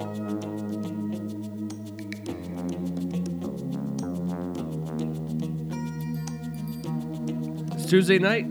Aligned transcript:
It's 0.00 0.06
Tuesday 7.86 8.20
night. 8.20 8.46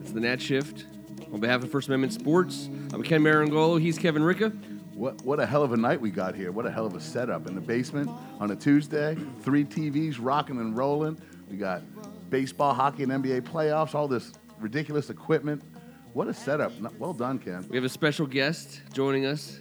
It's 0.00 0.12
the 0.12 0.20
Nat 0.20 0.40
Shift. 0.40 0.86
On 1.30 1.40
behalf 1.40 1.62
of 1.62 1.70
First 1.70 1.88
Amendment 1.88 2.14
Sports, 2.14 2.70
I'm 2.94 3.02
Ken 3.02 3.20
Marangolo. 3.20 3.78
He's 3.78 3.98
Kevin 3.98 4.22
Ricka. 4.22 4.50
What, 4.94 5.20
what 5.26 5.40
a 5.40 5.44
hell 5.44 5.62
of 5.62 5.74
a 5.74 5.76
night 5.76 6.00
we 6.00 6.10
got 6.10 6.34
here. 6.34 6.52
What 6.52 6.64
a 6.64 6.70
hell 6.70 6.86
of 6.86 6.94
a 6.94 7.00
setup 7.00 7.46
in 7.46 7.54
the 7.54 7.60
basement 7.60 8.08
on 8.40 8.52
a 8.52 8.56
Tuesday. 8.56 9.14
Three 9.42 9.66
TVs 9.66 10.16
rocking 10.18 10.58
and 10.58 10.74
rolling. 10.74 11.20
We 11.50 11.58
got 11.58 11.82
baseball, 12.30 12.72
hockey, 12.72 13.02
and 13.02 13.12
NBA 13.12 13.42
playoffs, 13.42 13.94
all 13.94 14.08
this 14.08 14.32
ridiculous 14.58 15.10
equipment. 15.10 15.62
What 16.14 16.28
a 16.28 16.34
setup. 16.34 16.72
Well 16.98 17.12
done, 17.12 17.38
Ken. 17.38 17.66
We 17.68 17.76
have 17.76 17.84
a 17.84 17.90
special 17.90 18.26
guest 18.26 18.80
joining 18.94 19.26
us. 19.26 19.60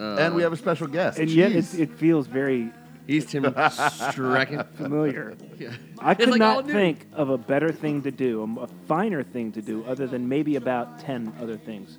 Uh, 0.00 0.16
and 0.18 0.34
we 0.34 0.42
have 0.42 0.52
a 0.52 0.56
special 0.56 0.86
guest. 0.86 1.18
and 1.18 1.28
yet 1.30 1.52
Jeez. 1.52 1.74
it, 1.74 1.80
it 1.80 1.92
feels 1.98 2.26
very 2.26 2.70
He's 3.06 3.26
Tim 3.26 3.42
Strecken. 3.44 4.66
familiar. 4.76 5.34
Yeah. 5.58 5.72
I 5.98 6.12
It's 6.12 6.20
could 6.20 6.30
like 6.30 6.38
not 6.38 6.66
think 6.66 7.06
of 7.12 7.28
a 7.28 7.36
better 7.38 7.72
thing 7.72 8.02
to 8.02 8.10
do, 8.10 8.42
a, 8.58 8.62
a 8.62 8.66
finer 8.86 9.22
thing 9.22 9.52
to 9.52 9.62
do, 9.62 9.84
other 9.84 10.06
than 10.06 10.28
maybe 10.28 10.56
about 10.56 11.00
10 11.00 11.34
other 11.40 11.56
things, 11.56 11.98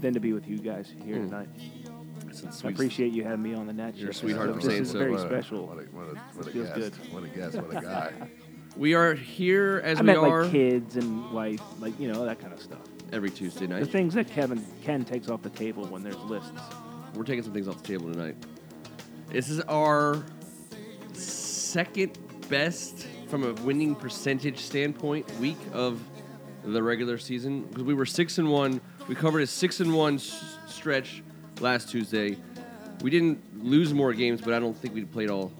than 0.00 0.12
to 0.14 0.20
be 0.20 0.32
with 0.32 0.46
you 0.48 0.58
guys 0.58 0.92
here 1.04 1.16
Mm. 1.16 1.28
tonight. 1.30 1.48
That's 2.26 2.42
a 2.42 2.48
I 2.48 2.50
sweet- 2.50 2.72
appreciate 2.74 3.12
you 3.12 3.22
having 3.24 3.42
me 3.42 3.54
on 3.54 3.66
the 3.66 3.72
Nat 3.72 3.96
You're 3.96 4.10
a 4.10 4.14
sweetheart 4.14 4.48
So 4.48 4.54
for 4.54 4.58
this 4.60 4.66
saying 4.66 4.82
is 4.82 4.90
so. 4.90 4.98
very 4.98 5.10
What 5.12 5.20
a- 5.20 5.28
special. 5.28 5.66
What 5.66 5.78
a, 5.78 5.82
what 5.82 6.06
a, 6.06 6.18
what 6.36 6.46
a 6.48 6.50
guest. 6.50 6.74
good. 6.74 6.92
What 7.12 7.24
a 7.24 7.28
guest. 7.28 7.56
What 7.56 7.76
a 7.76 7.80
guy. 7.86 8.12
We 8.76 8.94
are 8.94 9.14
here 9.14 9.80
as 9.84 9.98
I 9.98 10.00
we 10.00 10.06
meant 10.06 10.18
are 10.18 10.42
like 10.42 10.50
kids 10.52 10.96
and 10.96 11.30
wife, 11.32 11.60
like, 11.78 11.98
you 12.00 12.10
know, 12.10 12.24
that 12.24 12.40
kind 12.40 12.52
of 12.52 12.60
stuff. 12.60 12.80
every 13.12 13.30
Tuesday 13.30 13.66
night. 13.66 13.80
The 13.80 13.86
things 13.86 14.14
that 14.14 14.28
Kevin 14.28 14.64
Ken 14.82 15.04
takes 15.04 15.28
off 15.28 15.42
the 15.42 15.50
table 15.50 15.84
when 15.86 16.02
there's 16.02 16.16
lists. 16.16 16.50
We're 17.14 17.24
taking 17.24 17.42
some 17.42 17.52
things 17.52 17.68
off 17.68 17.82
the 17.82 17.88
table 17.88 18.10
tonight. 18.12 18.36
This 19.28 19.48
is 19.48 19.60
our 19.62 20.24
second 21.12 22.18
best 22.48 23.06
from 23.28 23.44
a 23.44 23.52
winning 23.62 23.94
percentage 23.94 24.58
standpoint 24.58 25.30
week 25.38 25.58
of 25.72 26.00
the 26.64 26.82
regular 26.82 27.18
season 27.18 27.62
because 27.62 27.82
we 27.84 27.94
were 27.94 28.06
six 28.06 28.38
and 28.38 28.50
one. 28.50 28.80
We 29.08 29.14
covered 29.14 29.40
a 29.40 29.46
six 29.46 29.80
and 29.80 29.94
one 29.94 30.14
s- 30.16 30.56
stretch 30.66 31.22
last 31.60 31.90
Tuesday. 31.90 32.36
We 33.02 33.10
didn't 33.10 33.64
lose 33.64 33.92
more 33.92 34.12
games, 34.12 34.40
but 34.40 34.54
I 34.54 34.58
don't 34.58 34.76
think 34.76 34.94
we 34.94 35.04
played 35.04 35.28
all 35.30 35.50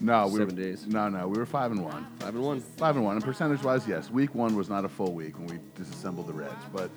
No, 0.00 0.26
we 0.28 0.38
Seven 0.38 0.56
were, 0.56 0.62
days. 0.62 0.86
No, 0.86 1.08
no, 1.08 1.28
we 1.28 1.36
were 1.38 1.44
five 1.46 1.72
and 1.72 1.84
one. 1.84 2.06
five 2.20 2.34
and 2.34 2.42
one. 2.42 2.60
Five 2.60 2.96
and 2.96 3.04
one. 3.04 3.16
And 3.16 3.24
percentage 3.24 3.62
wise, 3.62 3.86
yes. 3.86 4.10
Week 4.10 4.34
one 4.34 4.56
was 4.56 4.70
not 4.70 4.84
a 4.84 4.88
full 4.88 5.12
week 5.12 5.36
when 5.38 5.46
we 5.48 5.58
disassembled 5.74 6.26
the 6.26 6.32
Reds, 6.32 6.54
but 6.72 6.90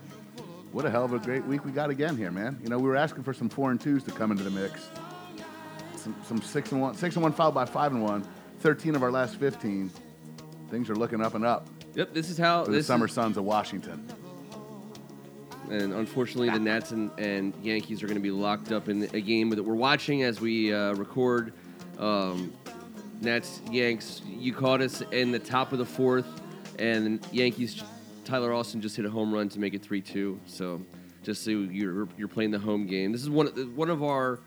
what 0.74 0.86
a 0.86 0.90
hell 0.90 1.06
of 1.06 1.14
a 1.14 1.20
great 1.20 1.46
week 1.46 1.64
we 1.64 1.72
got 1.72 1.90
again 1.90 2.18
here, 2.18 2.32
man. 2.32 2.60
You 2.62 2.70
know, 2.70 2.78
we 2.78 2.90
were 2.90 2.98
asking 2.98 3.24
for 3.24 3.34
some 3.34 3.48
four 3.48 3.72
and 3.72 3.80
twos 3.80 4.04
to 4.04 4.12
come 4.12 4.32
into 4.32 4.44
the 4.44 4.52
mix. 4.52 4.90
Some, 5.96 6.16
some 6.26 6.42
six 6.42 6.72
and 6.74 6.82
one, 6.82 6.96
six 6.96 7.16
and 7.16 7.24
one 7.24 7.32
followed 7.32 7.54
by 7.56 7.64
five 7.66 7.94
and 7.94 8.04
one. 8.04 8.28
Thirteen 8.60 8.96
of 8.96 9.04
our 9.04 9.12
last 9.12 9.38
fifteen. 9.38 9.90
Things 10.70 10.90
are 10.90 10.96
looking 10.96 11.22
up 11.22 11.36
and 11.36 11.46
up 11.46 11.68
Yep, 11.96 12.14
this 12.14 12.30
is 12.32 12.38
how 12.38 12.64
the 12.66 12.82
Summer 12.82 13.06
is, 13.06 13.14
Sons 13.14 13.38
of 13.38 13.44
Washington. 13.44 14.08
and 15.70 15.94
unfortunately 15.94 16.50
the 16.50 16.60
Nats 16.60 16.92
and, 16.92 17.12
and 17.20 17.54
Yankees 17.62 18.02
are 18.02 18.08
going 18.08 18.18
to 18.18 18.24
be 18.24 18.32
locked 18.32 18.72
up 18.72 18.90
in 18.90 19.04
a 19.14 19.22
game 19.22 19.50
that 19.52 19.64
we're 19.64 19.76
watching 19.76 20.24
as 20.24 20.42
we 20.42 20.74
uh, 20.74 20.94
record. 20.96 21.54
Um, 22.00 22.52
Nats 23.22 23.62
Yanks, 23.72 24.24
you 24.28 24.54
caught 24.54 24.82
us 24.82 25.02
in 25.12 25.32
the 25.32 25.40
top 25.40 25.72
of 25.72 25.78
the 25.78 25.86
fourth, 25.86 26.26
and 26.80 27.26
Yankees 27.32 27.84
Tyler 28.24 28.54
Austin 28.54 28.82
just 28.82 28.96
hit 28.96 29.06
a 29.06 29.10
home 29.10 29.34
run 29.34 29.50
to 29.50 29.60
make 29.60 29.74
it 29.74 29.82
three 29.82 30.02
two. 30.02 30.40
So 30.46 30.82
just 31.24 31.44
so 31.44 31.52
you're 31.52 32.08
you're 32.18 32.28
playing 32.28 32.52
the 32.52 32.60
home 32.60 32.86
game. 32.88 33.12
This 33.12 33.22
is 33.22 33.30
one 33.30 33.48
of- 33.48 33.78
one 33.78 33.90
of 33.90 34.04
our. 34.04 34.40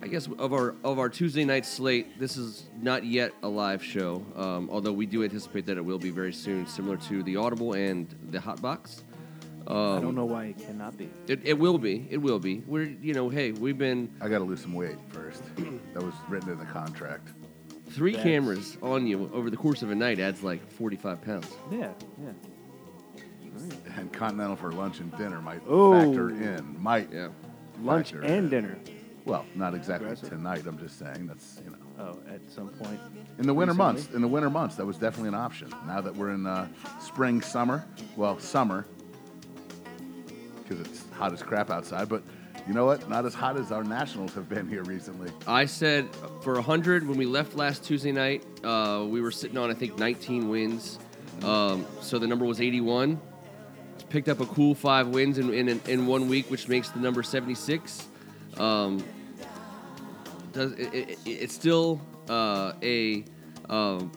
I 0.00 0.08
guess 0.08 0.26
of 0.26 0.52
our 0.52 0.74
of 0.82 0.98
our 0.98 1.08
Tuesday 1.08 1.44
night 1.44 1.64
slate, 1.64 2.18
this 2.18 2.36
is 2.36 2.64
not 2.80 3.04
yet 3.04 3.32
a 3.44 3.48
live 3.48 3.84
show. 3.84 4.26
Um, 4.34 4.68
although 4.68 4.92
we 4.92 5.06
do 5.06 5.22
anticipate 5.22 5.64
that 5.66 5.76
it 5.76 5.84
will 5.84 6.00
be 6.00 6.10
very 6.10 6.32
soon, 6.32 6.66
similar 6.66 6.96
to 6.96 7.22
the 7.22 7.36
Audible 7.36 7.74
and 7.74 8.12
the 8.30 8.40
Hot 8.40 8.60
Hotbox. 8.60 9.02
I 9.64 10.00
don't 10.00 10.16
know 10.16 10.24
why 10.24 10.46
it 10.46 10.58
cannot 10.58 10.98
be. 10.98 11.08
It, 11.28 11.40
it 11.44 11.56
will 11.56 11.78
be. 11.78 12.08
It 12.10 12.16
will 12.16 12.40
be. 12.40 12.64
We're 12.66 12.82
you 13.00 13.14
know, 13.14 13.28
hey, 13.28 13.52
we've 13.52 13.78
been 13.78 14.10
I 14.20 14.28
got 14.28 14.38
to 14.38 14.44
lose 14.44 14.60
some 14.60 14.74
weight 14.74 14.96
first. 15.10 15.44
that 15.94 16.02
was 16.02 16.14
written 16.28 16.50
in 16.50 16.58
the 16.58 16.64
contract. 16.64 17.28
three 17.90 18.10
That's- 18.10 18.24
cameras 18.28 18.76
on 18.82 19.06
you 19.06 19.30
over 19.32 19.50
the 19.50 19.56
course 19.56 19.82
of 19.82 19.92
a 19.92 19.94
night 19.94 20.18
adds 20.18 20.42
like 20.42 20.68
forty 20.72 20.96
five 20.96 21.22
pounds. 21.22 21.46
Yeah, 21.70 21.92
yeah. 22.20 22.32
And 23.96 24.12
continental 24.12 24.56
for 24.56 24.72
lunch 24.72 25.00
and 25.00 25.16
dinner 25.16 25.40
might 25.40 25.62
Oh. 25.68 25.92
factor 25.92 26.30
in. 26.30 26.76
Might. 26.82 27.12
Yeah. 27.12 27.28
Lunch 27.82 28.12
and 28.12 28.24
in. 28.24 28.48
dinner. 28.48 28.78
Well, 29.24 29.44
not 29.54 29.74
exactly 29.74 30.06
Aggressive. 30.08 30.30
tonight. 30.30 30.64
I'm 30.66 30.78
just 30.78 30.98
saying 30.98 31.26
that's 31.28 31.60
you 31.64 31.70
know. 31.70 31.76
Oh, 31.98 32.18
at 32.32 32.40
some 32.50 32.68
point. 32.70 32.98
In 33.38 33.46
the 33.46 33.54
winter 33.54 33.72
Recently. 33.72 33.76
months, 33.94 34.08
in 34.14 34.20
the 34.22 34.26
winter 34.28 34.50
months, 34.50 34.74
that 34.76 34.84
was 34.86 34.96
definitely 34.96 35.28
an 35.28 35.34
option. 35.36 35.68
Now 35.86 36.00
that 36.00 36.16
we're 36.16 36.30
in 36.30 36.46
uh, 36.46 36.66
spring, 37.00 37.40
summer, 37.40 37.84
well, 38.16 38.38
summer, 38.40 38.86
because 40.62 40.80
it's 40.80 41.04
hot 41.12 41.32
as 41.32 41.42
crap 41.42 41.70
outside. 41.70 42.08
But 42.08 42.22
you 42.66 42.74
know 42.74 42.84
what? 42.86 43.08
Not 43.08 43.24
as 43.26 43.34
hot 43.34 43.56
as 43.58 43.70
our 43.70 43.84
nationals 43.84 44.34
have 44.34 44.48
been 44.48 44.68
here 44.68 44.82
recently. 44.84 45.30
I 45.46 45.66
said 45.66 46.08
for 46.42 46.54
100 46.54 47.06
when 47.06 47.16
we 47.18 47.26
left 47.26 47.54
last 47.54 47.84
Tuesday 47.84 48.12
night, 48.12 48.44
uh, 48.64 49.04
we 49.08 49.20
were 49.20 49.30
sitting 49.30 49.58
on 49.58 49.70
I 49.70 49.74
think 49.74 49.98
19 49.98 50.48
wins. 50.48 50.98
Um, 51.44 51.86
so 52.00 52.18
the 52.18 52.26
number 52.26 52.44
was 52.44 52.60
81. 52.60 53.20
Picked 54.12 54.28
up 54.28 54.40
a 54.40 54.46
cool 54.46 54.74
five 54.74 55.08
wins 55.08 55.38
in, 55.38 55.54
in, 55.54 55.80
in 55.88 56.06
one 56.06 56.28
week, 56.28 56.50
which 56.50 56.68
makes 56.68 56.90
the 56.90 57.00
number 57.00 57.22
76. 57.22 58.06
Um, 58.58 59.02
does 60.52 60.72
it, 60.72 60.92
it, 60.92 61.18
it's 61.24 61.54
still 61.54 61.98
uh, 62.28 62.74
a 62.82 63.24
um, 63.70 64.12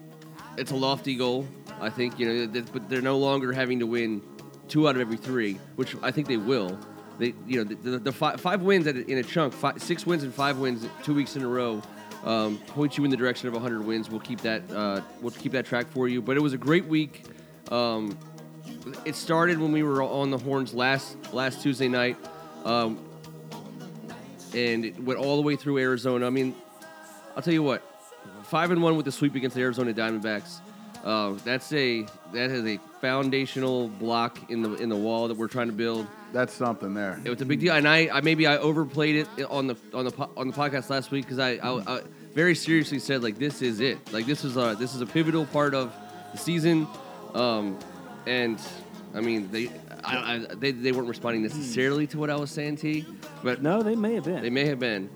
it's 0.57 0.71
a 0.71 0.75
lofty 0.75 1.15
goal. 1.15 1.47
I 1.79 1.89
think 1.89 2.19
you 2.19 2.27
know, 2.27 2.63
but 2.73 2.89
they're 2.89 3.01
no 3.01 3.17
longer 3.17 3.53
having 3.53 3.79
to 3.79 3.87
win 3.87 4.21
two 4.67 4.89
out 4.89 4.95
of 4.95 5.01
every 5.01 5.15
three, 5.15 5.53
which 5.77 5.95
I 6.03 6.11
think 6.11 6.27
they 6.27 6.35
will. 6.35 6.77
They, 7.17 7.33
you 7.47 7.63
know, 7.63 7.63
the, 7.63 7.91
the, 7.91 7.99
the 7.99 8.11
five, 8.11 8.41
five 8.41 8.63
wins 8.63 8.87
in 8.87 9.17
a 9.17 9.23
chunk, 9.23 9.53
five, 9.53 9.81
six 9.81 10.05
wins 10.05 10.23
and 10.23 10.33
five 10.33 10.57
wins 10.57 10.85
two 11.03 11.13
weeks 11.13 11.37
in 11.37 11.41
a 11.41 11.47
row, 11.47 11.81
um, 12.25 12.57
point 12.67 12.97
you 12.97 13.05
in 13.05 13.11
the 13.11 13.15
direction 13.15 13.47
of 13.47 13.53
100 13.53 13.85
wins. 13.85 14.09
We'll 14.09 14.19
keep 14.19 14.41
that, 14.41 14.69
uh, 14.69 14.99
we'll 15.21 15.31
keep 15.31 15.53
that 15.53 15.65
track 15.65 15.87
for 15.87 16.09
you. 16.09 16.21
But 16.21 16.35
it 16.35 16.41
was 16.41 16.51
a 16.51 16.57
great 16.57 16.85
week. 16.85 17.23
Um, 17.71 18.17
it 19.05 19.15
started 19.15 19.59
when 19.59 19.71
we 19.71 19.83
were 19.83 20.01
on 20.03 20.31
the 20.31 20.37
horns 20.37 20.73
last 20.73 21.17
last 21.33 21.61
Tuesday 21.61 21.87
night, 21.87 22.17
um, 22.63 22.99
and 24.53 24.85
it 24.85 24.99
went 24.99 25.19
all 25.19 25.35
the 25.35 25.41
way 25.41 25.55
through 25.55 25.77
Arizona. 25.77 26.27
I 26.27 26.29
mean, 26.29 26.55
I'll 27.35 27.41
tell 27.41 27.53
you 27.53 27.63
what, 27.63 27.81
five 28.43 28.71
and 28.71 28.81
one 28.81 28.95
with 28.95 29.05
the 29.05 29.11
sweep 29.11 29.35
against 29.35 29.55
the 29.55 29.61
Arizona 29.61 29.93
Diamondbacks. 29.93 30.59
Uh, 31.03 31.33
that's 31.43 31.71
a 31.73 32.01
that 32.33 32.49
is 32.49 32.65
a 32.65 32.79
foundational 32.99 33.89
block 33.89 34.49
in 34.49 34.63
the 34.63 34.73
in 34.75 34.89
the 34.89 34.95
wall 34.95 35.27
that 35.27 35.37
we're 35.37 35.47
trying 35.47 35.67
to 35.67 35.73
build. 35.73 36.07
That's 36.33 36.53
something 36.53 36.93
there. 36.93 37.21
It 37.23 37.29
was 37.29 37.39
a 37.41 37.45
big 37.45 37.59
deal, 37.59 37.73
and 37.73 37.87
I, 37.87 38.09
I 38.11 38.21
maybe 38.21 38.47
I 38.47 38.57
overplayed 38.57 39.27
it 39.37 39.45
on 39.45 39.67
the 39.67 39.77
on 39.93 40.05
the 40.05 40.29
on 40.35 40.47
the 40.47 40.53
podcast 40.53 40.89
last 40.89 41.11
week 41.11 41.25
because 41.25 41.39
I, 41.39 41.51
I, 41.57 41.97
I 41.97 42.01
very 42.33 42.55
seriously 42.55 42.99
said 42.99 43.21
like 43.21 43.37
this 43.37 43.61
is 43.61 43.79
it, 43.79 44.11
like 44.11 44.25
this 44.25 44.43
is 44.43 44.57
a 44.57 44.75
this 44.79 44.95
is 44.95 45.01
a 45.01 45.05
pivotal 45.05 45.45
part 45.45 45.75
of 45.75 45.93
the 46.31 46.37
season, 46.39 46.87
um, 47.35 47.77
and 48.27 48.59
I 49.13 49.21
mean 49.21 49.49
they 49.51 49.69
I, 50.03 50.35
I, 50.35 50.55
they 50.55 50.71
they 50.71 50.91
weren't 50.91 51.07
responding 51.07 51.41
necessarily 51.43 52.05
to 52.07 52.17
what 52.19 52.29
I 52.29 52.35
was 52.35 52.51
saying, 52.51 52.77
T, 52.77 53.05
but 53.43 53.61
No, 53.61 53.81
they 53.81 53.95
may 53.95 54.13
have 54.15 54.23
been. 54.25 54.41
they 54.41 54.49
may 54.49 54.65
have 54.65 54.79
been. 54.79 55.09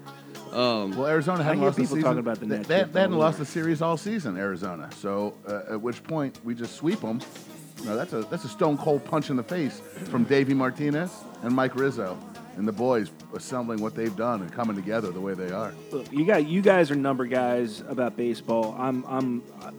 Um, 0.52 0.97
Well, 0.97 1.06
Arizona 1.08 1.44
hadn't 1.44 1.59
hear 1.59 1.68
lost 1.68 1.78
the 1.78 1.84
people 1.84 1.97
season. 1.97 2.03
talking 2.08 2.20
about 2.20 2.40
the 2.40 2.46
they, 2.47 2.56
Nats 2.58 2.68
they, 2.68 2.84
they 2.84 3.02
hadn't 3.02 3.18
lost 3.18 3.38
year. 3.38 3.46
the 3.46 3.52
series 3.52 3.81
all 3.84 3.97
season, 3.97 4.36
Arizona. 4.36 4.90
So 4.97 5.36
uh, 5.47 5.74
at 5.74 5.81
which 5.81 6.02
point 6.03 6.40
we 6.44 6.56
just 6.56 6.75
sweep 6.75 7.02
them. 7.02 7.20
No, 7.86 7.96
that's 7.96 8.14
a 8.14 8.24
that's 8.24 8.44
a 8.46 8.50
stone 8.50 8.78
cold 8.78 9.06
punch 9.06 9.30
in 9.30 9.36
the 9.38 9.44
face 9.44 9.79
from 10.09 10.23
Davey 10.23 10.53
Martinez 10.55 11.12
and 11.44 11.53
Mike 11.55 11.76
Rizzo 11.76 12.17
and 12.58 12.67
the 12.67 12.72
boys 12.73 13.12
assembling 13.35 13.79
what 13.79 13.94
they've 13.96 14.16
done 14.17 14.41
and 14.41 14.52
coming 14.52 14.76
together 14.76 15.12
the 15.12 15.22
way 15.22 15.34
they 15.35 15.52
are. 15.52 15.72
Look, 15.91 16.12
you 16.12 16.26
got 16.26 16.46
you 16.47 16.62
guys 16.62 16.90
are 16.91 16.96
number 16.96 17.26
guys 17.28 17.82
about 17.88 18.17
baseball. 18.17 18.76
I'm 18.78 19.05
I'm 19.08 19.44
a 19.62 19.72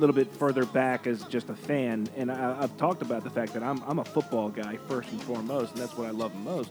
little 0.00 0.14
bit 0.14 0.32
further 0.32 0.64
back 0.64 1.06
as 1.06 1.22
just 1.24 1.50
a 1.50 1.54
fan, 1.54 2.08
and 2.16 2.32
I, 2.32 2.56
I've 2.62 2.76
talked 2.78 3.02
about 3.02 3.22
the 3.22 3.30
fact 3.30 3.52
that 3.52 3.62
I'm 3.62 3.82
I'm 3.86 3.98
a 3.98 4.04
football 4.04 4.48
guy 4.48 4.78
first 4.88 5.10
and 5.12 5.22
foremost, 5.22 5.72
and 5.72 5.80
that's 5.80 5.96
what 5.96 6.08
I 6.08 6.10
love 6.10 6.32
the 6.32 6.38
most. 6.38 6.70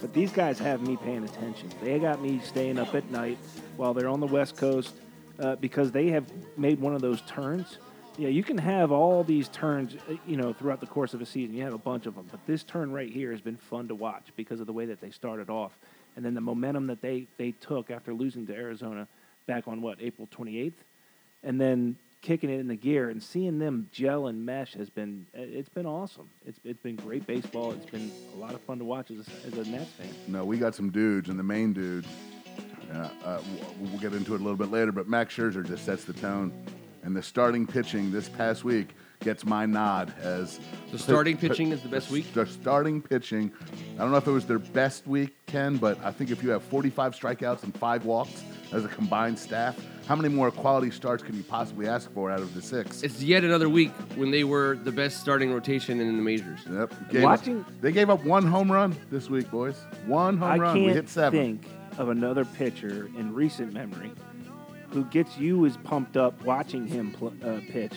But 0.00 0.14
these 0.14 0.32
guys 0.32 0.58
have 0.58 0.80
me 0.80 0.96
paying 0.96 1.24
attention. 1.24 1.70
They 1.82 1.98
got 1.98 2.22
me 2.22 2.40
staying 2.42 2.78
up 2.78 2.94
at 2.94 3.10
night 3.10 3.36
while 3.76 3.92
they're 3.92 4.08
on 4.08 4.20
the 4.20 4.26
West 4.26 4.56
Coast 4.56 4.94
uh, 5.38 5.56
because 5.56 5.92
they 5.92 6.08
have 6.08 6.24
made 6.56 6.80
one 6.80 6.94
of 6.94 7.02
those 7.02 7.20
turns. 7.22 7.76
Yeah, 8.16 8.28
you 8.28 8.42
can 8.42 8.56
have 8.58 8.92
all 8.92 9.22
these 9.22 9.48
turns, 9.48 9.96
uh, 10.08 10.14
you 10.26 10.36
know, 10.36 10.52
throughout 10.52 10.80
the 10.80 10.86
course 10.86 11.12
of 11.12 11.20
a 11.20 11.26
season. 11.26 11.54
You 11.54 11.62
have 11.64 11.74
a 11.74 11.78
bunch 11.78 12.06
of 12.06 12.14
them, 12.14 12.26
but 12.30 12.40
this 12.46 12.62
turn 12.62 12.92
right 12.92 13.10
here 13.10 13.30
has 13.30 13.42
been 13.42 13.56
fun 13.56 13.88
to 13.88 13.94
watch 13.94 14.28
because 14.36 14.60
of 14.60 14.66
the 14.66 14.72
way 14.72 14.86
that 14.86 15.00
they 15.02 15.10
started 15.10 15.50
off, 15.50 15.72
and 16.16 16.24
then 16.24 16.32
the 16.32 16.40
momentum 16.40 16.86
that 16.86 17.02
they 17.02 17.26
they 17.36 17.52
took 17.52 17.90
after 17.90 18.14
losing 18.14 18.46
to 18.46 18.54
Arizona 18.54 19.06
back 19.46 19.68
on 19.68 19.82
what 19.82 19.98
April 20.00 20.28
28th, 20.34 20.72
and 21.42 21.60
then 21.60 21.96
kicking 22.22 22.50
it 22.50 22.60
in 22.60 22.68
the 22.68 22.76
gear, 22.76 23.08
and 23.08 23.22
seeing 23.22 23.58
them 23.58 23.88
gel 23.92 24.26
and 24.26 24.44
mesh 24.44 24.74
has 24.74 24.90
been 24.90 25.26
it's 25.34 25.68
been 25.68 25.86
awesome. 25.86 26.28
It's 26.46 26.58
it's 26.64 26.80
been 26.80 26.96
great 26.96 27.26
baseball. 27.26 27.72
It's 27.72 27.86
been 27.86 28.10
a 28.34 28.36
lot 28.36 28.54
of 28.54 28.60
fun 28.62 28.78
to 28.78 28.84
watch 28.84 29.10
as 29.10 29.26
a, 29.26 29.46
as 29.46 29.66
a 29.66 29.70
Nats 29.70 29.90
fan. 29.92 30.14
No, 30.28 30.44
we 30.44 30.58
got 30.58 30.74
some 30.74 30.90
dudes, 30.90 31.28
and 31.28 31.38
the 31.38 31.44
main 31.44 31.72
dude. 31.72 32.06
Uh, 32.92 33.08
uh, 33.24 33.40
we'll 33.78 34.00
get 34.00 34.12
into 34.12 34.34
it 34.34 34.40
a 34.40 34.42
little 34.42 34.56
bit 34.56 34.72
later, 34.72 34.90
but 34.90 35.08
Max 35.08 35.36
Scherzer 35.36 35.64
just 35.64 35.84
sets 35.84 36.04
the 36.04 36.12
tone. 36.12 36.52
And 37.02 37.16
the 37.16 37.22
starting 37.22 37.66
pitching 37.66 38.10
this 38.10 38.28
past 38.28 38.64
week 38.64 38.94
gets 39.20 39.44
my 39.44 39.64
nod 39.64 40.12
as 40.20 40.58
The 40.90 40.98
starting 40.98 41.36
pitching 41.36 41.72
is 41.72 41.82
the 41.82 41.88
best 41.88 42.10
week? 42.10 42.32
The 42.34 42.46
starting 42.46 43.00
pitching, 43.00 43.52
I 43.94 43.98
don't 43.98 44.10
know 44.10 44.16
if 44.16 44.26
it 44.26 44.32
was 44.32 44.46
their 44.46 44.58
best 44.58 45.06
week, 45.06 45.34
Ken, 45.46 45.76
but 45.76 45.98
I 46.02 46.10
think 46.10 46.30
if 46.30 46.42
you 46.42 46.50
have 46.50 46.62
45 46.64 47.14
strikeouts 47.14 47.62
and 47.62 47.74
five 47.76 48.04
walks 48.04 48.42
as 48.72 48.84
a 48.84 48.88
combined 48.88 49.38
staff, 49.38 49.76
how 50.06 50.16
many 50.16 50.28
more 50.28 50.50
quality 50.50 50.90
starts 50.90 51.22
can 51.22 51.36
you 51.36 51.42
possibly 51.42 51.86
ask 51.86 52.12
for 52.12 52.30
out 52.30 52.40
of 52.40 52.54
the 52.54 52.62
six? 52.62 53.02
It's 53.02 53.22
yet 53.22 53.44
another 53.44 53.68
week 53.68 53.92
when 54.16 54.30
they 54.30 54.44
were 54.44 54.76
the 54.82 54.92
best 54.92 55.20
starting 55.20 55.52
rotation 55.52 56.00
in 56.00 56.16
the 56.16 56.22
majors. 56.22 56.60
Yep. 56.70 56.94
Gave 57.10 57.22
Watching- 57.22 57.60
up, 57.60 57.66
they 57.80 57.92
gave 57.92 58.10
up 58.10 58.24
one 58.24 58.46
home 58.46 58.70
run 58.70 58.96
this 59.10 59.28
week, 59.30 59.50
boys. 59.50 59.76
One 60.06 60.36
home 60.38 60.50
I 60.50 60.56
run. 60.58 60.74
can't 60.76 60.86
we 60.86 60.92
hit 60.92 61.08
seven. 61.08 61.58
think 61.60 61.66
of 61.98 62.08
another 62.08 62.44
pitcher 62.44 63.08
in 63.18 63.34
recent 63.34 63.72
memory 63.72 64.10
who 64.90 65.04
gets 65.06 65.38
you 65.38 65.64
as 65.66 65.76
pumped 65.78 66.16
up 66.16 66.42
watching 66.44 66.86
him 66.86 67.12
pl- 67.12 67.32
uh, 67.44 67.60
pitch 67.70 67.92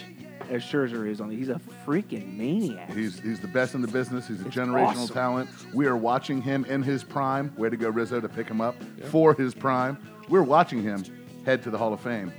as 0.51 0.61
Scherzer 0.61 1.07
is 1.09 1.21
on. 1.21 1.31
He's 1.31 1.49
a 1.49 1.59
freaking 1.87 2.37
maniac. 2.37 2.91
He's 2.93 3.19
he's 3.19 3.39
the 3.39 3.47
best 3.47 3.73
in 3.73 3.81
the 3.81 3.87
business. 3.87 4.27
He's 4.27 4.41
a 4.41 4.47
It's 4.47 4.55
generational 4.55 4.87
awesome. 4.97 5.13
talent. 5.13 5.49
We 5.73 5.87
are 5.87 5.97
watching 5.97 6.41
him 6.41 6.65
in 6.65 6.83
his 6.83 7.03
prime. 7.03 7.51
Way 7.57 7.69
to 7.69 7.77
go, 7.77 7.89
Rizzo, 7.89 8.19
to 8.19 8.29
pick 8.29 8.47
him 8.47 8.61
up 8.61 8.75
for 9.05 9.33
his 9.33 9.53
prime. 9.55 9.97
We're 10.29 10.43
watching 10.43 10.81
him 10.83 11.03
head 11.45 11.63
to 11.63 11.69
the 11.69 11.77
Hall 11.77 11.93
of 11.93 12.01
Fame 12.01 12.31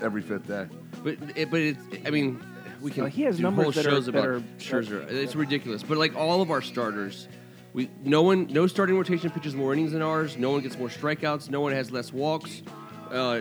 every 0.00 0.22
fifth 0.22 0.46
day. 0.46 0.66
But 1.02 1.16
it, 1.36 1.50
but 1.50 1.60
it's 1.60 1.80
I 2.06 2.10
mean 2.10 2.42
we 2.80 2.90
can 2.90 3.04
No, 3.04 3.08
he 3.08 3.22
has 3.22 3.36
do 3.36 3.42
numbers 3.42 3.64
whole 3.64 3.72
that 3.72 3.86
are- 3.86 3.90
shows 3.90 4.06
that 4.06 4.14
about 4.14 4.26
are- 4.28 4.40
Scherzer. 4.58 5.10
It's 5.10 5.34
ridiculous. 5.34 5.82
But 5.82 5.98
like 5.98 6.14
all 6.16 6.42
of 6.42 6.50
our 6.50 6.62
starters, 6.62 7.28
we 7.72 7.88
no 8.04 8.22
one 8.22 8.46
no 8.48 8.66
starting 8.66 8.96
rotation 8.96 9.30
pitches 9.30 9.54
more 9.54 9.72
innings 9.72 9.92
than 9.92 10.02
ours. 10.02 10.36
No 10.36 10.50
one 10.50 10.60
gets 10.62 10.78
more 10.78 10.88
strikeouts. 10.88 11.50
No 11.50 11.60
one 11.60 11.72
has 11.72 11.90
less 11.90 12.12
walks. 12.12 12.62
Uh, 13.10 13.40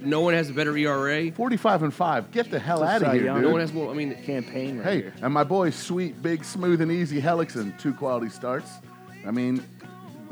no 0.00 0.20
one 0.20 0.34
has 0.34 0.50
a 0.50 0.52
better 0.52 0.76
ERA. 0.76 1.30
45 1.30 1.84
and 1.84 1.94
5. 1.94 2.32
Get 2.32 2.50
the 2.50 2.58
hell 2.58 2.80
That's 2.80 3.04
out 3.04 3.08
of 3.10 3.14
here, 3.14 3.26
Young. 3.26 3.36
dude. 3.36 3.44
No 3.44 3.50
one 3.52 3.60
has 3.60 3.72
more. 3.72 3.88
I 3.88 3.94
mean, 3.94 4.14
Campaign 4.24 4.78
right 4.78 4.84
hey, 4.86 4.96
here. 5.02 5.14
and 5.22 5.32
my 5.32 5.44
boy, 5.44 5.70
sweet, 5.70 6.20
big, 6.20 6.44
smooth, 6.44 6.80
and 6.80 6.90
easy 6.90 7.20
Hellickson, 7.22 7.78
two 7.78 7.94
quality 7.94 8.28
starts. 8.28 8.68
I 9.24 9.30
mean, 9.30 9.62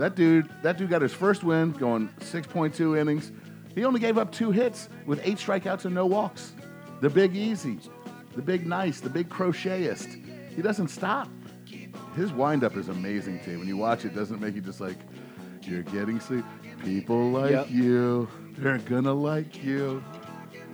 that 0.01 0.15
dude, 0.17 0.49
that 0.63 0.77
dude 0.79 0.91
got 0.91 1.03
his 1.03 1.13
first 1.13 1.45
win 1.45 1.73
going 1.73 2.09
6.2 2.21 2.99
innings. 2.99 3.33
He 3.75 3.85
only 3.85 4.01
gave 4.01 4.19
up 4.19 4.33
two 4.33 4.51
hits 4.51 4.89
with 5.07 5.21
eight 5.25 5.37
strikeouts 5.39 5.85
and 5.85 5.95
no 5.95 6.07
walks. 6.07 6.53
The 7.01 7.09
big 7.11 7.37
easy, 7.37 7.79
the 8.35 8.43
big 8.43 8.67
nice, 8.67 9.01
the 9.01 9.11
big 9.11 9.29
crochetist. 9.29 10.25
He 10.55 10.61
doesn't 10.63 10.89
stop. 10.89 11.29
His 12.17 12.33
windup 12.33 12.77
is 12.77 12.89
amazing 12.89 13.41
too. 13.45 13.59
When 13.59 13.69
you 13.69 13.77
watch 13.77 14.05
it, 14.05 14.15
doesn't 14.15 14.37
it 14.37 14.41
make 14.41 14.55
you 14.55 14.61
just 14.61 14.81
like, 14.81 14.97
you're 15.63 15.83
getting 15.83 16.19
sleep. 16.19 16.45
People 16.85 17.31
like 17.31 17.53
Yep. 17.53 17.71
you. 17.71 18.29
They're 18.59 18.79
gonna 18.79 19.13
like 19.13 19.63
you. 19.63 20.03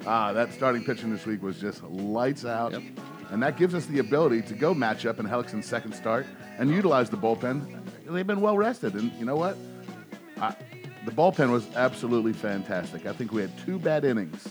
Ah, 0.06 0.32
that 0.32 0.52
starting 0.52 0.84
pitching 0.84 1.11
this 1.11 1.26
week 1.26 1.43
was 1.43 1.61
just 1.61 1.82
lights 1.82 2.44
out. 2.44 2.72
Yep. 2.72 2.82
And 3.31 3.43
that 3.43 3.56
gives 3.56 3.75
us 3.75 3.87
the 3.87 3.99
ability 3.99 4.43
to 4.43 4.55
go 4.55 4.72
match 4.72 5.05
up 5.05 5.19
in 5.19 5.26
Hellickson's 5.26 5.67
second 5.67 5.93
start 5.94 6.26
and 6.58 6.70
utilize 6.70 7.11
the 7.11 7.17
bullpen. 7.17 7.82
They've 8.06 8.26
been 8.26 8.41
well 8.41 8.56
rested. 8.56 8.94
And 8.94 9.12
you 9.19 9.25
know 9.25 9.37
what? 9.37 9.56
I, 10.41 10.55
the 11.05 11.12
bullpen 11.12 11.50
was 11.50 11.67
absolutely 11.76 12.32
fantastic. 12.32 13.06
I 13.06 13.12
think 13.12 13.32
we 13.32 13.41
had 13.41 13.56
two 13.64 13.79
bad 13.79 14.05
innings 14.05 14.49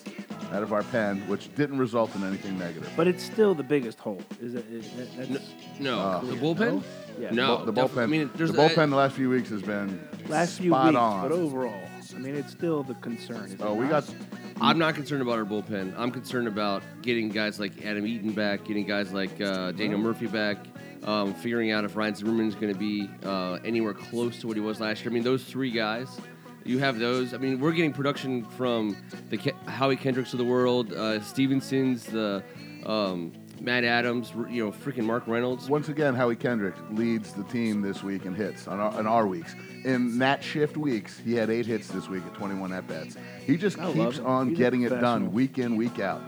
out 0.51 0.63
of 0.63 0.71
our 0.73 0.83
pen, 0.83 1.27
which 1.27 1.53
didn't 1.55 1.77
result 1.77 2.15
in 2.15 2.23
anything 2.23 2.57
negative. 2.57 2.89
But 2.95 3.07
it's 3.07 3.23
still 3.23 3.53
the 3.53 3.63
biggest 3.63 3.99
hole. 3.99 4.21
Is 4.41 4.55
it? 4.55 4.65
Is 4.71 4.85
it 4.97 5.29
that's, 5.33 5.49
no, 5.79 5.99
Uh, 5.99 6.21
the 6.21 6.35
bullpen. 6.35 6.83
Yeah. 7.19 7.31
No, 7.31 7.63
the 7.65 7.71
def- 7.71 7.91
bullpen, 7.91 8.03
I 8.03 8.05
mean, 8.07 8.29
there's 8.35 8.51
the 8.51 8.57
bullpen 8.57 8.89
the 8.89 8.95
last 8.95 9.15
few 9.15 9.29
weeks 9.29 9.49
has 9.49 9.61
been 9.61 10.05
last 10.27 10.57
few 10.59 10.73
weeks, 10.73 10.95
on. 10.95 11.21
but 11.21 11.31
overall, 11.31 11.73
I 12.13 12.19
mean, 12.19 12.35
it's 12.35 12.51
still 12.51 12.83
the 12.83 12.93
concern. 12.95 13.45
is 13.45 13.55
oh, 13.61 13.73
we 13.73 13.85
not? 13.85 14.05
got 14.05 14.15
I'm 14.61 14.77
not 14.77 14.95
concerned 14.95 15.21
about 15.21 15.37
our 15.37 15.45
bullpen. 15.45 15.93
I'm 15.97 16.11
concerned 16.11 16.47
about 16.47 16.83
getting 17.01 17.29
guys 17.29 17.59
like 17.59 17.85
Adam 17.85 18.05
Eaton 18.05 18.31
back, 18.31 18.65
getting 18.65 18.85
guys 18.85 19.11
like 19.11 19.39
uh, 19.41 19.71
Daniel 19.71 19.99
Murphy 19.99 20.27
back, 20.27 20.57
um, 21.03 21.33
figuring 21.33 21.71
out 21.71 21.85
if 21.85 21.95
Ryan 21.95 22.15
Zimmerman 22.15 22.47
is 22.47 22.55
going 22.55 22.73
to 22.73 22.79
be 22.79 23.09
uh, 23.23 23.59
anywhere 23.65 23.93
close 23.93 24.39
to 24.41 24.47
what 24.47 24.55
he 24.55 24.61
was 24.61 24.79
last 24.79 25.03
year. 25.03 25.11
I 25.11 25.13
mean, 25.13 25.23
those 25.23 25.43
three 25.43 25.71
guys, 25.71 26.19
you 26.63 26.79
have 26.79 26.99
those. 26.99 27.33
I 27.33 27.37
mean, 27.37 27.59
we're 27.59 27.71
getting 27.71 27.93
production 27.93 28.43
from 28.43 28.97
the 29.29 29.37
Ke- 29.37 29.67
Howie 29.67 29.95
Kendricks 29.95 30.33
of 30.33 30.39
the 30.39 30.45
world, 30.45 30.93
uh, 30.93 31.21
Stevenson's, 31.21 32.05
the 32.05 32.43
um, 32.85 33.33
Matt 33.61 33.83
Adams, 33.83 34.31
you 34.49 34.65
know, 34.65 34.71
freaking 34.71 35.05
Mark 35.05 35.27
Reynolds. 35.27 35.69
Once 35.69 35.89
again, 35.89 36.13
Howie 36.13 36.35
Kendrick 36.35 36.75
leads 36.91 37.33
the 37.33 37.43
team 37.45 37.81
this 37.81 38.03
week 38.03 38.25
in 38.25 38.33
hits 38.33 38.67
on 38.67 38.79
our, 38.79 38.91
on 38.91 39.07
our 39.07 39.27
weeks. 39.27 39.55
In 39.83 40.17
Nat 40.17 40.43
Shift 40.43 40.77
weeks, 40.77 41.19
he 41.19 41.33
had 41.35 41.49
eight 41.49 41.65
hits 41.65 41.87
this 41.87 42.09
week 42.09 42.23
at 42.25 42.33
21 42.33 42.73
at 42.73 42.87
bats. 42.87 43.15
He 43.45 43.57
just 43.57 43.79
I 43.79 43.91
keeps 43.93 44.19
on 44.19 44.49
He's 44.49 44.57
getting 44.57 44.81
it 44.83 44.89
done 44.89 45.31
week 45.31 45.57
in, 45.57 45.75
week 45.75 45.99
out. 45.99 46.21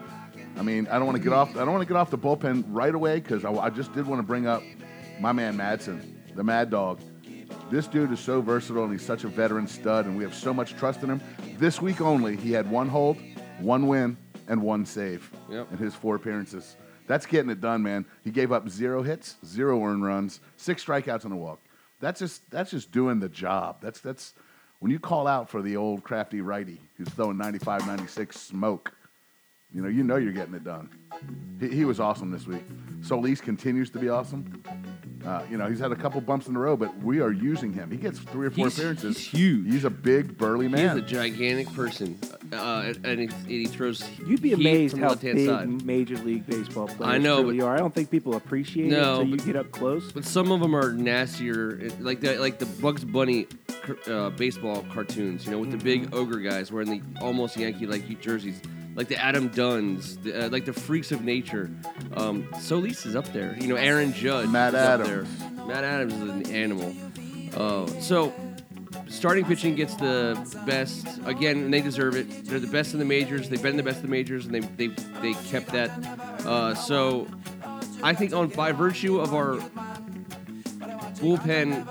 I 0.57 0.63
mean, 0.63 0.88
I 0.88 0.94
don't 0.98 1.06
want 1.06 1.18
to 1.18 1.24
get 1.24 1.33
off. 1.33 1.51
I 1.56 1.59
don't 1.59 1.71
want 1.71 1.81
to 1.81 1.88
get 1.88 1.98
off 1.98 2.09
the 2.09 2.18
bullpen 2.18 2.65
right 2.69 2.94
away 2.94 3.19
because 3.19 3.45
I, 3.45 3.51
I 3.51 3.69
just 3.69 3.94
did 3.94 4.07
want 4.07 4.19
to 4.19 4.24
bring 4.24 4.48
up 4.48 4.63
my 5.19 5.31
man 5.31 5.56
Madson, 5.57 6.01
the 6.36 6.44
Mad 6.44 6.69
Dog. 6.69 7.00
This 7.69 7.86
dude 7.88 8.12
is 8.12 8.19
so 8.19 8.42
versatile 8.42 8.83
and 8.86 8.92
he's 8.94 9.06
such 9.06 9.24
a 9.24 9.27
veteran 9.27 9.68
stud, 9.68 10.06
and 10.06 10.15
we 10.18 10.24
have 10.24 10.33
so 10.33 10.54
much 10.54 10.75
trust 10.75 11.04
in 11.04 11.09
him. 11.09 11.21
This 11.57 11.81
week 11.81 12.00
only, 12.01 12.38
he 12.38 12.51
had 12.51 12.69
one 12.71 12.88
hold, 12.88 13.18
one 13.59 13.88
win, 13.88 14.18
and 14.48 14.62
one 14.62 14.86
save 14.86 15.30
Yep. 15.50 15.74
in 15.74 15.77
his 15.77 15.94
four 15.94 16.15
appearances. 16.15 16.77
That's 17.07 17.25
getting 17.25 17.50
it 17.51 17.62
done, 17.62 17.83
man. 17.83 18.06
He 18.24 18.31
gave 18.31 18.51
up 18.51 18.69
zero 18.69 19.01
hits, 19.03 19.36
zero 19.45 19.83
earned 19.83 20.03
runs, 20.03 20.39
six 20.56 20.83
strikeouts 20.83 21.24
and 21.25 21.33
a 21.33 21.38
walk. 21.38 21.60
That's 22.00 22.19
just 22.19 22.50
that's 22.51 22.71
just 22.71 22.92
doing 22.92 23.19
the 23.19 23.30
job. 23.30 23.77
That's 23.81 24.00
that's 24.00 24.33
when 24.80 24.92
you 24.92 25.00
call 25.00 25.25
out 25.27 25.50
for 25.50 25.62
the 25.62 25.75
old 25.77 26.03
crafty 26.03 26.42
righty 26.42 26.80
who's 26.95 27.10
throwing 27.10 27.38
95, 27.38 27.88
96 27.88 28.39
smoke. 28.39 28.94
You 29.73 29.81
know, 29.81 29.89
you 29.89 30.01
know 30.03 30.15
you're 30.15 30.31
getting 30.31 30.53
it 30.55 30.63
done. 30.63 30.89
He, 31.59 31.67
he 31.69 31.85
was 31.85 31.99
awesome 31.99 32.31
this 32.31 32.47
week. 32.47 32.63
Solis 33.01 33.41
continues 33.41 33.89
to 33.91 33.99
be 33.99 34.07
awesome. 34.09 34.63
Uh, 35.25 35.43
you 35.51 35.57
know, 35.57 35.67
he's 35.67 35.79
had 35.79 35.91
a 35.91 35.95
couple 35.95 36.21
bumps 36.21 36.47
in 36.47 36.55
a 36.55 36.59
row, 36.59 36.77
but 36.77 36.95
we 36.99 37.19
are 37.19 37.31
using 37.33 37.73
him. 37.73 37.91
He 37.91 37.97
gets 37.97 38.17
three 38.17 38.47
or 38.47 38.49
four 38.49 38.65
He's- 38.67 38.77
appearances. 38.77 39.17
he's 39.17 39.27
huge. 39.27 39.71
He's 39.71 39.83
a 39.83 39.89
big 39.89 40.37
burly 40.37 40.69
man. 40.69 40.95
He's 40.95 41.03
a 41.03 41.07
gigantic 41.07 41.71
person, 41.73 42.17
uh, 42.53 42.93
and, 43.03 43.19
he, 43.19 43.25
and 43.27 43.47
he 43.47 43.65
throws. 43.65 44.03
You'd 44.25 44.41
be 44.41 44.49
heat 44.49 44.53
amazed 44.59 44.93
from 44.93 45.01
how 45.03 45.09
left-hand 45.09 45.35
big 45.35 45.47
side. 45.49 45.85
Major 45.85 46.15
League 46.19 46.45
Baseball 46.47 46.87
players 46.87 47.13
I 47.13 47.17
know, 47.17 47.41
truly 47.41 47.57
but- 47.57 47.65
are. 47.65 47.75
I 47.75 47.77
don't 47.77 47.93
think 47.93 48.09
people 48.09 48.35
appreciate 48.35 48.87
No, 48.89 48.97
it 48.97 49.01
until 49.21 49.27
you 49.27 49.35
but- 49.37 49.45
get 49.45 49.55
up 49.57 49.71
close. 49.71 50.11
But 50.13 50.23
some 50.23 50.49
of 50.51 50.61
them 50.61 50.73
are 50.75 50.93
nastier, 50.93 51.89
like 52.00 52.21
the 52.21 52.38
like 52.39 52.57
the 52.59 52.65
Bugs 52.67 53.03
Bunny 53.03 53.47
uh, 54.09 54.29
baseball 54.31 54.86
cartoons. 54.93 55.45
You 55.45 55.51
know, 55.51 55.59
with 55.59 55.71
the 55.71 55.77
big 55.77 56.03
Mm-hmm. 56.05 56.15
ogre 56.15 56.39
guys 56.39 56.71
wearing 56.71 56.89
the 56.89 57.21
almost 57.21 57.57
Yankee-like 57.57 58.21
jerseys, 58.21 58.62
like 58.98 59.08
the 59.08 59.16
Adam 59.24 59.48
Dunns, 59.50 60.18
the, 60.18 60.48
uh, 60.48 60.50
like 60.50 60.66
the 60.66 60.74
freaks 60.74 61.12
of 61.12 61.24
nature. 61.24 61.70
Um, 62.16 62.50
Solis 62.60 63.06
is 63.06 63.16
up 63.16 63.32
there. 63.32 63.56
You 63.62 63.68
know, 63.68 63.75
Aaron 63.75 64.12
Judge. 64.12 64.50
Matt 64.50 64.74
is 64.74 64.80
up 64.80 65.00
Adams. 65.01 65.39
there. 65.39 65.66
Matt 65.68 65.84
Adams 65.84 66.13
is 66.16 66.22
an 66.22 66.51
animal. 66.51 66.94
Uh, 67.56 67.88
so. 68.01 68.34
Starting 69.10 69.46
pitching 69.46 69.75
gets 69.75 69.96
the 69.96 70.38
best 70.66 71.08
again, 71.25 71.58
and 71.58 71.74
they 71.74 71.82
deserve 71.82 72.16
it. 72.16 72.46
They're 72.46 72.60
the 72.60 72.68
best 72.68 72.94
in 72.94 73.00
the 73.00 73.06
majors. 73.06 73.48
They've 73.48 73.62
been 73.62 73.77
the 73.77 73.84
best 73.84 73.98
in 73.98 74.04
the 74.04 74.10
majors, 74.10 74.46
and 74.46 74.54
they 74.54 74.60
they 74.60 74.88
they 75.22 75.34
kept 75.50 75.68
that. 75.68 75.92
Uh, 76.46 76.74
so, 76.74 77.27
I 78.01 78.13
think 78.13 78.34
on 78.34 78.48
by 78.50 78.72
virtue 78.72 79.20
of 79.20 79.34
our 79.34 79.58
bullpen 81.20 81.86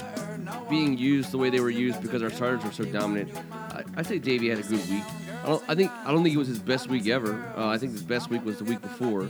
being 0.69 0.99
used 0.99 1.31
the 1.31 1.39
way 1.39 1.49
they 1.49 1.61
were 1.61 1.71
used 1.71 2.03
because 2.03 2.23
our 2.23 2.31
starters 2.31 2.65
were 2.65 2.73
so 2.73 2.85
dominant. 2.85 3.31
I, 3.53 3.85
I 3.97 4.03
think 4.03 4.23
Davey 4.23 4.49
had 4.49 4.59
a 4.59 4.63
good 4.63 4.87
week. 4.91 5.05
I 5.47 5.49
don't. 5.51 5.65
I 5.69 5.75
think. 5.77 5.93
I 6.05 6.11
don't 6.11 6.25
think 6.25 6.35
it 6.35 6.39
was 6.39 6.49
his 6.49 6.59
best 6.59 6.89
week 6.89 7.07
ever. 7.07 7.35
Uh, 7.57 7.69
I 7.69 7.79
think 7.79 7.93
his 7.93 8.03
best 8.03 8.31
week 8.31 8.45
was 8.45 8.59
the 8.59 8.65
week 8.65 8.83
before. 8.83 9.29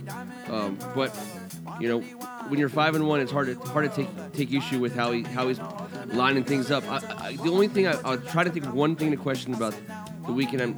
Um, 0.49 0.79
but 0.95 1.15
you 1.79 1.87
know, 1.87 1.99
when 2.49 2.59
you're 2.59 2.69
five 2.69 2.95
and 2.95 3.07
one, 3.07 3.19
it's 3.19 3.31
hard 3.31 3.47
to 3.47 3.55
hard 3.69 3.89
to 3.89 3.95
take 3.95 4.09
take 4.33 4.51
issue 4.51 4.79
with 4.79 4.95
how 4.95 5.11
he 5.11 5.21
how 5.21 5.47
he's 5.47 5.59
lining 6.07 6.43
things 6.43 6.71
up. 6.71 6.83
I, 6.89 7.01
I, 7.19 7.35
the 7.35 7.51
only 7.51 7.67
thing 7.67 7.85
I, 7.85 7.91
I'll 8.03 8.17
try 8.17 8.43
to 8.43 8.49
think 8.49 8.65
of 8.65 8.73
one 8.73 8.95
thing 8.95 9.11
to 9.11 9.17
question 9.17 9.53
about 9.53 9.75
the 10.27 10.33
weekend. 10.33 10.61
I'm, 10.61 10.75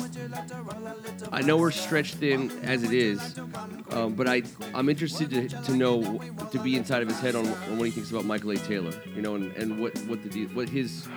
I 1.32 1.42
know 1.42 1.58
we're 1.58 1.72
stretched 1.72 2.16
thin 2.16 2.52
as 2.64 2.84
it 2.84 2.94
is, 2.94 3.38
um, 3.92 4.14
but 4.14 4.28
I 4.28 4.44
I'm 4.74 4.88
interested 4.90 5.30
to, 5.32 5.50
to 5.50 5.72
know 5.76 6.20
to 6.52 6.60
be 6.60 6.76
inside 6.78 7.02
of 7.02 7.08
his 7.10 7.20
head 7.20 7.36
on, 7.36 7.46
on 7.48 7.78
what 7.78 7.86
he 7.86 7.92
thinks 7.92 8.12
about 8.12 8.26
Michael 8.26 8.52
A. 8.52 8.56
Taylor, 8.58 8.94
you 9.16 9.22
know, 9.22 9.36
and, 9.36 9.52
and 9.58 9.80
what 9.80 9.98
what 10.06 10.24
the 10.24 10.46
what 10.48 10.70
his 10.70 11.08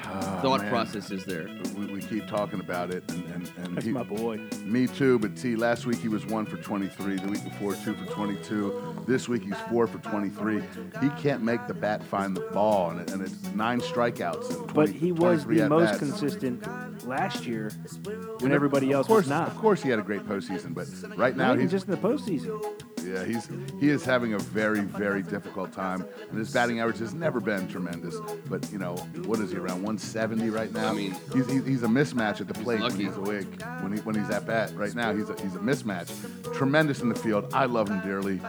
thought 0.42 0.62
man. 0.62 0.70
process 0.70 1.10
is 1.10 1.24
there. 1.24 1.48
we, 1.76 1.86
we 1.86 2.00
keep 2.00 2.26
talking 2.26 2.60
about 2.60 2.90
it, 2.90 3.08
and, 3.12 3.24
and, 3.34 3.52
and 3.58 3.76
That's 3.76 3.86
he- 3.86 3.92
my 3.92 4.02
boy. 4.02 4.40
Me 4.64 4.86
too, 4.86 5.18
but 5.18 5.38
see, 5.38 5.54
last 5.56 5.86
week 5.86 5.98
he 6.00 6.08
was 6.08 6.24
one 6.26 6.46
for 6.46 6.56
23. 6.56 7.16
The 7.16 7.28
week 7.28 7.44
before, 7.44 7.74
two 7.74 7.94
for 7.94 8.06
22. 8.06 9.04
This 9.06 9.28
week 9.28 9.42
he's 9.42 9.56
four 9.68 9.86
for 9.86 9.98
23. 9.98 10.62
He 11.00 11.08
can't 11.20 11.42
make 11.42 11.66
the 11.66 11.74
bat 11.74 12.02
find 12.02 12.34
the 12.36 12.40
ball, 12.52 12.90
and, 12.90 13.00
it, 13.00 13.10
and 13.12 13.20
it's 13.22 13.34
nine 13.54 13.80
strikeouts. 13.80 14.48
20, 14.68 14.72
But 14.72 14.88
he 14.88 15.12
was 15.12 15.44
the 15.44 15.68
most 15.68 15.94
at-bats. 15.94 15.98
consistent 15.98 16.64
last 17.04 17.46
year 17.46 17.70
when 18.40 18.52
everybody 18.52 18.92
else 18.92 19.06
of 19.06 19.08
course, 19.08 19.24
was 19.24 19.30
not. 19.30 19.48
Of 19.48 19.56
course, 19.58 19.82
he 19.82 19.88
had 19.90 19.98
a 19.98 20.02
great 20.02 20.22
postseason, 20.26 20.74
but 20.74 20.86
right 21.18 21.36
now 21.36 21.50
even 21.52 21.62
he's 21.62 21.70
just 21.70 21.86
in 21.86 21.90
the 21.92 21.96
postseason. 21.96 22.62
Yeah, 23.04 23.24
he's 23.24 23.48
he 23.80 23.88
is 23.90 24.04
having 24.04 24.34
a 24.34 24.38
very 24.38 24.80
very 24.80 25.22
difficult 25.22 25.72
time, 25.72 26.06
and 26.30 26.38
his 26.38 26.52
batting 26.52 26.80
average 26.80 26.98
has 26.98 27.12
never 27.14 27.40
been 27.40 27.66
tremendous. 27.68 28.16
But 28.48 28.70
you 28.70 28.78
know, 28.78 28.94
what 29.24 29.40
is 29.40 29.50
he 29.50 29.56
around 29.56 29.82
170 29.82 30.50
right 30.50 30.72
now? 30.72 30.90
I 30.90 30.92
mean- 30.92 31.16
he's 31.34 31.50
he's, 31.50 31.66
he's 31.66 31.82
a 31.82 31.88
mismatch 31.88 32.40
at 32.40 32.48
the 32.48 32.54
plate 32.54 32.80
when 32.80 32.90
lucky. 32.90 33.04
he's 33.04 33.16
awake. 33.16 33.60
When 33.80 33.92
he 33.92 33.98
when 34.00 34.14
he's 34.14 34.30
at 34.30 34.46
bat 34.46 34.72
right 34.76 34.94
now, 34.94 35.12
he's 35.12 35.28
a, 35.28 35.40
he's 35.42 35.54
a 35.56 35.58
mismatch. 35.58 36.10
Tremendous 36.54 37.00
in 37.00 37.08
the 37.08 37.14
field. 37.14 37.52
I 37.52 37.64
love 37.64 37.88
him 37.88 38.00
dearly, 38.00 38.40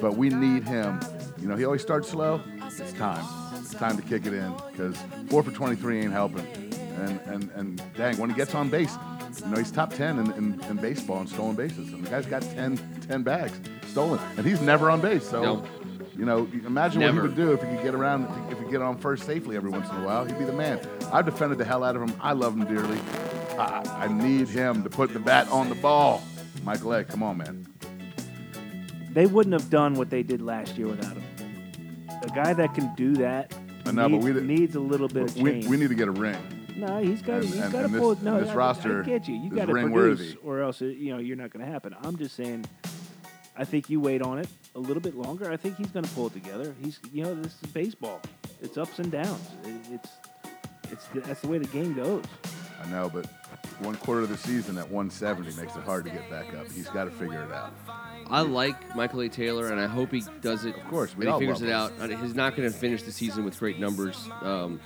but 0.00 0.16
we 0.16 0.28
need 0.28 0.64
him. 0.64 1.00
You 1.38 1.48
know, 1.48 1.56
he 1.56 1.64
always 1.64 1.82
starts 1.82 2.08
slow. 2.08 2.40
It's 2.66 2.92
time. 2.92 3.24
It's 3.58 3.74
time 3.74 3.96
to 3.96 4.02
kick 4.02 4.26
it 4.26 4.34
in 4.34 4.52
because 4.70 4.96
four 5.28 5.42
for 5.42 5.50
23 5.50 6.00
ain't 6.02 6.12
helping. 6.12 6.63
And 6.96 7.20
and 7.26 7.50
and 7.54 7.82
dang, 7.94 8.16
when 8.18 8.30
he 8.30 8.36
gets 8.36 8.54
on 8.54 8.68
base, 8.70 8.96
you 9.44 9.50
know, 9.50 9.56
he's 9.56 9.70
top 9.72 9.92
10 9.92 10.18
in, 10.18 10.32
in, 10.32 10.60
in 10.70 10.76
baseball 10.76 11.20
in 11.20 11.26
stolen 11.26 11.56
bases. 11.56 11.92
And 11.92 12.04
the 12.04 12.10
guy's 12.10 12.26
got 12.26 12.42
10, 12.42 12.78
10 13.08 13.22
bags 13.22 13.58
stolen, 13.88 14.20
and 14.36 14.46
he's 14.46 14.60
never 14.60 14.90
on 14.90 15.00
base. 15.00 15.28
So, 15.28 15.42
No. 15.42 15.64
you 16.16 16.24
know, 16.24 16.48
you 16.52 16.64
imagine 16.66 17.02
what 17.02 17.12
he 17.14 17.20
would 17.20 17.34
do 17.36 17.52
if 17.52 17.60
he 17.62 17.66
could 17.68 17.82
get 17.82 17.94
around, 17.94 18.24
if 18.50 18.58
he 18.58 18.64
could 18.64 18.70
get 18.72 18.80
on 18.82 18.96
first 18.98 19.24
safely 19.24 19.56
every 19.56 19.70
once 19.70 19.88
in 19.90 19.96
a 19.96 20.04
while. 20.04 20.24
He'd 20.24 20.38
be 20.38 20.44
the 20.44 20.52
man. 20.52 20.80
I've 21.12 21.24
defended 21.24 21.58
the 21.58 21.64
hell 21.64 21.82
out 21.82 21.96
of 21.96 22.02
him. 22.02 22.12
I 22.20 22.32
love 22.32 22.54
him 22.56 22.64
dearly. 22.66 22.98
I, 23.58 24.04
I 24.04 24.08
need 24.08 24.48
him 24.48 24.82
to 24.84 24.90
put 24.90 25.12
the 25.12 25.18
bat 25.20 25.48
on 25.48 25.68
the 25.68 25.74
ball. 25.76 26.22
Michael 26.62 26.94
Egg, 26.94 27.08
come 27.08 27.22
on, 27.22 27.38
man. 27.38 27.66
They 29.12 29.26
wouldn't 29.26 29.52
have 29.52 29.70
done 29.70 29.94
what 29.94 30.10
they 30.10 30.22
did 30.22 30.40
last 30.42 30.76
year 30.76 30.88
without 30.88 31.16
him. 31.16 31.22
A 32.22 32.28
guy 32.28 32.52
that 32.52 32.74
can 32.74 32.92
do 32.96 33.14
that 33.16 33.52
I 33.86 33.92
know, 33.92 34.08
but 34.08 34.22
needs, 34.22 34.24
we 34.24 34.40
needs 34.40 34.74
a 34.76 34.80
little 34.80 35.08
bit 35.08 35.24
of 35.24 35.36
We, 35.36 35.50
change. 35.52 35.66
we 35.66 35.76
need 35.76 35.90
to 35.90 35.94
get 35.94 36.08
a 36.08 36.12
ring. 36.12 36.36
No, 36.76 37.02
he's 37.02 37.22
got. 37.22 37.36
and- 37.36 37.44
he's 37.44 37.56
and- 37.60 37.72
got 37.72 37.78
to 37.80 37.84
and 37.86 37.94
this- 37.94 38.00
pull. 38.00 38.16
No, 38.22 38.40
this 38.40 38.50
I- 38.50 38.54
roster 38.54 39.02
I 39.02 39.06
get 39.06 39.28
you. 39.28 39.36
You 39.36 39.50
got 39.50 39.66
to 39.66 39.72
ring 39.72 39.92
produce, 39.92 40.20
worthy. 40.20 40.36
or 40.42 40.60
else 40.60 40.82
it, 40.82 40.96
you 40.96 41.12
know 41.12 41.18
you're 41.18 41.36
not 41.36 41.50
going 41.50 41.64
to 41.64 41.70
happen. 41.70 41.94
I'm 42.02 42.16
just 42.16 42.34
saying. 42.36 42.64
I 43.56 43.64
think 43.64 43.88
you 43.88 44.00
wait 44.00 44.20
on 44.20 44.40
it 44.40 44.48
a 44.74 44.80
little 44.80 45.00
bit 45.00 45.14
longer. 45.14 45.48
I 45.48 45.56
think 45.56 45.76
he's 45.76 45.86
going 45.86 46.04
to 46.04 46.10
pull 46.12 46.26
it 46.26 46.32
together. 46.32 46.74
He's, 46.82 46.98
you 47.12 47.22
know, 47.22 47.36
this 47.36 47.54
is 47.62 47.70
baseball. 47.70 48.20
It's 48.60 48.76
ups 48.76 48.98
and 48.98 49.12
downs. 49.12 49.48
It, 49.64 49.92
it's, 49.92 50.08
it's 50.90 51.06
that's 51.26 51.40
the 51.40 51.46
way 51.46 51.58
the 51.58 51.68
game 51.68 51.94
goes. 51.94 52.24
I 52.82 52.90
know, 52.90 53.08
but 53.08 53.26
one 53.78 53.94
quarter 53.94 54.22
of 54.22 54.28
the 54.28 54.36
season 54.36 54.76
at 54.76 54.90
170 54.90 55.54
makes 55.60 55.76
it 55.76 55.84
hard 55.84 56.04
to 56.04 56.10
get 56.10 56.28
back 56.28 56.52
up. 56.54 56.70
He's 56.72 56.88
got 56.88 57.04
to 57.04 57.12
figure 57.12 57.44
it 57.44 57.52
out. 57.52 57.72
I 58.28 58.40
like 58.40 58.96
Michael 58.96 59.20
A. 59.20 59.28
Taylor, 59.28 59.70
and 59.70 59.80
I 59.80 59.86
hope 59.86 60.10
he 60.10 60.24
does 60.40 60.64
it. 60.64 60.76
Of 60.76 60.84
course, 60.88 61.16
we 61.16 61.24
and 61.24 61.32
all 61.32 61.38
he 61.38 61.46
figures 61.46 61.62
love 61.62 61.90
it 62.00 62.10
out. 62.10 62.20
He's 62.22 62.34
not 62.34 62.56
going 62.56 62.70
to 62.70 62.76
finish 62.76 63.02
the 63.04 63.12
season 63.12 63.44
with 63.44 63.56
great 63.58 63.78
numbers, 63.78 64.28
um, 64.42 64.80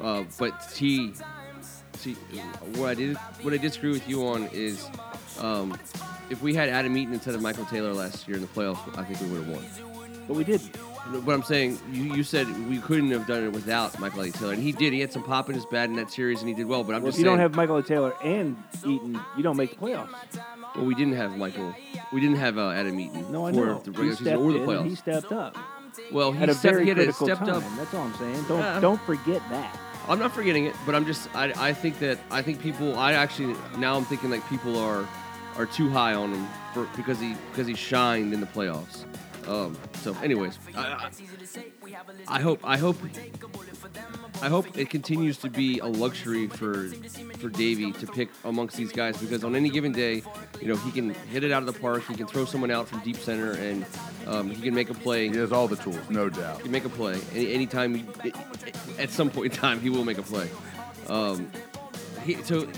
uh, 0.00 0.24
but 0.38 0.70
he. 0.74 1.12
See, 1.96 2.14
what 2.76 2.90
I 2.90 2.94
did, 2.94 3.16
what 3.42 3.54
I 3.54 3.56
disagree 3.56 3.90
with 3.92 4.06
you 4.08 4.26
on 4.26 4.48
is, 4.52 4.86
um, 5.40 5.76
if 6.28 6.42
we 6.42 6.52
had 6.54 6.68
Adam 6.68 6.94
Eaton 6.96 7.14
instead 7.14 7.34
of 7.34 7.40
Michael 7.40 7.64
Taylor 7.66 7.94
last 7.94 8.26
year 8.28 8.36
in 8.36 8.42
the 8.42 8.48
playoffs, 8.48 8.98
I 8.98 9.04
think 9.04 9.20
we 9.20 9.28
would 9.38 9.46
have 9.46 9.80
won. 9.80 10.24
But 10.26 10.34
we 10.34 10.44
didn't. 10.44 10.76
But 11.24 11.32
I'm 11.34 11.42
saying 11.42 11.78
you, 11.92 12.14
you 12.14 12.24
said 12.24 12.46
we 12.68 12.78
couldn't 12.78 13.10
have 13.10 13.26
done 13.26 13.44
it 13.44 13.52
without 13.52 13.98
Michael 14.00 14.22
A. 14.22 14.30
Taylor, 14.30 14.52
and 14.54 14.62
he 14.62 14.72
did. 14.72 14.92
He 14.92 15.00
had 15.00 15.12
some 15.12 15.22
pop 15.22 15.48
in 15.48 15.54
his 15.54 15.66
bat 15.66 15.88
in 15.90 15.96
that 15.96 16.10
series, 16.10 16.40
and 16.40 16.48
he 16.48 16.54
did 16.54 16.66
well. 16.66 16.82
But 16.82 16.94
I'm 16.96 17.02
Well, 17.02 17.10
if 17.10 17.14
you 17.18 17.24
saying, 17.24 17.32
don't 17.36 17.38
have 17.40 17.54
Michael 17.54 17.76
A. 17.76 17.82
Taylor 17.82 18.14
and 18.22 18.56
Eaton, 18.86 19.20
you 19.36 19.42
don't 19.42 19.56
make 19.56 19.70
the 19.70 19.76
playoffs. 19.76 20.08
well, 20.74 20.84
we 20.86 20.94
didn't 20.94 21.14
have 21.14 21.36
Michael. 21.36 21.74
We 22.12 22.20
didn't 22.20 22.36
have 22.36 22.58
uh, 22.58 22.70
Adam 22.70 22.98
Eaton 22.98 23.30
No, 23.30 23.46
I 23.46 23.52
for 23.52 23.66
know. 23.66 23.78
the 23.80 23.90
He 23.92 23.96
regular 23.98 24.16
season 24.16 24.36
or 24.36 24.52
the 24.52 24.62
in 24.62 24.70
and 24.78 24.88
He 24.88 24.94
stepped 24.96 25.32
up 25.32 25.56
Well, 26.10 26.32
he 26.32 26.42
stepped, 26.52 26.62
very 26.62 26.86
he 26.86 27.12
stepped 27.12 27.40
time. 27.46 27.48
up. 27.50 27.62
That's 27.76 27.94
all 27.94 28.02
I'm 28.02 28.14
saying. 28.14 28.44
Don't 28.48 28.58
Yeah. 28.58 28.80
don't 28.80 29.00
forget 29.02 29.42
that. 29.50 29.78
I'm 30.08 30.18
not 30.18 30.32
forgetting 30.32 30.66
it, 30.66 30.74
but 30.84 30.94
I'm 30.94 31.06
just 31.06 31.34
I, 31.34 31.52
I 31.56 31.72
think 31.72 31.98
that 32.00 32.18
I 32.30 32.42
think 32.42 32.60
people 32.60 32.98
I 32.98 33.12
actually 33.12 33.56
now 33.78 33.96
I'm 33.96 34.04
thinking 34.04 34.30
like 34.30 34.46
people 34.48 34.78
are 34.78 35.06
are 35.56 35.66
too 35.66 35.88
high 35.90 36.14
on 36.14 36.32
him 36.34 36.46
for 36.72 36.88
because 36.96 37.20
he 37.20 37.34
because 37.50 37.66
he 37.66 37.74
shined 37.74 38.32
in 38.32 38.40
the 38.40 38.46
playoffs. 38.46 39.04
Um, 39.48 39.76
so, 39.94 40.16
anyways, 40.22 40.58
I, 40.74 41.10
I, 42.28 42.36
I 42.38 42.40
hope 42.40 42.60
I 42.64 42.78
hope 42.78 42.96
I 44.44 44.48
hope 44.48 44.76
it 44.76 44.90
continues 44.90 45.38
to 45.38 45.48
be 45.48 45.78
a 45.78 45.86
luxury 45.86 46.48
for 46.48 46.88
for 47.38 47.48
Davey 47.48 47.92
to 47.92 48.06
pick 48.06 48.28
amongst 48.44 48.76
these 48.76 48.92
guys 48.92 49.16
because 49.16 49.42
on 49.42 49.56
any 49.56 49.70
given 49.70 49.90
day, 49.90 50.22
you 50.60 50.68
know 50.68 50.76
he 50.76 50.90
can 50.90 51.14
hit 51.14 51.44
it 51.44 51.50
out 51.50 51.62
of 51.62 51.72
the 51.72 51.80
park. 51.80 52.02
He 52.06 52.14
can 52.14 52.26
throw 52.26 52.44
someone 52.44 52.70
out 52.70 52.86
from 52.86 53.00
deep 53.00 53.16
center, 53.16 53.52
and 53.52 53.86
um, 54.26 54.50
he 54.50 54.60
can 54.60 54.74
make 54.74 54.90
a 54.90 54.94
play. 54.94 55.30
He 55.30 55.36
has 55.38 55.50
all 55.50 55.66
the 55.66 55.76
tools, 55.76 56.10
no 56.10 56.28
doubt. 56.28 56.58
He 56.58 56.64
can 56.64 56.72
make 56.72 56.84
a 56.84 56.90
play 56.90 57.18
any 57.32 57.54
anytime. 57.54 57.94
He, 57.94 58.34
at 58.98 59.08
some 59.08 59.30
point 59.30 59.54
in 59.54 59.58
time, 59.58 59.80
he 59.80 59.88
will 59.88 60.04
make 60.04 60.18
a 60.18 60.22
play. 60.22 60.50
Um, 61.08 61.50
he, 62.22 62.34
so, 62.42 62.68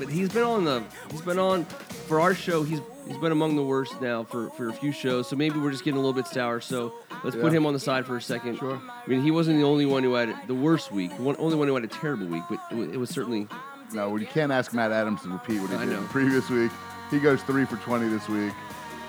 but 0.00 0.08
he's 0.08 0.28
been 0.30 0.42
on 0.42 0.64
the 0.64 0.82
he's 1.12 1.20
been 1.20 1.38
on 1.38 1.64
for 2.08 2.20
our 2.20 2.34
show. 2.34 2.64
He's 2.64 2.80
he's 3.06 3.18
been 3.18 3.30
among 3.30 3.54
the 3.54 3.62
worst 3.62 4.00
now 4.00 4.24
for, 4.24 4.50
for 4.50 4.68
a 4.68 4.72
few 4.72 4.90
shows. 4.90 5.28
So 5.28 5.36
maybe 5.36 5.58
we're 5.60 5.70
just 5.70 5.84
getting 5.84 5.98
a 5.98 6.00
little 6.00 6.14
bit 6.14 6.26
sour. 6.26 6.60
So 6.60 6.92
let's 7.22 7.36
put 7.36 7.52
him 7.52 7.66
on 7.66 7.72
the 7.74 7.78
side 7.80 8.06
for 8.06 8.16
a 8.16 8.22
second. 8.22 8.56
Sure. 8.58 8.80
I 8.88 9.08
mean, 9.08 9.22
he 9.22 9.30
wasn't 9.30 9.58
the 9.58 9.64
only 9.64 9.86
one 9.86 10.02
who 10.02 10.14
had 10.14 10.34
the 10.48 10.54
worst 10.54 10.90
week. 10.90 11.14
The 11.16 11.22
one, 11.22 11.36
only 11.38 11.56
one 11.56 11.68
who 11.68 11.74
had 11.74 11.84
a 11.84 11.88
terrible 11.88 12.26
week, 12.26 12.42
but 12.48 12.58
it 12.70 12.74
was, 12.76 12.88
it 12.88 12.96
was 12.96 13.10
certainly 13.10 13.46
No, 13.92 14.16
you 14.16 14.26
can't 14.26 14.50
ask 14.50 14.72
Matt 14.72 14.90
Adams 14.90 15.22
to 15.22 15.28
repeat 15.28 15.60
what 15.60 15.70
he 15.70 15.76
I 15.76 15.84
did 15.84 15.90
know. 15.94 16.00
the 16.02 16.08
previous 16.08 16.48
week. 16.50 16.72
He 17.10 17.20
goes 17.20 17.42
three 17.42 17.64
for 17.66 17.76
20 17.76 18.08
this 18.08 18.28
week. 18.28 18.52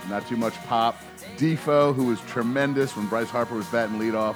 Not 0.09 0.27
too 0.27 0.37
much 0.37 0.55
pop. 0.65 0.99
Difo, 1.37 1.93
who 1.95 2.05
was 2.05 2.19
tremendous 2.21 2.97
when 2.97 3.07
Bryce 3.07 3.29
Harper 3.29 3.55
was 3.55 3.67
batting 3.67 3.99
leadoff. 3.99 4.35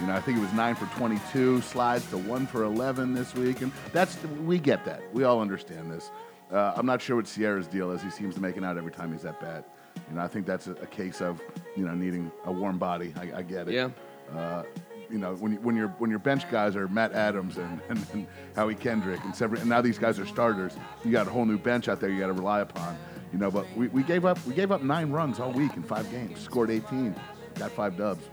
You 0.00 0.06
know, 0.06 0.14
I 0.14 0.20
think 0.20 0.36
it 0.38 0.40
was 0.42 0.52
nine 0.52 0.74
for 0.74 0.86
22. 0.96 1.62
Slides 1.62 2.08
to 2.10 2.18
one 2.18 2.46
for 2.46 2.64
11 2.64 3.14
this 3.14 3.34
week, 3.34 3.62
and 3.62 3.72
that's 3.92 4.22
we 4.44 4.58
get 4.58 4.84
that. 4.84 5.02
We 5.14 5.24
all 5.24 5.40
understand 5.40 5.90
this. 5.90 6.10
Uh, 6.52 6.74
I'm 6.76 6.86
not 6.86 7.00
sure 7.00 7.16
what 7.16 7.26
Sierra's 7.26 7.66
deal 7.66 7.90
is. 7.90 8.02
He 8.02 8.10
seems 8.10 8.34
to 8.34 8.40
make 8.40 8.56
it 8.56 8.64
out 8.64 8.76
every 8.76 8.92
time 8.92 9.12
he's 9.12 9.24
at 9.24 9.40
bat. 9.40 9.66
You 10.10 10.16
know, 10.16 10.22
I 10.22 10.28
think 10.28 10.46
that's 10.46 10.66
a, 10.66 10.72
a 10.72 10.86
case 10.86 11.20
of 11.20 11.40
you 11.76 11.86
know 11.86 11.94
needing 11.94 12.30
a 12.44 12.52
warm 12.52 12.78
body. 12.78 13.14
I, 13.16 13.38
I 13.38 13.42
get 13.42 13.68
it. 13.68 13.74
Yeah. 13.74 13.90
Uh, 14.36 14.64
you 15.10 15.18
know, 15.18 15.34
when, 15.36 15.52
you, 15.52 15.58
when 15.60 15.76
your 15.76 15.88
when 15.98 16.10
your 16.10 16.18
bench 16.18 16.48
guys 16.50 16.76
are 16.76 16.88
Matt 16.88 17.12
Adams 17.12 17.56
and, 17.56 17.80
and, 17.88 18.06
and 18.12 18.26
Howie 18.54 18.74
Kendrick 18.74 19.24
and 19.24 19.34
several, 19.34 19.60
and 19.60 19.70
now 19.70 19.80
these 19.80 19.98
guys 19.98 20.18
are 20.18 20.26
starters, 20.26 20.76
you 21.04 21.10
got 21.10 21.26
a 21.26 21.30
whole 21.30 21.46
new 21.46 21.58
bench 21.58 21.88
out 21.88 22.00
there 22.00 22.10
you 22.10 22.20
got 22.20 22.26
to 22.26 22.32
rely 22.32 22.60
upon. 22.60 22.96
You 23.32 23.38
know, 23.38 23.50
but 23.50 23.66
we, 23.76 23.88
we 23.88 24.02
gave 24.02 24.24
up 24.24 24.44
we 24.46 24.54
gave 24.54 24.70
up 24.70 24.82
nine 24.82 25.10
runs 25.10 25.40
all 25.40 25.52
week 25.52 25.74
in 25.76 25.82
five 25.82 26.10
games, 26.10 26.38
scored 26.40 26.70
18, 26.70 27.14
got 27.58 27.72
five 27.72 27.96
dubs. 27.96 28.24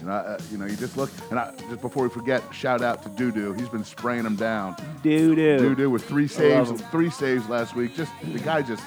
You 0.00 0.06
know, 0.06 0.12
uh, 0.12 0.38
you 0.52 0.58
know, 0.58 0.66
you 0.66 0.76
just 0.76 0.96
look, 0.96 1.10
and 1.30 1.38
I, 1.38 1.52
just 1.68 1.80
before 1.80 2.04
we 2.04 2.08
forget, 2.08 2.42
shout 2.52 2.82
out 2.82 3.02
to 3.02 3.08
Dudu. 3.10 3.58
He's 3.58 3.68
been 3.68 3.84
spraying 3.84 4.22
them 4.22 4.36
down. 4.36 4.76
Doo 5.02 5.34
doo. 5.34 5.74
Dudu 5.74 5.90
with 5.90 6.04
three 6.04 6.28
saves, 6.28 6.70
three 6.92 7.10
saves 7.10 7.48
last 7.48 7.74
week. 7.74 7.96
Just 7.96 8.12
the 8.22 8.38
guy 8.38 8.62
just 8.62 8.82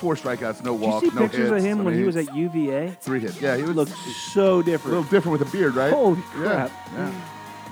four 0.00 0.14
strikeouts, 0.16 0.62
no 0.64 0.72
Did 0.76 0.82
you 0.82 0.88
walks, 0.88 1.06
see 1.08 1.14
no 1.14 1.20
pictures 1.22 1.50
hits. 1.50 1.52
of 1.52 1.62
him 1.64 1.80
I 1.80 1.84
when 1.84 1.94
he 1.94 2.02
was 2.02 2.16
at 2.16 2.34
UVA? 2.34 2.96
three 3.00 3.20
hits. 3.20 3.40
Yeah, 3.40 3.56
he 3.56 3.62
was 3.62 3.76
looked 3.76 3.92
so 4.32 4.60
different. 4.60 4.96
a 4.96 5.00
little 5.00 5.10
different 5.10 5.38
with 5.38 5.48
a 5.48 5.52
beard, 5.52 5.74
right? 5.76 5.92
Holy 5.92 6.20
crap. 6.32 6.70
yeah. 6.94 7.12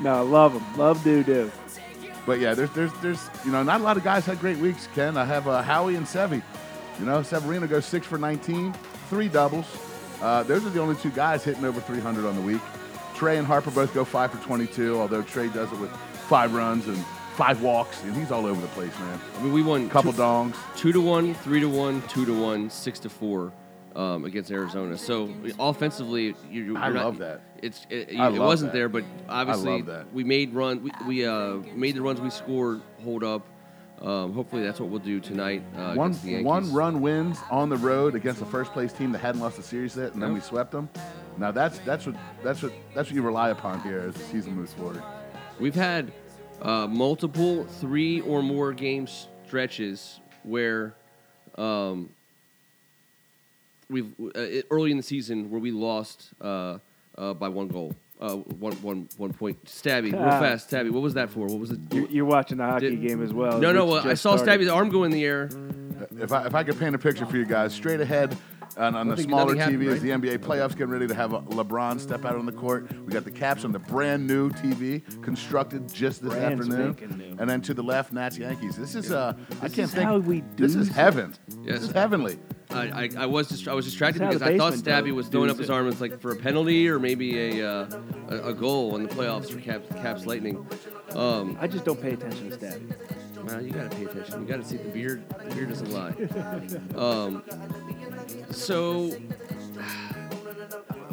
No, 0.01 0.15
I 0.15 0.21
love 0.21 0.53
him. 0.53 0.79
Love 0.79 1.03
doo 1.05 1.23
doo. 1.25 1.51
But 2.27 2.39
yeah, 2.41 2.55
there's 2.55 2.71
there's 2.71 2.93
there's 3.03 3.29
you 3.45 3.51
know 3.53 3.63
not 3.63 3.81
a 3.81 3.85
lot 3.85 3.97
of 3.97 4.05
guys 4.05 4.25
had 4.25 4.39
great 4.41 4.59
weeks. 4.59 4.89
Ken, 4.95 5.17
I 5.17 5.25
have 5.25 5.47
uh, 5.49 5.63
Howie 5.63 5.97
and 5.97 6.07
Sevy. 6.07 6.43
You 7.01 7.07
know, 7.07 7.23
Severino 7.23 7.67
goes 7.67 7.85
six 7.87 8.07
for 8.07 8.19
19, 8.19 8.73
three 9.11 9.29
doubles. 9.29 9.67
Uh, 10.23 10.45
those 10.45 10.65
are 10.65 10.71
the 10.71 10.81
only 10.81 10.95
two 10.97 11.11
guys 11.11 11.43
hitting 11.43 11.65
over 11.65 11.81
300 11.81 12.25
on 12.25 12.37
the 12.37 12.41
week. 12.41 12.63
Trea 13.25 13.39
and 13.39 13.47
Harper 13.47 13.71
both 13.71 13.95
go 13.95 14.05
five 14.05 14.31
for 14.33 14.37
22, 14.45 15.01
although 15.01 15.23
Trea 15.23 15.49
does 15.49 15.73
it 15.73 15.79
with 15.79 15.89
five 16.29 16.53
runs 16.53 16.87
and 16.89 16.99
five 17.37 17.63
walks, 17.63 18.03
and 18.03 18.15
he's 18.15 18.31
all 18.31 18.45
over 18.45 18.61
the 18.61 18.67
place, 18.69 18.93
man. 18.99 19.19
I 19.39 19.43
mean, 19.43 19.55
we 19.55 19.63
won 19.63 19.87
a 19.87 19.89
Couple 19.89 20.13
two, 20.13 20.19
dongs. 20.19 20.55
two 20.77 20.93
to 20.93 21.01
one, 21.01 21.33
three 21.37 21.59
to 21.61 21.67
one, 21.71 22.03
two 22.03 22.27
to 22.27 22.39
one, 22.39 22.69
six 22.69 22.99
to 22.99 23.09
four 23.09 23.51
um, 23.97 24.27
against 24.27 24.51
Arizona. 24.51 24.99
So 24.99 25.33
offensively, 25.59 26.35
you, 26.51 26.65
you're 26.65 26.77
I 26.77 26.91
not- 26.91 27.03
love 27.03 27.19
that. 27.19 27.41
It's 27.63 27.87
it, 27.89 28.11
it 28.11 28.39
wasn't 28.39 28.73
that. 28.73 28.77
there, 28.77 28.89
but 28.91 29.05
obviously 29.27 29.83
we 30.13 30.23
made 30.23 30.53
run. 30.53 30.83
We, 30.83 30.91
we 31.07 31.25
uh, 31.27 31.55
made 31.75 31.95
the 31.95 32.03
runs 32.03 32.21
we 32.21 32.29
scored 32.29 32.83
hold 33.05 33.25
up. 33.25 33.47
Um, 34.03 34.35
hopefully, 34.35 34.63
that's 34.63 34.81
what 34.81 34.91
we'll 34.91 34.99
do 35.01 35.19
tonight 35.19 35.63
uh, 35.79 35.95
One 35.95 36.09
against 36.11 36.25
the 36.25 36.31
Yankees. 36.33 36.45
one 36.47 36.73
run 36.75 37.01
wins 37.01 37.39
on 37.51 37.71
the 37.71 37.77
road 37.79 38.17
against 38.17 38.41
the 38.41 38.45
first 38.47 38.73
place 38.75 38.93
team 38.93 39.13
that 39.13 39.21
hadn't 39.21 39.41
lost 39.41 39.59
a 39.59 39.63
series 39.63 39.97
yet, 39.97 40.13
and 40.13 40.21
then 40.21 40.33
Yep. 40.33 40.35
we 40.35 40.41
swept 40.47 40.73
them. 40.73 40.91
Now 41.39 41.51
that's 41.51 41.79
that's 41.81 42.07
what 42.07 42.15
that's 42.43 42.63
what 42.63 42.73
that's 42.95 43.09
what 43.09 43.15
you 43.15 43.23
rely 43.23 43.51
upon 43.51 43.81
here 43.83 44.01
as 44.09 44.15
the 44.15 44.25
season 44.25 44.55
moves 44.55 44.73
forward. 44.73 45.03
We've 45.59 45.75
had 45.75 46.13
uh, 46.63 46.87
multiple 46.87 47.65
three 47.65 48.21
or 48.21 48.43
more 48.43 48.73
game 48.73 49.07
stretches 49.47 50.21
where 50.45 50.95
um, 51.59 52.09
we've 53.91 54.13
uh, 54.21 54.31
it- 54.41 54.67
early 54.71 54.91
in 54.91 54.97
the 54.97 55.03
season 55.03 55.51
where 55.51 55.61
we 55.61 55.71
lost 55.71 56.31
uh, 56.41 56.79
uh, 57.19 57.35
by 57.35 57.49
one 57.49 57.69
goal, 57.69 57.95
uh, 58.21 58.35
one, 58.35 58.73
one, 58.75 59.09
one 59.17 59.33
point. 59.33 59.63
Stabby, 59.65 60.13
real 60.13 60.23
Ah. 60.23 60.41
fast, 60.41 60.71
Stabby. 60.71 60.91
What 60.91 61.03
was 61.03 61.15
that 61.15 61.31
for? 61.31 61.47
What 61.47 61.59
was 61.61 61.71
it? 61.71 61.79
You're, 61.93 62.07
you're 62.09 62.25
watching 62.25 62.59
the 62.59 62.65
hockey 62.65 62.91
Did- 62.91 63.07
game 63.09 63.23
as 63.23 63.33
well. 63.33 63.59
no, 63.59 63.73
no. 63.73 63.87
Well, 63.87 64.07
I 64.09 64.15
saw 64.15 64.37
started. 64.37 64.61
Stabby's 64.61 64.69
arm 64.69 64.89
go 64.89 65.05
in 65.05 65.11
the 65.11 65.25
air. 65.25 65.49
If 66.19 66.33
I, 66.33 66.47
if 66.47 66.55
I 66.55 66.65
could 66.65 66.79
paint 66.79 66.95
a 66.95 66.99
picture 66.99 67.27
for 67.27 67.37
you 67.37 67.45
guys, 67.47 67.73
straight 67.73 68.01
ahead, 68.01 68.37
And 68.77 68.97
on 68.97 69.09
the 69.09 69.17
smaller 69.17 69.55
nothing 69.55 69.59
happened, 69.61 69.79
TV, 69.83 69.87
as 69.87 69.93
right? 70.03 70.21
the 70.23 70.29
NBA 70.37 70.39
playoffs 70.39 70.71
getting 70.73 70.89
ready 70.91 71.07
to 71.07 71.15
have 71.15 71.33
a 71.33 71.41
LeBron 71.43 72.01
step 72.01 72.25
out 72.25 72.35
on 72.37 72.45
the 72.47 72.53
court, 72.53 72.91
we 73.05 73.13
got 73.13 73.25
the 73.25 73.31
Caps 73.31 73.65
on 73.65 73.71
the 73.73 73.79
brand 73.79 74.27
new 74.27 74.51
TV, 74.51 75.03
constructed 75.23 75.93
just 75.93 76.23
this 76.23 76.33
Brand 76.33 76.61
afternoon. 76.61 76.97
spanking 76.97 77.19
new. 77.19 77.37
And 77.39 77.49
then 77.49 77.61
to 77.63 77.75
the 77.75 77.83
left, 77.83 78.13
Nats 78.13 78.37
Yankees. 78.39 78.77
This 78.77 78.95
is 78.95 79.13
uh, 79.13 79.35
I 79.37 79.69
This 79.69 79.75
can't 79.77 79.89
is 79.89 79.95
think. 79.95 80.07
how 80.07 80.19
we 80.19 80.41
do 80.41 80.63
This 80.67 80.75
is 80.75 80.89
heaven. 80.89 81.35
Yes. 81.63 81.81
This 81.81 81.83
is 81.85 81.93
heavenly. 81.93 82.39
I, 82.71 83.05
I, 83.05 83.09
I 83.19 83.27
was 83.27 83.47
dist- 83.49 83.69
I 83.69 83.75
was 83.75 83.85
distracted 83.85 84.23
That's 84.23 84.35
because 84.39 84.49
I 84.55 84.57
thought 84.59 84.73
Stabby 84.73 85.13
was 85.15 85.29
throwing 85.29 85.51
up 85.51 85.59
his 85.59 85.71
arm 85.71 85.87
as 85.87 86.01
like 86.01 86.19
for 86.19 86.33
a 86.33 86.37
penalty 86.37 86.89
or 86.89 86.99
maybe 86.99 87.61
a 87.61 87.69
uh, 87.71 88.01
a, 88.31 88.49
a 88.49 88.55
goal 88.55 88.97
in 88.97 89.05
the 89.05 89.09
playoffs 89.09 89.51
for 89.53 89.61
Caps, 89.61 89.87
Caps 89.95 90.27
Lightning. 90.27 90.67
Um, 91.15 91.57
I 91.61 91.69
just 91.69 91.85
don't 91.85 92.01
pay 92.01 92.15
attention 92.15 92.51
to 92.51 92.57
Stabby. 92.57 93.45
well, 93.45 93.63
you 93.63 93.71
gotta 93.71 93.91
pay 93.95 94.07
attention. 94.07 94.41
You 94.41 94.49
gotta 94.49 94.65
see 94.65 94.79
the 94.79 94.89
beard. 94.89 95.23
The 95.49 95.55
beard 95.55 95.69
doesn't 95.69 95.91
lie. 95.93 96.15
Um, 96.99 97.45
so 98.51 99.11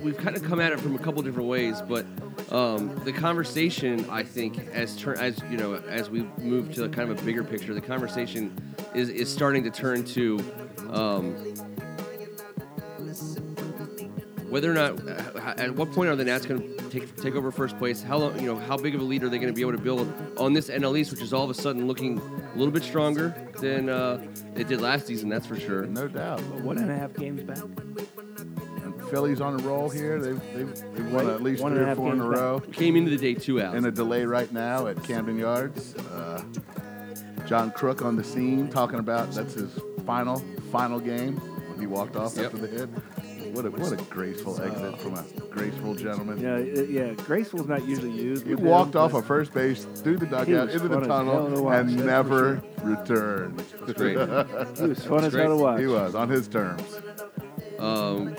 we've 0.01 0.17
kind 0.17 0.35
of 0.35 0.43
come 0.43 0.59
at 0.59 0.71
it 0.71 0.79
from 0.79 0.95
a 0.95 0.99
couple 0.99 1.21
different 1.21 1.47
ways, 1.47 1.81
but 1.81 2.05
um, 2.51 2.99
the 3.05 3.13
conversation, 3.13 4.05
I 4.09 4.23
think, 4.23 4.57
as 4.73 4.95
tur- 4.95 5.15
as 5.15 5.39
you 5.49 5.57
know, 5.57 5.75
as 5.75 6.09
we 6.09 6.23
move 6.39 6.73
to 6.75 6.89
kind 6.89 7.09
of 7.09 7.21
a 7.21 7.25
bigger 7.25 7.43
picture, 7.43 7.73
the 7.73 7.81
conversation 7.81 8.75
is 8.93 9.09
is 9.09 9.31
starting 9.31 9.63
to 9.63 9.71
turn 9.71 10.03
to 10.05 10.39
um, 10.89 11.35
whether 14.51 14.69
or 14.69 14.73
not, 14.75 14.99
uh, 15.07 15.53
at 15.57 15.73
what 15.75 15.91
point 15.91 16.09
are 16.09 16.15
the 16.15 16.23
Nats 16.25 16.45
going 16.45 16.61
to 16.77 16.89
take 16.89 17.15
take 17.15 17.35
over 17.35 17.51
first 17.51 17.77
place? 17.79 18.03
How 18.03 18.17
long, 18.17 18.37
you 18.39 18.45
know, 18.45 18.55
how 18.57 18.77
big 18.77 18.93
of 18.93 19.01
a 19.01 19.03
lead 19.03 19.23
are 19.23 19.29
they 19.29 19.37
going 19.39 19.47
to 19.51 19.55
be 19.55 19.61
able 19.61 19.71
to 19.71 19.77
build 19.77 20.13
on 20.37 20.53
this 20.53 20.69
NL 20.69 20.97
East, 20.99 21.09
which 21.11 21.21
is 21.21 21.33
all 21.33 21.43
of 21.43 21.49
a 21.49 21.53
sudden 21.53 21.87
looking 21.87 22.19
a 22.19 22.57
little 22.57 22.71
bit 22.71 22.83
stronger 22.83 23.33
than 23.59 23.89
uh, 23.89 24.21
it 24.55 24.67
did 24.67 24.81
last 24.81 25.07
season? 25.07 25.29
That's 25.29 25.45
for 25.47 25.59
sure. 25.59 25.85
No 25.87 26.07
doubt. 26.07 26.41
One 26.61 26.77
and 26.77 26.91
a 26.91 26.95
half 26.95 27.13
games 27.15 27.41
back. 27.43 27.57
And 28.83 29.01
Phillies 29.09 29.41
on 29.41 29.59
a 29.59 29.63
roll 29.63 29.89
here. 29.89 30.19
They've, 30.19 30.41
they've, 30.53 30.95
they've 30.95 31.11
won 31.13 31.29
at 31.29 31.41
least 31.41 31.63
One 31.63 31.73
three 31.73 31.83
or 31.83 31.95
four 31.95 32.11
in 32.13 32.19
a 32.19 32.23
games 32.23 32.33
back. 32.33 32.41
row. 32.41 32.59
Came 32.73 32.95
into 32.95 33.09
the 33.11 33.17
day 33.17 33.33
two 33.39 33.61
out. 33.61 33.75
in 33.75 33.85
a 33.85 33.91
delay 33.91 34.25
right 34.25 34.51
now 34.51 34.87
at 34.87 35.01
Camden 35.03 35.37
Yards. 35.39 35.95
Uh, 35.95 36.43
John 37.47 37.71
Crook 37.71 38.01
on 38.01 38.15
the 38.15 38.23
scene 38.23 38.69
talking 38.69 38.99
about 38.99 39.31
that's 39.31 39.53
his 39.55 39.71
final 40.05 40.39
final 40.71 40.99
game 40.99 41.35
when 41.37 41.79
he 41.79 41.87
walked 41.87 42.15
off 42.15 42.35
Yep. 42.37 42.45
after 42.45 42.57
the 42.57 42.67
hit. 42.67 42.89
What 43.53 43.65
a 43.65 43.71
what 43.71 43.91
a 43.93 43.97
graceful 44.05 44.61
exit 44.61 44.99
from 45.01 45.15
a 45.15 45.23
graceful 45.49 45.95
gentleman. 45.95 46.39
Yeah, 46.39 46.55
it- 46.57 46.89
yeah. 46.89 47.13
Graceful's 47.25 47.67
not 47.67 47.85
usually 47.85 48.11
used. 48.11 48.45
He 48.45 48.55
with 48.55 48.63
walked 48.63 48.95
him, 48.95 49.01
off 49.01 49.11
but 49.11 49.19
of 49.19 49.25
first 49.25 49.53
base 49.53 49.85
through 49.95 50.17
the 50.17 50.25
dugout 50.25 50.67
was 50.67 50.75
into 50.75 50.87
the 50.87 50.99
as 50.99 51.07
hell 51.07 51.25
to 51.25 51.25
tunnel 51.25 51.63
watch, 51.65 51.75
and 51.79 51.89
that's 51.89 52.01
for 52.01 52.05
never 52.05 52.63
returned. 52.83 53.59
That's 53.85 53.93
great. 53.93 54.17
He 54.77 54.87
was 54.87 55.05
fun 55.05 55.23
as 55.25 55.33
hell 55.33 55.49
to 55.49 55.55
watch. 55.57 55.79
he 55.79 55.87
was 55.87 56.15
on 56.15 56.29
his 56.29 56.47
terms. 56.47 56.83
Um, 57.79 58.35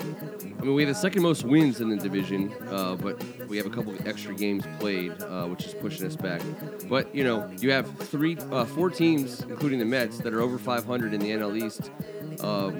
I 0.59 0.65
mean, 0.65 0.75
we 0.75 0.83
have 0.83 0.93
the 0.95 0.99
second 0.99 1.21
most 1.21 1.43
wins 1.43 1.81
in 1.81 1.89
the 1.89 1.97
division, 1.97 2.53
uh, 2.69 2.95
but 2.95 3.21
we 3.49 3.57
have 3.57 3.65
a 3.65 3.69
couple 3.69 3.93
of 3.93 4.07
extra 4.07 4.33
games 4.33 4.63
played, 4.79 5.11
uh, 5.21 5.45
which 5.47 5.65
is 5.65 5.73
pushing 5.73 6.07
us 6.07 6.15
back. 6.15 6.41
But 6.87 7.13
you 7.13 7.25
know, 7.25 7.51
you 7.59 7.71
have 7.71 7.93
three, 8.07 8.37
uh, 8.51 8.63
four 8.63 8.89
teams, 8.89 9.41
including 9.41 9.79
the 9.79 9.85
Mets, 9.85 10.19
that 10.19 10.33
are 10.33 10.39
over 10.41 10.57
500 10.57 11.13
in 11.13 11.19
the 11.19 11.31
NL 11.31 11.61
East. 11.61 11.91
Um, 12.39 12.77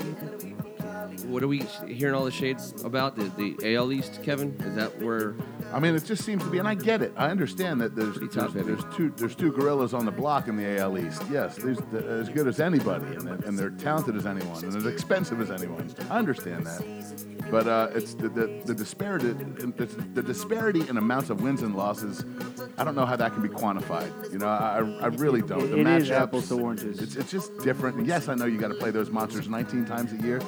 what 1.25 1.43
are 1.43 1.47
we 1.47 1.63
hearing 1.87 2.15
all 2.15 2.25
the 2.25 2.31
shades 2.31 2.83
about? 2.83 3.15
The, 3.15 3.55
the 3.57 3.75
AL 3.75 3.91
East, 3.91 4.21
Kevin? 4.23 4.53
Is 4.61 4.75
that 4.75 4.99
where? 5.01 5.35
I 5.73 5.79
mean, 5.79 5.95
it 5.95 6.05
just 6.05 6.23
seems 6.23 6.43
to 6.43 6.49
be, 6.49 6.59
and 6.59 6.67
I 6.67 6.75
get 6.75 7.01
it. 7.01 7.13
I 7.15 7.29
understand 7.29 7.81
that 7.81 7.95
there's 7.95 8.17
there's, 8.17 8.33
tough, 8.33 8.55
isn't 8.55 8.61
it? 8.61 8.65
there's 8.65 8.95
two 8.95 9.13
there's 9.15 9.35
two 9.35 9.51
gorillas 9.51 9.93
on 9.93 10.05
the 10.05 10.11
block 10.11 10.47
in 10.47 10.55
the 10.55 10.79
AL 10.79 10.97
East. 10.97 11.23
Yes, 11.31 11.57
they're 11.57 12.19
as 12.19 12.29
good 12.29 12.47
as 12.47 12.59
anybody, 12.59 13.05
and 13.05 13.21
they're, 13.21 13.47
and 13.47 13.57
they're 13.57 13.71
talented 13.71 14.15
as 14.15 14.25
anyone, 14.25 14.63
and 14.63 14.75
as 14.75 14.85
expensive 14.85 15.41
as 15.41 15.51
anyone. 15.51 15.93
I 16.09 16.17
understand 16.17 16.65
that, 16.65 16.81
but 17.53 17.67
uh, 17.67 17.87
it's 17.93 18.15
the, 18.15 18.29
the 18.29 18.47
the 18.65 18.73
disparity 18.73 19.27
the, 19.27 19.85
the 20.15 20.23
disparity 20.23 20.89
in 20.89 20.97
amounts 20.97 21.29
of 21.29 21.43
wins 21.43 21.61
and 21.61 21.75
losses. 21.75 22.25
I 22.79 22.83
don't 22.83 22.95
know 22.95 23.05
how 23.05 23.15
that 23.15 23.31
can 23.31 23.43
be 23.43 23.47
quantified. 23.47 24.11
You 24.31 24.39
know, 24.39 24.47
I, 24.47 24.77
I 24.77 25.07
really 25.09 25.43
don't. 25.43 25.69
The 25.69 25.77
It 25.77 25.85
is 25.85 26.09
matchups, 26.09 26.15
apples 26.15 26.47
to 26.47 26.59
oranges. 26.59 26.99
It's, 26.99 27.15
it's 27.15 27.29
just 27.29 27.55
different. 27.59 27.97
And 27.97 28.07
yes, 28.07 28.27
I 28.27 28.33
know 28.33 28.45
you 28.45 28.57
got 28.57 28.69
to 28.69 28.73
play 28.73 28.89
those 28.89 29.11
monsters 29.11 29.47
19 29.47 29.85
times 29.85 30.11
a 30.13 30.25
year. 30.25 30.41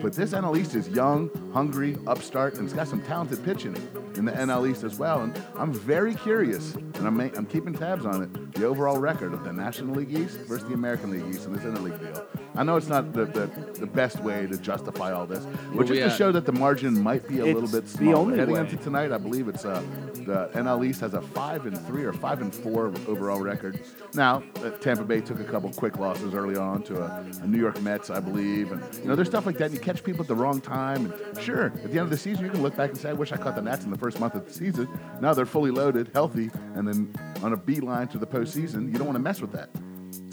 But 0.00 0.14
this 0.14 0.32
NL 0.32 0.56
East 0.56 0.74
is 0.74 0.88
young, 0.88 1.28
hungry, 1.52 1.98
upstart, 2.06 2.54
and 2.54 2.64
it's 2.64 2.72
got 2.72 2.88
some 2.88 3.02
talented 3.02 3.44
pitching 3.44 3.76
in 4.14 4.24
the 4.24 4.32
NL 4.32 4.70
East 4.70 4.84
as 4.84 4.96
well. 4.96 5.22
And 5.22 5.42
I'm 5.56 5.74
very 5.74 6.14
curious, 6.14 6.74
and 6.74 7.06
I'm, 7.06 7.20
I'm 7.20 7.46
keeping 7.46 7.74
tabs 7.74 8.06
on 8.06 8.22
it, 8.22 8.54
the 8.54 8.64
overall 8.64 8.98
record 8.98 9.34
of 9.34 9.42
the 9.42 9.52
National 9.52 9.96
League 9.96 10.16
East 10.16 10.38
versus 10.46 10.68
the 10.68 10.74
American 10.74 11.10
League 11.10 11.34
East 11.34 11.46
in 11.46 11.52
this 11.52 11.64
interleague 11.64 12.00
deal. 12.00 12.26
I 12.58 12.64
know 12.64 12.76
it's 12.76 12.88
not 12.88 13.12
the, 13.12 13.24
the, 13.26 13.46
the 13.78 13.86
best 13.86 14.18
way 14.20 14.46
to 14.48 14.58
justify 14.58 15.12
all 15.12 15.26
this, 15.26 15.44
Where 15.44 15.78
but 15.78 15.86
just 15.86 16.00
to 16.00 16.06
at? 16.06 16.18
show 16.18 16.32
that 16.32 16.44
the 16.44 16.52
margin 16.52 17.00
might 17.00 17.26
be 17.28 17.38
a 17.38 17.44
little 17.44 17.62
It's 17.62 17.72
bit 17.72 17.84
the 17.86 17.90
smaller. 17.90 18.16
only 18.16 18.38
Heading 18.38 18.54
way. 18.54 18.60
into 18.60 18.76
tonight, 18.76 19.12
I 19.12 19.18
believe 19.18 19.46
it's 19.48 19.64
uh, 19.64 19.80
the 20.14 20.50
NL 20.54 20.84
East 20.84 21.00
has 21.00 21.14
a 21.14 21.22
five 21.22 21.66
and 21.66 21.78
three 21.86 22.04
or 22.04 22.12
five 22.12 22.40
and 22.42 22.52
four 22.54 22.86
overall 23.06 23.40
record. 23.40 23.80
Now, 24.14 24.42
uh, 24.56 24.70
Tampa 24.70 25.04
Bay 25.04 25.20
took 25.20 25.38
a 25.40 25.44
couple 25.44 25.72
quick 25.72 25.98
losses 25.98 26.34
early 26.34 26.56
on 26.56 26.82
to 26.82 27.00
a, 27.00 27.24
a 27.42 27.46
New 27.46 27.58
York 27.60 27.80
Mets, 27.80 28.10
I 28.10 28.18
believe, 28.20 28.72
and 28.72 28.82
you 28.96 29.04
know 29.08 29.14
there's 29.14 29.28
stuff 29.28 29.46
like 29.46 29.56
that. 29.58 29.66
And 29.66 29.74
you 29.74 29.80
catch 29.80 30.02
people 30.02 30.22
at 30.22 30.28
the 30.28 30.34
wrong 30.34 30.60
time, 30.60 31.12
and 31.12 31.40
sure, 31.42 31.66
at 31.66 31.84
the 31.84 31.90
end 31.90 31.98
of 32.00 32.10
the 32.10 32.18
season, 32.18 32.44
you 32.44 32.50
can 32.50 32.62
look 32.62 32.76
back 32.76 32.90
and 32.90 32.98
say, 32.98 33.10
"I 33.10 33.12
wish 33.12 33.30
I 33.30 33.36
caught 33.36 33.54
the 33.54 33.62
Nats 33.62 33.84
in 33.84 33.90
the 33.92 33.98
first 33.98 34.18
month 34.18 34.34
of 34.34 34.44
the 34.46 34.52
season." 34.52 34.88
Now 35.20 35.32
they're 35.32 35.46
fully 35.46 35.70
loaded, 35.70 36.10
healthy, 36.12 36.50
and 36.74 36.88
then 36.88 37.14
on 37.42 37.52
a 37.52 37.56
beeline 37.56 38.08
to 38.08 38.18
the 38.18 38.26
postseason. 38.26 38.90
You 38.90 38.98
don't 38.98 39.06
want 39.06 39.16
to 39.16 39.22
mess 39.22 39.40
with 39.40 39.52
that. 39.52 39.70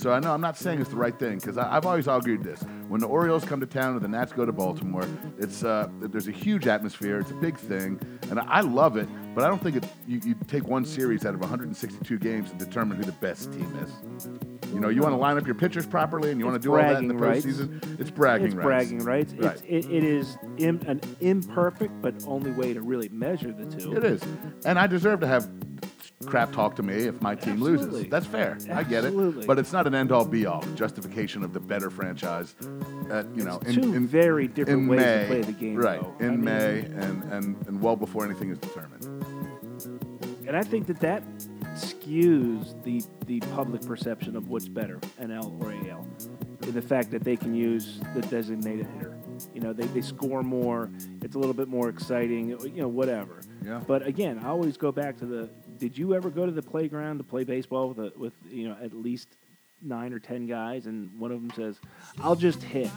So 0.05 0.13
I 0.13 0.19
know 0.19 0.31
I'm 0.31 0.39
not 0.39 0.55
saying 0.55 0.79
it's 0.79 0.91
the 0.91 0.97
right 0.97 1.17
thing 1.17 1.39
because 1.39 1.57
I've 1.57 1.87
always 1.87 2.07
argued 2.07 2.43
this: 2.43 2.61
when 2.89 3.01
the 3.01 3.07
Orioles 3.07 3.43
come 3.43 3.59
to 3.59 3.65
town 3.65 3.95
or 3.95 3.99
the 3.99 4.07
Nats 4.07 4.31
go 4.33 4.45
to 4.45 4.51
Baltimore, 4.51 5.03
it's 5.39 5.63
uh, 5.63 5.89
there's 5.99 6.27
a 6.27 6.31
huge 6.31 6.67
atmosphere. 6.67 7.19
It's 7.19 7.31
a 7.31 7.33
big 7.33 7.57
thing, 7.57 7.99
and 8.29 8.39
I 8.39 8.61
love 8.61 8.97
it. 8.97 9.09
But 9.33 9.45
I 9.45 9.47
don't 9.47 9.63
think 9.63 9.77
it, 9.77 9.85
you, 10.07 10.21
you 10.23 10.35
take 10.47 10.67
one 10.67 10.85
series 10.85 11.25
out 11.25 11.33
of 11.33 11.39
162 11.39 12.19
games 12.19 12.51
to 12.51 12.55
determine 12.55 12.97
who 12.97 13.03
the 13.03 13.13
best 13.13 13.51
team 13.51 13.75
is. 13.83 14.29
You 14.71 14.79
know, 14.79 14.89
you 14.89 15.01
want 15.01 15.13
to 15.13 15.17
line 15.17 15.39
up 15.39 15.47
your 15.47 15.55
pitchers 15.55 15.87
properly, 15.87 16.29
and 16.29 16.39
you 16.39 16.45
want 16.45 16.61
to 16.61 16.63
do 16.63 16.75
all 16.75 16.83
that 16.83 16.97
in 16.97 17.07
the 17.07 17.15
rights. 17.15 17.43
postseason. 17.43 17.99
It's 17.99 18.11
bragging 18.11 18.45
it's 18.45 18.55
rights. 18.55 18.65
bragging 18.91 18.99
rights. 18.99 19.33
Right. 19.33 19.59
It's, 19.67 19.87
it, 19.87 19.91
it 19.91 20.03
is 20.03 20.37
Im, 20.57 20.81
an 20.85 21.01
imperfect 21.19 21.99
but 22.03 22.13
only 22.27 22.51
way 22.51 22.75
to 22.75 22.81
really 22.83 23.09
measure 23.09 23.51
the 23.51 23.65
two. 23.75 23.97
It 23.97 24.03
is, 24.03 24.21
and 24.65 24.77
I 24.77 24.85
deserve 24.85 25.21
to 25.21 25.27
have 25.27 25.49
crap 26.25 26.51
talk 26.53 26.75
to 26.77 26.83
me 26.83 26.93
if 26.95 27.21
my 27.21 27.35
team 27.35 27.61
loses. 27.61 28.09
That's 28.09 28.25
fair. 28.25 28.57
I 28.71 28.83
get 28.83 29.05
it. 29.05 29.47
But 29.47 29.59
it's 29.59 29.73
not 29.73 29.87
an 29.87 29.95
end 29.95 30.11
all 30.11 30.25
be 30.25 30.45
all 30.45 30.61
justification 30.75 31.43
of 31.43 31.53
the 31.53 31.59
better 31.59 31.89
franchise. 31.89 32.55
At, 33.09 33.27
you 33.35 33.43
know, 33.43 33.59
in, 33.65 33.75
Two 33.75 33.93
in, 33.93 34.07
very 34.07 34.47
different 34.47 34.83
in 34.83 34.87
ways 34.87 34.99
May, 34.99 35.21
to 35.21 35.27
play 35.27 35.41
the 35.41 35.51
game. 35.51 35.75
Right 35.75 36.01
though. 36.01 36.15
in 36.19 36.27
I 36.27 36.31
mean, 36.31 36.43
May 36.43 36.79
and, 36.79 37.23
and 37.31 37.67
and 37.67 37.81
well 37.81 37.95
before 37.95 38.25
anything 38.25 38.49
is 38.49 38.57
determined. 38.57 39.03
and 40.47 40.55
I 40.55 40.63
think 40.63 40.87
that 40.87 40.99
that 41.01 41.23
skews 41.75 42.81
the 42.83 43.03
the 43.25 43.39
public 43.53 43.81
perception 43.81 44.35
of 44.35 44.49
what's 44.49 44.67
better, 44.67 44.99
NL 45.19 45.61
or 45.61 45.71
AL, 45.89 46.07
in 46.63 46.73
the 46.73 46.81
fact 46.81 47.11
that 47.11 47.23
they 47.23 47.35
can 47.35 47.53
use 47.53 47.99
the 48.13 48.21
designated 48.21 48.87
hitter. 48.87 49.17
You 49.53 49.59
know, 49.59 49.73
they, 49.73 49.85
they 49.87 50.01
score 50.01 50.43
more. 50.43 50.89
It's 51.21 51.35
a 51.35 51.39
little 51.39 51.53
bit 51.53 51.67
more 51.67 51.89
exciting. 51.89 52.49
You 52.49 52.81
know, 52.83 52.87
whatever. 52.87 53.41
Yeah. 53.63 53.81
But 53.85 54.05
again, 54.07 54.39
I 54.39 54.47
always 54.47 54.77
go 54.77 54.91
back 54.91 55.17
to 55.17 55.25
the. 55.25 55.49
Did 55.79 55.97
you 55.97 56.13
ever 56.15 56.29
go 56.29 56.45
to 56.45 56.51
the 56.51 56.61
playground 56.61 57.17
to 57.19 57.23
play 57.23 57.43
baseball 57.43 57.89
with 57.89 57.99
a, 57.99 58.17
with 58.17 58.33
you 58.49 58.67
know 58.69 58.77
at 58.81 58.93
least 58.93 59.27
nine 59.81 60.13
or 60.13 60.19
ten 60.19 60.47
guys, 60.47 60.85
and 60.85 61.17
one 61.19 61.31
of 61.31 61.41
them 61.41 61.51
says, 61.55 61.79
"I'll 62.21 62.35
just 62.35 62.61
hit." 62.63 62.89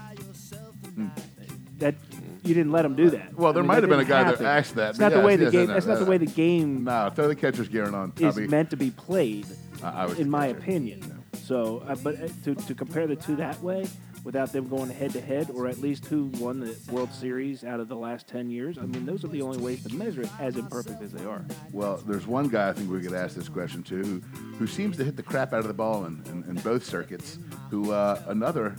That 1.79 1.95
you 2.43 2.55
didn't 2.55 2.73
let 2.73 2.83
them 2.83 2.97
do 2.97 3.11
that. 3.11 3.35
Well, 3.35 3.53
there 3.53 3.61
I 3.61 3.62
mean, 3.62 3.69
might 3.69 3.83
have 3.85 3.91
been 3.91 4.01
a 4.01 4.05
guy 4.05 4.25
that 4.33 4.41
asked 4.41 4.75
that, 4.75 4.91
It's 4.91 4.99
not 4.99 5.11
the 5.12 5.19
yes, 5.19 5.25
way 5.27 5.37
the 5.37 5.51
game. 5.51 5.69
no, 5.69 5.75
That's 5.75 5.87
not 5.87 5.99
no, 5.99 6.05
the 6.05 6.11
way 6.11 6.19
the 6.19 6.27
game 6.27 6.83
No, 6.85 7.09
throw 7.14 7.29
the 7.29 7.37
catcher's 7.37 7.69
gear 7.69 7.85
on, 7.95 8.12
is 8.17 8.35
Tubby. 8.35 8.49
meant 8.49 8.71
to 8.71 8.77
be 8.77 8.91
played, 8.91 9.47
I, 9.83 10.07
I 10.07 10.12
in 10.17 10.29
my 10.29 10.47
opinion. 10.47 11.23
So, 11.45 11.85
uh, 11.87 11.95
but 12.03 12.21
uh, 12.21 12.29
to, 12.45 12.55
to 12.57 12.75
compare 12.75 13.07
the 13.07 13.14
two 13.14 13.37
that 13.37 13.62
way, 13.62 13.87
without 14.29 14.53
them 14.53 14.69
going 14.69 14.91
head 14.91 15.11
to 15.11 15.23
head, 15.23 15.49
or 15.55 15.67
at 15.67 15.79
least 15.79 16.05
who 16.05 16.27
won 16.38 16.61
the 16.61 16.77
World 16.93 17.11
Series 17.14 17.64
out 17.64 17.81
of 17.81 17.88
the 17.88 17.97
last 17.97 18.29
ten 18.29 18.51
years, 18.51 18.77
I 18.77 18.83
mean, 18.83 19.07
those 19.07 19.25
are 19.25 19.29
the 19.29 19.41
only 19.41 19.57
ways 19.57 19.83
to 19.85 19.95
measure 19.95 20.21
it, 20.21 20.29
as 20.38 20.59
imperfect 20.59 21.01
as 21.01 21.12
they 21.12 21.25
are. 21.25 21.43
Well, 21.73 21.97
there's 22.07 22.27
one 22.27 22.49
guy 22.49 22.69
I 22.69 22.75
think 22.75 22.91
we 22.91 23.01
could 23.01 23.14
ask 23.14 23.35
this 23.35 23.49
question 23.49 23.83
to 23.85 23.97
who, 23.97 24.21
who 24.59 24.67
seems 24.67 24.99
to 24.99 25.05
hit 25.05 25.17
the 25.17 25.23
crap 25.23 25.55
out 25.55 25.61
of 25.61 25.69
the 25.69 25.73
ball 25.73 26.05
in, 26.05 26.23
in, 26.27 26.45
in 26.45 26.57
both 26.57 26.85
circuits. 26.85 27.38
Who 27.71 27.91
uh, 27.91 28.23
another 28.27 28.77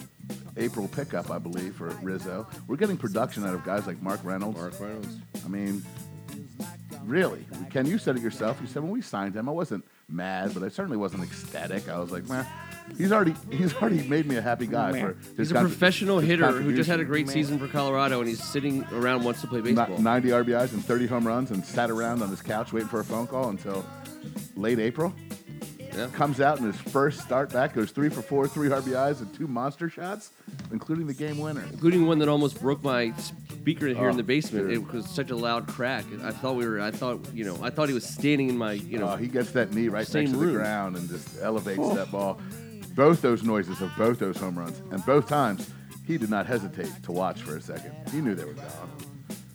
April 0.56 0.88
pickup, 0.88 1.32
I 1.32 1.40
believe, 1.40 1.74
for 1.74 1.88
Rizzo. 2.04 2.46
We're 2.68 2.76
getting 2.76 2.98
production 2.98 3.44
out 3.44 3.56
of 3.56 3.64
guys 3.64 3.88
like 3.88 4.00
Mark 4.04 4.20
Reynolds. 4.24 4.56
Mark 4.56 4.80
Reynolds. 4.80 5.18
I 5.44 5.48
mean, 5.48 5.84
really, 7.06 7.44
Ken, 7.72 7.88
you 7.88 7.98
said 7.98 8.16
it 8.18 8.22
yourself. 8.22 8.60
You 8.62 8.68
said 8.68 8.84
when 8.84 8.92
we 8.92 9.02
signed 9.02 9.36
him, 9.36 9.50
I 9.50 9.52
wasn't 9.52 9.84
mad, 10.08 10.54
but 10.54 10.62
I 10.62 10.70
certainly 10.70 10.98
wasn't 10.98 11.24
ecstatic. 11.24 11.90
I 11.90 11.98
was 11.98 12.12
like, 12.12 12.30
man, 12.30 12.46
he's 12.98 13.12
already 13.12 13.36
he's 13.52 13.74
already 13.76 14.02
made 14.08 14.26
me 14.26 14.36
a 14.38 14.42
happy 14.42 14.68
guy 14.68 14.92
Man. 14.92 15.14
for 15.14 15.36
He's 15.38 15.52
a 15.52 15.56
professional 15.56 16.20
hitter 16.20 16.52
who 16.52 16.76
just 16.76 16.90
had 16.90 17.00
a 17.00 17.06
great 17.06 17.26
Man. 17.28 17.34
season 17.34 17.60
for 17.60 17.68
Colorado, 17.68 18.20
and 18.20 18.28
he's 18.28 18.44
sitting 18.44 18.84
around 18.92 19.24
wants 19.24 19.42
to 19.42 19.48
play 19.48 19.62
baseball. 19.62 19.98
90 19.98 20.30
RBIs 20.30 20.74
and 20.74 20.84
30 20.84 21.08
home 21.08 21.28
runs 21.28 21.52
and 21.52 21.66
sat 21.66 21.90
around 21.90 22.22
on 22.22 22.30
his 22.30 22.42
couch 22.42 22.74
waiting 22.74 22.90
for 22.90 23.00
a 23.00 23.06
phone 23.06 23.28
call 23.28 23.50
until 23.50 23.86
late 24.56 24.80
April. 24.80 25.14
Yeah. 25.96 26.08
Comes 26.14 26.40
out 26.40 26.60
in 26.60 26.66
his 26.66 26.80
first 26.80 27.20
start 27.22 27.52
back, 27.52 27.74
goes 27.74 27.92
three 27.92 28.10
for 28.10 28.22
four, 28.22 28.48
three 28.48 28.70
RBIs, 28.70 29.22
and 29.22 29.34
two 29.34 29.48
monster 29.48 29.90
shots, 29.90 30.30
including 30.72 31.08
the 31.08 31.14
game 31.16 31.40
winner. 31.40 31.66
including 31.74 32.06
one 32.06 32.20
that 32.20 32.30
almost 32.30 32.62
broke 32.62 32.84
my 32.84 33.12
speaker 33.18 33.88
here 33.88 34.06
Oh, 34.06 34.10
in 34.10 34.16
the 34.16 34.24
basement. 34.24 34.68
dude. 34.68 34.78
It 34.78 34.94
was 34.94 35.10
such 35.10 35.32
a 35.32 35.36
loud 35.36 35.68
crack. 35.68 36.06
I 36.24 36.32
thought 36.32 36.56
we 36.56 36.68
were. 36.68 36.80
I 36.80 36.92
thought 36.92 37.20
you 37.34 37.44
know. 37.44 37.58
I 37.64 37.70
thought 37.72 37.88
he 37.90 37.96
was 37.96 38.06
standing 38.08 38.50
in 38.50 38.58
my 38.58 38.74
you 38.74 39.00
know. 39.00 39.10
Oh, 39.10 39.16
he 39.16 39.28
gets 39.28 39.52
that 39.52 39.74
knee 39.74 39.88
right 39.90 40.08
next 40.14 40.32
to 40.32 40.38
room. 40.38 40.54
the 40.54 40.60
ground 40.60 40.96
and 40.96 41.10
just 41.10 41.28
elevates 41.42 41.80
oh. 41.82 41.96
that 41.96 42.12
ball. 42.12 42.40
Both 43.00 43.22
those 43.22 43.44
noises 43.44 43.80
of 43.80 43.96
both 43.96 44.20
those 44.20 44.36
home 44.36 44.60
runs, 44.60 44.82
and 44.92 45.06
both 45.06 45.26
times 45.26 45.72
he 46.06 46.18
did 46.18 46.30
not 46.30 46.46
hesitate 46.46 46.92
to 47.04 47.14
watch 47.14 47.42
for 47.42 47.56
a 47.56 47.62
second. 47.62 47.94
He 48.12 48.20
knew 48.20 48.36
they 48.36 48.44
were 48.44 48.52
gone. 48.52 48.92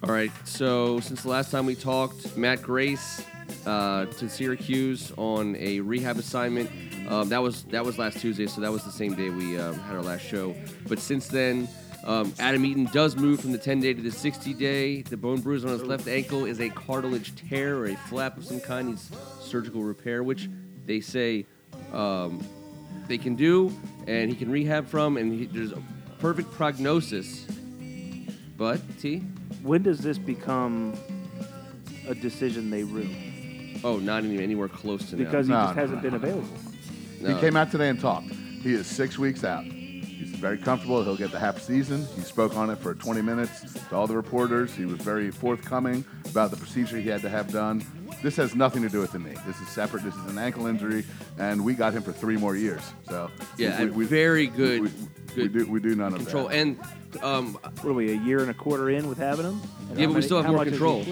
All 0.02 0.14
right. 0.14 0.32
So 0.44 0.98
since 1.00 1.24
the 1.24 1.28
last 1.28 1.50
time 1.50 1.66
we 1.66 1.74
talked, 1.74 2.38
Matt 2.38 2.62
Grace 2.62 3.22
uh, 3.66 4.06
to 4.06 4.30
Syracuse 4.30 5.12
on 5.18 5.56
a 5.56 5.80
rehab 5.80 6.16
assignment. 6.16 6.70
Um, 7.06 7.28
that 7.28 7.42
was 7.42 7.64
that 7.64 7.84
was 7.84 7.98
last 7.98 8.18
Tuesday, 8.18 8.46
so 8.46 8.62
that 8.62 8.72
was 8.72 8.82
the 8.82 8.90
same 8.90 9.14
day 9.14 9.28
we 9.28 9.58
um, 9.58 9.74
had 9.74 9.94
our 9.94 10.02
last 10.02 10.22
show. 10.22 10.56
But 10.88 10.98
since 10.98 11.28
then, 11.28 11.68
um, 12.04 12.32
Adam 12.38 12.64
Eaton 12.64 12.86
does 12.94 13.14
move 13.14 13.40
from 13.40 13.52
the 13.52 13.58
10 13.58 13.80
day 13.80 13.92
to 13.92 14.00
the 14.00 14.10
60 14.10 14.54
day. 14.54 15.02
The 15.02 15.18
bone 15.18 15.42
bruise 15.42 15.66
on 15.66 15.70
his 15.72 15.82
left 15.82 16.08
ankle 16.08 16.46
is 16.46 16.60
a 16.60 16.70
cartilage 16.70 17.36
tear 17.36 17.76
or 17.76 17.88
a 17.88 17.96
flap 18.08 18.38
of 18.38 18.46
some 18.46 18.60
kind. 18.60 18.88
Needs 18.88 19.10
surgical 19.42 19.82
repair, 19.82 20.22
which 20.22 20.48
they 20.86 21.02
say 21.02 21.44
um, 21.92 22.42
they 23.08 23.18
can 23.18 23.34
do, 23.34 23.72
and 24.06 24.30
he 24.30 24.36
can 24.36 24.50
rehab 24.50 24.86
from, 24.86 25.16
and 25.16 25.32
he, 25.32 25.46
there's 25.46 25.72
a 25.72 25.82
perfect 26.18 26.50
prognosis. 26.52 27.46
But 28.56 28.80
T, 29.00 29.18
When 29.62 29.82
does 29.82 29.98
this 30.00 30.18
become 30.18 30.94
a 32.08 32.14
decision 32.14 32.70
they 32.70 32.84
rue? 32.84 33.08
oh, 33.82 33.98
not 33.98 34.24
even 34.24 34.40
anywhere 34.40 34.68
close 34.68 35.10
to 35.10 35.16
now. 35.16 35.24
Because 35.24 35.46
he 35.46 35.52
No, 35.52 35.64
just 35.64 35.76
no, 35.76 35.80
hasn't 35.82 35.98
no, 35.98 36.10
been 36.10 36.10
no. 36.12 36.16
available. 36.28 36.48
No. 37.20 37.34
He 37.34 37.40
came 37.40 37.56
out 37.56 37.70
today 37.70 37.88
and 37.90 38.00
talked. 38.00 38.30
He 38.30 38.72
is 38.72 38.86
six 38.86 39.18
weeks 39.18 39.44
out. 39.44 39.64
He's 39.64 40.30
very 40.30 40.56
comfortable. 40.56 41.02
He'll 41.04 41.16
get 41.16 41.32
the 41.32 41.38
half 41.38 41.60
season. 41.60 42.06
He 42.14 42.22
spoke 42.22 42.56
on 42.56 42.70
it 42.70 42.78
for 42.78 42.94
20 42.94 43.20
minutes 43.20 43.74
to 43.88 43.94
all 43.96 44.06
the 44.06 44.16
reporters. 44.16 44.74
He 44.74 44.86
was 44.86 44.96
very 45.00 45.30
forthcoming 45.30 46.02
about 46.30 46.50
the 46.50 46.56
procedure 46.56 46.96
he 46.98 47.08
had 47.08 47.20
to 47.22 47.28
have 47.28 47.52
done. 47.52 47.84
This 48.24 48.36
has 48.36 48.54
nothing 48.54 48.80
to 48.80 48.88
do 48.88 49.00
with 49.00 49.12
the 49.12 49.18
knee. 49.18 49.34
This 49.46 49.60
is 49.60 49.68
separate. 49.68 50.02
This 50.02 50.14
is 50.14 50.24
an 50.30 50.38
ankle 50.38 50.66
injury, 50.66 51.04
and 51.38 51.62
we 51.62 51.74
got 51.74 51.92
him 51.92 52.02
for 52.02 52.10
three 52.10 52.38
more 52.38 52.56
years. 52.56 52.80
So 53.06 53.30
Yeah, 53.58 53.76
we, 53.78 53.84
and 53.84 54.08
very 54.08 54.46
good, 54.46 54.80
We, 54.80 54.88
we 54.88 55.48
good 55.48 55.52
do 55.52 55.70
we 55.70 55.78
do 55.78 55.94
none 55.94 56.14
of 56.14 56.20
control. 56.20 56.48
that. 56.48 56.56
And 56.56 56.78
um, 57.22 57.52
What 57.82 57.84
are 57.84 57.92
we, 57.92 58.12
a 58.12 58.16
year 58.16 58.38
and 58.38 58.50
a 58.50 58.54
quarter 58.54 58.88
in 58.88 59.10
with 59.10 59.18
having 59.18 59.44
him? 59.44 59.60
And 59.90 59.98
Yeah, 59.98 60.06
how 60.06 60.12
but 60.12 60.16
we 60.16 60.22
still 60.22 60.38
have 60.38 60.46
more 60.46 60.56
much 60.64 60.68
has 60.68 60.78
he 60.78 60.78
control. 60.78 61.04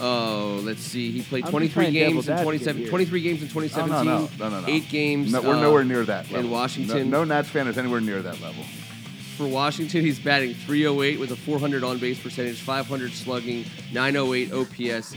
oh, 0.00 0.60
let's 0.64 0.82
see, 0.82 1.12
he 1.12 1.22
played 1.22 1.46
I'm 1.46 1.50
23 1.50 1.90
games 1.92 2.28
in 2.28 2.34
advocate 2.34 2.44
27, 2.44 2.88
23 2.90 3.20
games 3.22 3.40
in 3.40 3.46
Oh, 3.46 3.60
2017. 3.62 4.04
no, 4.04 4.18
no, 4.20 4.28
no, 4.38 4.48
no, 4.50 4.60
no. 4.66 4.68
Eight 4.70 4.90
games. 4.90 5.32
No, 5.32 5.40
we're 5.40 5.54
uh, 5.56 5.60
nowhere 5.62 5.84
near 5.84 6.04
that 6.04 6.26
level. 6.30 6.40
in 6.40 6.50
Washington. 6.50 7.08
No, 7.08 7.24
no 7.24 7.24
Nats 7.24 7.48
fan 7.48 7.66
is 7.68 7.78
anywhere 7.78 8.02
near 8.02 8.20
that 8.20 8.38
level. 8.42 8.64
For 9.38 9.46
Washington, 9.46 10.02
he's 10.02 10.18
batting 10.18 10.52
308 10.52 11.18
with 11.18 11.30
a 11.30 11.36
400 11.36 11.82
on 11.82 11.96
base 11.96 12.20
percentage, 12.20 12.60
500 12.60 13.12
slugging, 13.14 13.64
908 13.94 14.52
OPS. 14.52 15.14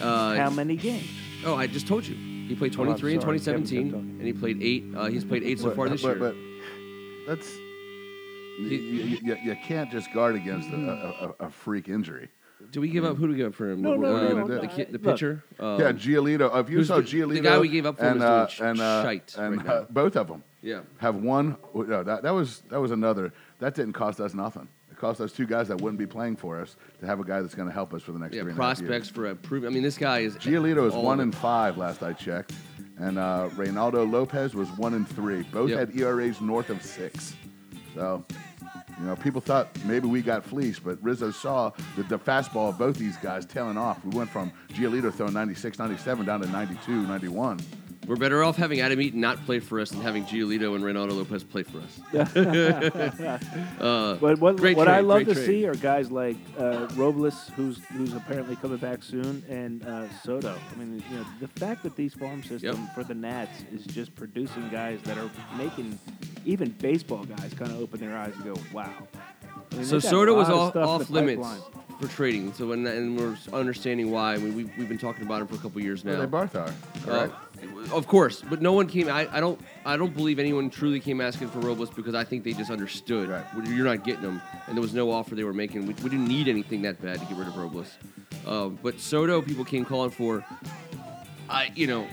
Uh, 0.00 0.34
How 0.36 0.50
many 0.50 0.76
games? 0.76 1.08
oh, 1.44 1.54
I 1.54 1.66
just 1.66 1.86
told 1.86 2.06
you. 2.06 2.14
He 2.48 2.54
played 2.54 2.72
Oh, 2.74 2.84
23 2.84 3.14
in 3.14 3.20
sorry. 3.20 3.38
2017, 3.38 3.90
Kevin 3.90 3.90
kept 3.90 4.18
and 4.18 4.26
he 4.26 4.32
played 4.32 4.62
eight. 4.62 4.84
Uh, 4.94 5.06
he's 5.06 5.24
played 5.24 5.42
eight 5.44 5.58
so 5.58 5.66
But- 5.66 5.76
far 5.76 5.88
this 5.88 6.02
but, 6.02 6.18
year. 6.18 6.18
But 6.18 6.34
that's 7.26 7.50
you, 8.58 8.68
you, 8.68 9.18
you, 9.22 9.36
you 9.44 9.56
can't 9.64 9.90
just 9.90 10.12
guard 10.12 10.36
against 10.36 10.68
a, 10.70 10.76
a, 10.76 11.26
a, 11.42 11.46
a 11.46 11.50
freak 11.50 11.88
injury. 11.88 12.28
do 12.70 12.80
we 12.80 12.88
give 12.88 13.04
up? 13.04 13.16
Who 13.16 13.26
do 13.26 13.32
we 13.32 13.36
give 13.38 13.48
up 13.48 13.54
for 13.54 13.70
him? 13.70 13.82
No, 13.82 13.94
no, 13.94 14.14
Uh, 14.16 14.20
no, 14.20 14.28
The, 14.28 14.34
no. 14.34 14.60
the 14.68 14.86
Look. 14.92 15.02
pitcher. 15.02 15.42
Um, 15.58 15.80
yeah, 15.80 15.92
Giolito. 15.92 16.54
If 16.60 16.70
you 16.70 16.78
who's 16.78 16.88
saw 16.88 16.96
the- 16.98 17.02
Giolito, 17.02 17.32
the 17.34 17.40
guy 17.40 17.58
we 17.58 17.68
gave 17.68 17.86
up 17.86 17.98
for 17.98 18.04
and, 18.04 18.18
is 18.18 18.22
uh, 18.22 18.36
doing 18.36 18.48
sh- 18.48 18.60
and, 18.60 18.80
uh, 18.80 19.02
shite 19.02 19.34
and 19.38 19.56
right 19.56 19.66
uh, 19.66 19.84
both 19.90 20.16
of 20.16 20.28
them 20.28 20.44
Yeah. 20.62 20.80
have 20.98 21.16
one. 21.16 21.56
No, 21.74 22.02
that, 22.04 22.22
that 22.22 22.30
was 22.30 22.62
that 22.70 22.80
was 22.80 22.90
another. 22.92 23.32
That 23.58 23.74
didn't 23.74 23.94
cost 23.94 24.20
us 24.20 24.34
nothing. 24.34 24.68
Cost 25.04 25.20
us 25.20 25.32
two 25.32 25.44
guys 25.44 25.68
that 25.68 25.82
wouldn't 25.82 25.98
be 25.98 26.06
playing 26.06 26.34
for 26.34 26.58
us 26.58 26.76
to 27.00 27.04
have 27.04 27.20
a 27.20 27.24
guy 27.24 27.42
that's 27.42 27.54
going 27.54 27.68
to 27.68 27.74
help 27.74 27.92
us 27.92 28.00
for 28.00 28.12
the 28.12 28.18
next 28.18 28.34
Yeah, 28.34 28.40
three 28.40 28.52
and 28.52 28.56
prospects 28.56 29.06
for 29.10 29.26
a 29.26 29.34
prove. 29.34 29.66
I 29.66 29.68
mean, 29.68 29.82
this 29.82 29.98
guy 29.98 30.20
is 30.20 30.34
Giolito 30.36 30.88
is 30.88 30.94
one 30.94 31.20
and 31.20 31.34
five 31.34 31.76
last 31.76 32.02
I 32.02 32.14
checked, 32.14 32.54
and 32.96 33.18
uh, 33.18 33.50
Reynaldo 33.52 34.10
Lopez 34.10 34.54
was 34.54 34.70
one 34.78 34.94
and 34.94 35.06
three. 35.06 35.42
Both 35.42 35.68
Yep. 35.68 35.78
had 35.78 36.00
ERAs 36.00 36.40
north 36.40 36.70
of 36.70 36.80
six. 36.82 37.34
So, 37.94 38.24
you 38.98 39.04
know, 39.04 39.14
people 39.16 39.42
thought 39.42 39.68
maybe 39.84 40.06
we 40.06 40.22
got 40.22 40.42
fleeced, 40.42 40.82
but 40.82 40.96
Rizzo 41.04 41.30
saw 41.32 41.72
the, 41.96 42.04
the 42.04 42.18
fastball 42.18 42.70
of 42.70 42.78
both 42.78 42.96
these 42.96 43.18
guys 43.18 43.44
tailing 43.44 43.76
off. 43.76 44.02
We 44.06 44.16
went 44.16 44.30
from 44.30 44.52
Giolito 44.70 45.12
throwing 45.12 45.34
96, 45.34 45.78
97 45.78 46.24
down 46.24 46.40
to 46.40 46.48
92, 46.48 47.06
91. 47.06 47.60
We're 48.06 48.16
better 48.16 48.44
off 48.44 48.56
having 48.56 48.80
Adam 48.80 49.00
Eaton 49.00 49.20
not 49.20 49.44
play 49.46 49.60
for 49.60 49.80
us 49.80 49.90
than 49.90 50.00
having 50.02 50.24
Giolito 50.24 50.74
and 50.74 50.84
Reynaldo 50.84 51.12
Lopez 51.12 51.42
play 51.44 51.62
for 51.62 51.78
us. 51.80 52.00
uh, 53.80 54.16
But 54.20 54.38
what, 54.40 54.56
Great 54.56 54.76
what 54.76 54.88
I 54.88 55.00
love 55.00 55.24
to 55.24 55.34
trade. 55.34 55.46
see 55.46 55.66
are 55.66 55.74
guys 55.74 56.10
like 56.10 56.36
uh, 56.58 56.86
Robles, 56.96 57.50
who's 57.56 57.78
who's 57.96 58.12
apparently 58.14 58.56
coming 58.56 58.78
back 58.78 59.02
soon, 59.02 59.42
and 59.48 59.84
uh, 59.86 60.08
Soto. 60.22 60.54
I 60.72 60.78
mean, 60.78 61.02
you 61.10 61.16
know, 61.16 61.24
the 61.40 61.48
fact 61.48 61.82
that 61.84 61.96
these 61.96 62.14
farm 62.14 62.42
system 62.42 62.88
for 62.94 63.04
the 63.04 63.14
Nats 63.14 63.64
is 63.72 63.84
just 63.84 64.14
producing 64.14 64.68
guys 64.68 65.00
that 65.04 65.18
are 65.18 65.30
making 65.56 65.98
even 66.44 66.70
baseball 66.72 67.24
guys 67.24 67.54
kind 67.54 67.70
of 67.70 67.80
open 67.80 68.00
their 68.00 68.16
eyes 68.16 68.34
and 68.36 68.44
go, 68.44 68.54
"Wow." 68.72 68.90
I 69.72 69.76
mean, 69.76 69.84
so 69.84 69.96
they 69.98 70.02
got 70.02 70.10
Soto 70.10 70.34
was 70.34 70.48
lot 70.48 70.76
of 70.76 70.82
off, 70.86 71.00
off 71.02 71.10
limits 71.10 71.40
pipeline. 71.42 71.60
for 72.00 72.08
trading. 72.08 72.52
So 72.52 72.68
when, 72.68 72.86
and 72.86 73.18
we're 73.18 73.36
understanding 73.52 74.10
why. 74.10 74.34
I 74.34 74.38
mean, 74.38 74.54
we've, 74.54 74.70
we've 74.78 74.88
been 74.88 74.98
talking 74.98 75.24
about 75.24 75.40
him 75.40 75.46
for 75.48 75.54
a 75.54 75.58
couple 75.58 75.80
years 75.80 76.04
Well, 76.04 76.14
now. 76.14 76.20
they 76.20 76.26
both 76.26 76.54
are. 76.54 76.68
Uh, 76.68 76.72
Correct. 77.04 77.34
Of 77.92 78.06
course, 78.06 78.42
but 78.48 78.60
no 78.60 78.72
one 78.72 78.86
came. 78.86 79.08
I, 79.08 79.28
I 79.30 79.40
don't. 79.40 79.60
I 79.86 79.96
don't 79.96 80.14
believe 80.14 80.38
anyone 80.38 80.70
truly 80.70 81.00
came 81.00 81.20
asking 81.20 81.48
for 81.48 81.60
Robles 81.60 81.90
because 81.90 82.14
I 82.14 82.24
think 82.24 82.42
they 82.44 82.52
just 82.52 82.70
understood 82.70 83.28
Right. 83.28 83.44
you're 83.68 83.84
not 83.84 84.04
getting 84.04 84.22
them, 84.22 84.40
and 84.66 84.76
there 84.76 84.82
was 84.82 84.94
no 84.94 85.10
offer 85.10 85.34
they 85.34 85.44
were 85.44 85.52
making. 85.52 85.86
We, 85.86 85.94
we 85.94 86.10
didn't 86.10 86.26
need 86.28 86.48
anything 86.48 86.82
that 86.82 87.00
bad 87.00 87.20
to 87.20 87.26
get 87.26 87.36
rid 87.36 87.48
of 87.48 87.56
Robles. 87.56 87.96
Um, 88.46 88.78
but 88.82 88.98
Soto, 89.00 89.40
people 89.42 89.64
came 89.64 89.84
calling 89.84 90.10
for. 90.10 90.44
I, 91.48 91.70
you 91.74 91.86
know, 91.86 92.06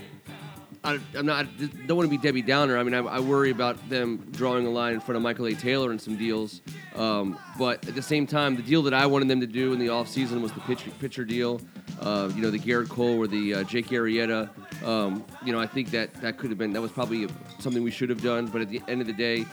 I, 0.84 0.98
I'm 1.16 1.26
not. 1.26 1.46
Don't 1.86 1.96
want 1.96 2.10
to 2.10 2.16
be 2.16 2.18
Debbie 2.22 2.42
Downer. 2.42 2.76
I 2.78 2.82
mean, 2.82 2.94
I, 2.94 2.98
I 2.98 3.20
worry 3.20 3.50
about 3.50 3.88
them 3.88 4.26
drawing 4.32 4.66
a 4.66 4.70
line 4.70 4.94
in 4.94 5.00
front 5.00 5.16
of 5.16 5.22
Michael 5.22 5.46
A. 5.46 5.54
Taylor 5.54 5.90
and 5.90 6.00
some 6.00 6.16
deals. 6.16 6.60
Um, 6.94 7.38
but 7.58 7.86
at 7.88 7.94
the 7.94 8.02
same 8.02 8.26
time, 8.26 8.56
the 8.56 8.62
deal 8.62 8.82
that 8.82 8.94
I 8.94 9.06
wanted 9.06 9.28
them 9.28 9.40
to 9.40 9.46
do 9.46 9.72
in 9.72 9.78
the 9.78 9.86
offseason 9.86 10.40
was 10.42 10.52
the 10.52 10.60
pitch, 10.60 10.84
pitcher 11.00 11.24
deal. 11.24 11.60
Uh, 12.00 12.30
you 12.34 12.42
know, 12.42 12.50
the 12.50 12.58
Gerrit 12.58 12.88
Cole 12.88 13.16
or 13.16 13.26
the 13.26 13.54
uh, 13.54 13.62
Jake 13.64 13.88
Arrieta. 13.88 14.50
Um, 14.84 15.24
you 15.44 15.52
know, 15.52 15.60
I 15.60 15.66
think 15.66 15.90
that 15.90 16.12
that 16.22 16.38
could 16.38 16.50
have 16.50 16.58
been 16.58 16.72
that 16.72 16.80
was 16.80 16.92
probably 16.92 17.28
something 17.58 17.82
we 17.82 17.90
should 17.90 18.10
have 18.10 18.22
done. 18.22 18.46
But 18.46 18.62
at 18.62 18.68
the 18.68 18.82
end 18.88 19.00
of 19.00 19.06
the 19.06 19.12
day, 19.12 19.46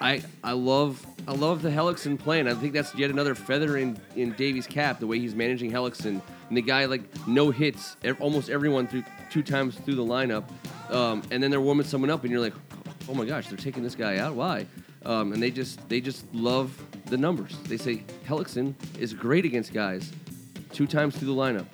I 0.00 0.22
I 0.42 0.52
love 0.52 1.04
I 1.26 1.32
love 1.32 1.62
the 1.62 1.70
Hellickson 1.70 2.18
plan. 2.18 2.48
I 2.48 2.54
think 2.54 2.72
that's 2.72 2.94
yet 2.94 3.10
another 3.10 3.34
feather 3.34 3.76
in 3.76 4.00
in 4.16 4.32
Davey's 4.32 4.66
cap. 4.66 5.00
The 5.00 5.06
way 5.06 5.18
he's 5.18 5.34
managing 5.34 5.70
Hellickson 5.70 6.22
and 6.48 6.56
the 6.56 6.62
guy 6.62 6.86
like 6.86 7.02
no 7.26 7.50
hits 7.50 7.96
almost 8.20 8.48
everyone 8.48 8.86
through 8.86 9.04
two 9.30 9.42
times 9.42 9.76
through 9.76 9.96
the 9.96 10.04
lineup, 10.04 10.44
um, 10.90 11.22
and 11.30 11.42
then 11.42 11.50
they're 11.50 11.60
warming 11.60 11.86
someone 11.86 12.10
up, 12.10 12.22
and 12.22 12.30
you're 12.30 12.40
like, 12.40 12.54
oh 13.08 13.14
my 13.14 13.24
gosh, 13.24 13.48
they're 13.48 13.56
taking 13.56 13.82
this 13.82 13.94
guy 13.94 14.18
out. 14.18 14.34
Why? 14.34 14.66
Um, 15.04 15.32
and 15.32 15.42
they 15.42 15.50
just 15.50 15.86
they 15.88 16.00
just 16.00 16.24
love 16.32 16.82
the 17.06 17.16
numbers. 17.16 17.56
They 17.64 17.76
say 17.76 18.04
Hellickson 18.26 18.74
is 18.98 19.14
great 19.14 19.44
against 19.44 19.72
guys 19.72 20.12
two 20.72 20.86
times 20.86 21.16
through 21.16 21.28
the 21.28 21.40
lineup. 21.40 21.66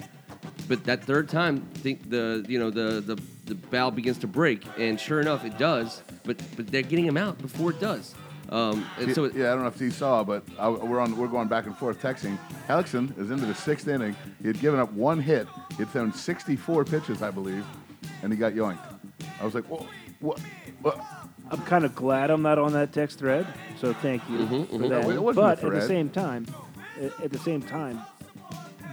But 0.69 0.85
that 0.85 1.05
third 1.05 1.29
time, 1.29 1.61
think 1.75 2.09
the 2.11 2.45
you 2.49 2.59
know 2.59 2.71
the 2.71 3.01
the 3.01 3.21
the 3.47 3.55
valve 3.55 3.95
begins 3.95 4.19
to 4.19 4.27
break, 4.27 4.63
and 4.79 4.99
sure 4.99 5.21
enough, 5.21 5.45
it 5.45 5.59
does. 5.59 6.03
But 6.25 6.41
but 6.57 6.69
they're 6.69 6.83
getting 6.83 7.05
him 7.05 7.17
out 7.17 7.39
before 7.39 7.71
it 7.71 7.81
does. 7.81 8.15
Um, 8.51 8.87
and 8.99 9.15
so 9.15 9.25
it, 9.25 9.35
yeah, 9.35 9.47
I 9.47 9.55
don't 9.55 9.63
know 9.63 9.69
if 9.69 9.79
he 9.81 9.91
saw, 9.91 10.23
but 10.23 10.45
I, 10.59 10.69
we're 10.69 11.01
on. 11.01 11.17
We're 11.17 11.29
going 11.29 11.49
back 11.49 11.67
and 11.67 11.77
forth 11.77 12.01
texting. 12.01 12.39
Hellickson 12.69 13.19
is 13.19 13.31
into 13.31 13.47
the 13.47 13.55
sixth 13.55 13.89
inning. 13.89 14.17
He 14.41 14.49
had 14.49 14.61
given 14.61 14.79
up 14.81 14.93
one 14.93 15.19
hit. 15.19 15.49
He 15.71 15.77
had 15.79 15.89
thrown 15.91 16.13
64 16.13 16.85
pitches, 16.85 17.23
I 17.23 17.31
believe, 17.31 17.65
and 18.23 18.33
he 18.33 18.39
got 18.39 18.53
yoinked. 18.53 18.79
I 19.41 19.45
was 19.45 19.55
like, 19.55 19.69
what? 19.69 19.85
What? 20.21 20.39
what? 20.83 20.99
I'm 21.51 21.61
kind 21.63 21.85
of 21.85 21.95
glad 21.95 22.31
I'm 22.31 22.43
not 22.43 22.59
on 22.59 22.73
that 22.73 22.93
text 22.93 23.19
thread, 23.19 23.47
so 23.79 23.93
thank 23.93 24.23
you 24.31 24.39
Mhm, 24.39 24.67
for 24.69 24.75
mhm. 24.77 24.89
that. 24.89 25.03
No, 25.05 25.11
it 25.11 25.23
wasn't 25.23 25.45
a 25.47 25.49
but 25.57 25.65
at 25.65 25.73
the 25.81 25.87
same 25.87 26.09
time, 26.09 26.47
at 27.01 27.21
at 27.21 27.31
the 27.33 27.39
same 27.39 27.61
time, 27.63 28.01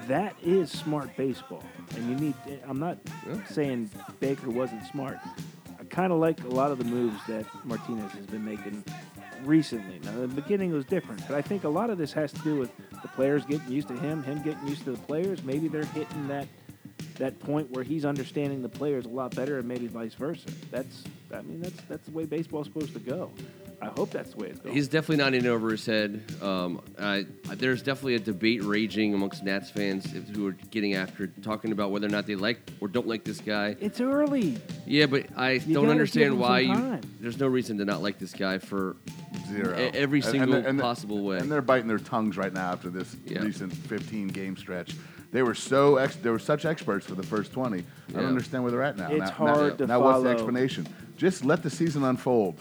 that 0.08 0.36
is 0.44 0.72
smart 0.72 1.16
baseball, 1.16 1.64
and 1.96 2.10
you 2.10 2.16
need. 2.16 2.36
I'm 2.68 2.80
not 2.80 2.98
Yeah. 3.28 3.44
saying 3.46 3.90
Baker 4.20 4.50
wasn't 4.50 4.86
smart. 4.88 5.18
I 5.80 5.84
kind 5.86 6.12
of 6.12 6.20
like 6.20 6.44
a 6.44 6.48
lot 6.50 6.72
of 6.72 6.78
the 6.78 6.86
moves 6.86 7.20
that 7.28 7.46
Martinez 7.66 8.12
has 8.14 8.26
been 8.26 8.46
making 8.46 8.84
recently. 9.44 10.00
Now, 10.04 10.20
the 10.20 10.28
beginning 10.28 10.72
was 10.72 10.86
different, 10.86 11.28
but 11.28 11.36
I 11.36 11.42
think 11.42 11.64
a 11.64 11.70
lot 11.70 11.90
of 11.90 11.98
this 11.98 12.14
has 12.14 12.32
to 12.34 12.40
do 12.42 12.56
with 12.56 12.72
the 13.02 13.08
players 13.10 13.46
getting 13.46 13.72
used 13.72 13.88
to 13.88 13.96
him, 13.98 14.24
him 14.24 14.42
getting 14.44 14.68
used 14.68 14.84
to 14.86 14.92
the 14.92 14.98
players. 15.00 15.44
Maybe 15.44 15.68
they're 15.68 15.86
hitting 15.86 16.28
that 16.28 16.48
that 17.18 17.40
point 17.40 17.70
where 17.72 17.84
he's 17.84 18.04
understanding 18.06 18.62
the 18.62 18.70
players 18.70 19.06
a 19.06 19.10
lot 19.10 19.36
better, 19.36 19.60
and 19.60 19.68
maybe 19.68 19.88
vice 19.88 20.14
versa. 20.14 20.48
That's 20.72 21.04
I 21.34 21.42
mean 21.42 21.62
that's 21.62 21.82
that's 21.90 22.06
the 22.06 22.12
way 22.12 22.26
baseball's 22.26 22.68
supposed 22.68 22.94
to 22.94 23.00
go. 23.00 23.32
I 23.82 23.88
hope 23.88 24.12
that's 24.12 24.32
the 24.34 24.38
way 24.38 24.50
it's 24.50 24.60
going. 24.60 24.76
He's 24.76 24.88
definitely 24.88 25.18
not 25.24 25.34
in 25.34 25.48
over 25.48 25.72
his 25.72 25.86
head. 25.86 26.24
Um, 26.42 26.82
I, 27.00 27.26
there's 27.56 27.82
definitely 27.82 28.16
a 28.16 28.20
debate 28.20 28.64
raging 28.64 29.14
amongst 29.14 29.44
Nats 29.44 29.72
fans 29.72 30.06
who 30.36 30.48
are 30.48 30.52
getting 30.70 30.94
after 30.94 31.28
talking 31.28 31.72
about 31.72 31.90
whether 31.92 32.06
or 32.06 32.10
not 32.10 32.28
they 32.28 32.36
like 32.36 32.60
or 32.80 32.88
don't 32.88 33.08
like 33.08 33.24
this 33.24 33.42
guy. 33.42 33.76
it's 33.80 34.00
early. 34.00 34.58
Yeah, 34.86 35.08
but 35.08 35.26
I 35.36 35.54
You 35.54 35.74
don't 35.74 35.90
understand 35.90 36.38
why 36.40 36.60
you. 36.60 37.00
There's 37.20 37.40
no 37.40 37.48
reason 37.48 37.78
to 37.80 37.86
not 37.86 38.02
like 38.04 38.20
this 38.20 38.34
guy 38.34 38.60
for 38.60 38.98
Zero. 39.50 39.78
E- 39.78 39.92
every 39.94 40.20
And- 40.20 40.26
and 40.26 40.32
single 40.32 40.52
they're- 40.62 40.70
and 40.70 40.78
they're- 40.80 40.84
possible 40.84 41.24
way. 41.24 41.40
And 41.40 41.52
they're 41.52 41.62
biting 41.62 41.88
their 41.88 41.98
tongues 42.00 42.38
right 42.38 42.54
now 42.54 42.72
after 42.72 42.90
this 42.90 43.16
Yeah. 43.26 43.44
recent 43.44 43.74
15 43.74 44.28
game 44.28 44.56
stretch. 44.58 44.94
They 45.32 45.42
were 45.44 45.56
so 45.56 45.96
ex- 45.96 46.18
they 46.18 46.30
were 46.30 46.40
such 46.40 46.66
experts 46.66 47.06
for 47.06 47.16
the 47.16 47.24
first 47.24 47.52
20. 47.54 47.84
I 48.10 48.12
don't 48.12 48.26
understand 48.26 48.64
where 48.64 48.72
they're 48.72 48.84
at 48.84 48.98
now. 48.98 49.10
It's 49.10 49.20
now, 49.20 49.32
hard 49.32 49.72
now, 49.72 49.76
to 49.78 49.88
now 49.88 50.00
what's 50.02 50.24
the 50.24 50.30
explanation? 50.30 50.88
Just 51.18 51.46
let 51.46 51.64
the 51.64 51.70
season 51.70 52.04
unfold. 52.04 52.60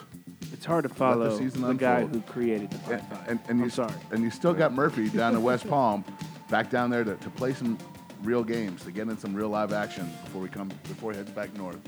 It's 0.52 0.64
hard 0.64 0.82
to 0.84 0.88
follow 0.88 1.36
season 1.38 1.62
the 1.62 1.72
guy 1.74 2.04
who 2.04 2.20
created 2.22 2.70
the 2.70 2.92
And, 2.92 3.00
five 3.02 3.18
five. 3.18 3.28
and, 3.28 3.40
and 3.48 3.58
I'm 3.60 3.64
you, 3.64 3.70
sorry. 3.70 3.92
And 4.10 4.22
you 4.22 4.30
still 4.30 4.52
got 4.54 4.72
Murphy 4.72 5.08
down 5.08 5.34
in 5.34 5.42
West 5.42 5.68
Palm, 5.70 6.04
back 6.48 6.70
down 6.70 6.90
there 6.90 7.04
to, 7.04 7.14
to 7.16 7.30
play 7.30 7.52
some 7.54 7.78
real 8.22 8.42
games, 8.44 8.84
to 8.84 8.90
get 8.90 9.08
in 9.08 9.16
some 9.18 9.34
real 9.34 9.48
live 9.48 9.72
action 9.72 10.10
before 10.24 10.42
we 10.42 10.48
come 10.48 10.68
before 10.84 11.12
he 11.12 11.18
heads 11.18 11.30
back 11.30 11.54
north. 11.56 11.78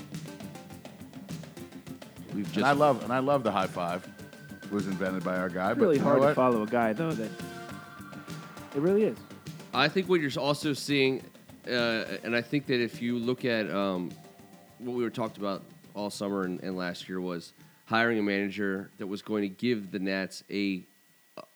we've 2.35 2.45
just. 2.47 2.57
And 2.59 2.67
I 2.67 2.73
love 2.73 3.03
and 3.03 3.13
I 3.13 3.19
love 3.19 3.43
the 3.43 3.53
high 3.53 3.67
five. 3.67 4.07
It 4.63 4.71
was 4.71 4.87
invented 4.87 5.23
by 5.25 5.37
our 5.37 5.49
guy. 5.49 5.73
It's 5.73 5.81
really 5.81 5.99
but 5.99 6.05
hard 6.05 6.23
to 6.23 6.35
follow 6.35 6.63
a 6.63 6.67
guy 6.67 6.93
though 6.93 7.13
that 7.13 7.31
it 8.75 8.81
really 8.81 9.05
is. 9.05 9.19
I 9.75 9.89
think 9.89 10.09
what 10.09 10.21
you're 10.21 10.31
also 10.39 10.73
seeing, 10.73 11.23
uh, 11.67 12.05
and 12.25 12.35
I 12.37 12.43
think 12.43 12.67
that 12.67 12.81
if 12.81 13.01
you 13.03 13.19
look 13.19 13.45
at 13.45 13.71
um, 13.71 14.11
what 14.79 14.95
we 14.95 15.03
were 15.03 15.11
talked 15.11 15.37
about 15.39 15.63
all 15.95 16.11
summer 16.11 16.45
and, 16.45 16.63
and 16.63 16.77
last 16.77 17.09
year 17.09 17.21
was 17.21 17.53
hiring 17.87 18.19
a 18.19 18.23
manager 18.23 18.91
that 18.99 19.07
was 19.07 19.23
going 19.23 19.43
to 19.43 19.49
give 19.49 19.91
the 19.91 19.99
Nats 19.99 20.45
a 20.51 20.85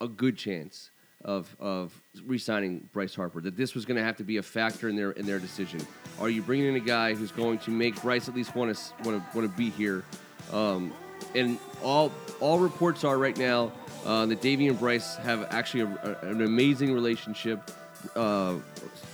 a 0.00 0.08
good 0.08 0.36
chance 0.36 0.90
of 1.24 1.54
of 1.58 1.98
re-signing 2.24 2.88
Bryce 2.92 3.14
Harper. 3.14 3.40
That 3.40 3.56
this 3.56 3.74
was 3.74 3.84
going 3.84 3.96
to 3.96 4.02
have 4.04 4.16
to 4.16 4.24
be 4.24 4.36
a 4.38 4.42
factor 4.42 4.88
in 4.88 4.96
their 4.96 5.12
in 5.12 5.26
their 5.26 5.38
decision. 5.38 5.80
Are 6.20 6.28
you 6.28 6.42
bringing 6.42 6.66
in 6.68 6.76
a 6.76 6.80
guy 6.80 7.14
who's 7.14 7.32
going 7.32 7.58
to 7.60 7.70
make 7.70 8.00
Bryce 8.02 8.28
at 8.28 8.34
least 8.34 8.54
want 8.54 8.74
to 8.76 8.80
want 9.04 9.18
to 9.32 9.36
want 9.38 9.50
to 9.50 9.56
be 9.56 9.70
here? 9.70 10.04
Um, 10.52 10.92
and 11.34 11.58
all 11.82 12.12
all 12.40 12.58
reports 12.58 13.04
are 13.04 13.18
right 13.18 13.36
now 13.36 13.72
uh, 14.04 14.26
that 14.26 14.40
Davey 14.40 14.68
and 14.68 14.78
Bryce 14.78 15.16
have 15.16 15.46
actually 15.50 15.80
a, 15.82 16.18
a- 16.22 16.26
an 16.28 16.42
amazing 16.42 16.92
relationship. 16.92 17.70
Uh, 18.14 18.56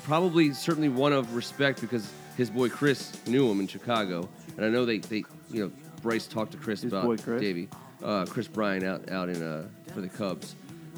probably, 0.05 0.53
certainly 0.53 0.89
one 0.89 1.13
of 1.13 1.35
respect 1.35 1.81
because 1.81 2.11
his 2.37 2.51
boy 2.51 2.69
Kris 2.69 3.17
knew 3.27 3.51
him 3.51 3.61
in 3.61 3.67
Chicago, 3.67 4.29
and 4.57 4.67
I 4.67 4.69
know 4.69 4.85
they, 4.85 4.99
they 4.99 5.25
you 5.51 5.65
know 5.65 5.73
Bryce 6.03 6.27
talked 6.27 6.53
to 6.53 6.59
Kris 6.59 6.83
His 6.83 6.93
about 6.93 7.05
boy 7.05 7.17
Kris? 7.17 7.41
Davey, 7.41 7.69
uh, 8.03 8.27
Kris 8.27 8.49
Bryant 8.49 8.85
out 8.85 9.11
out 9.11 9.29
in 9.29 9.43
uh, 9.43 9.69
for 9.95 10.01
the 10.01 10.09
Cubs. 10.09 10.55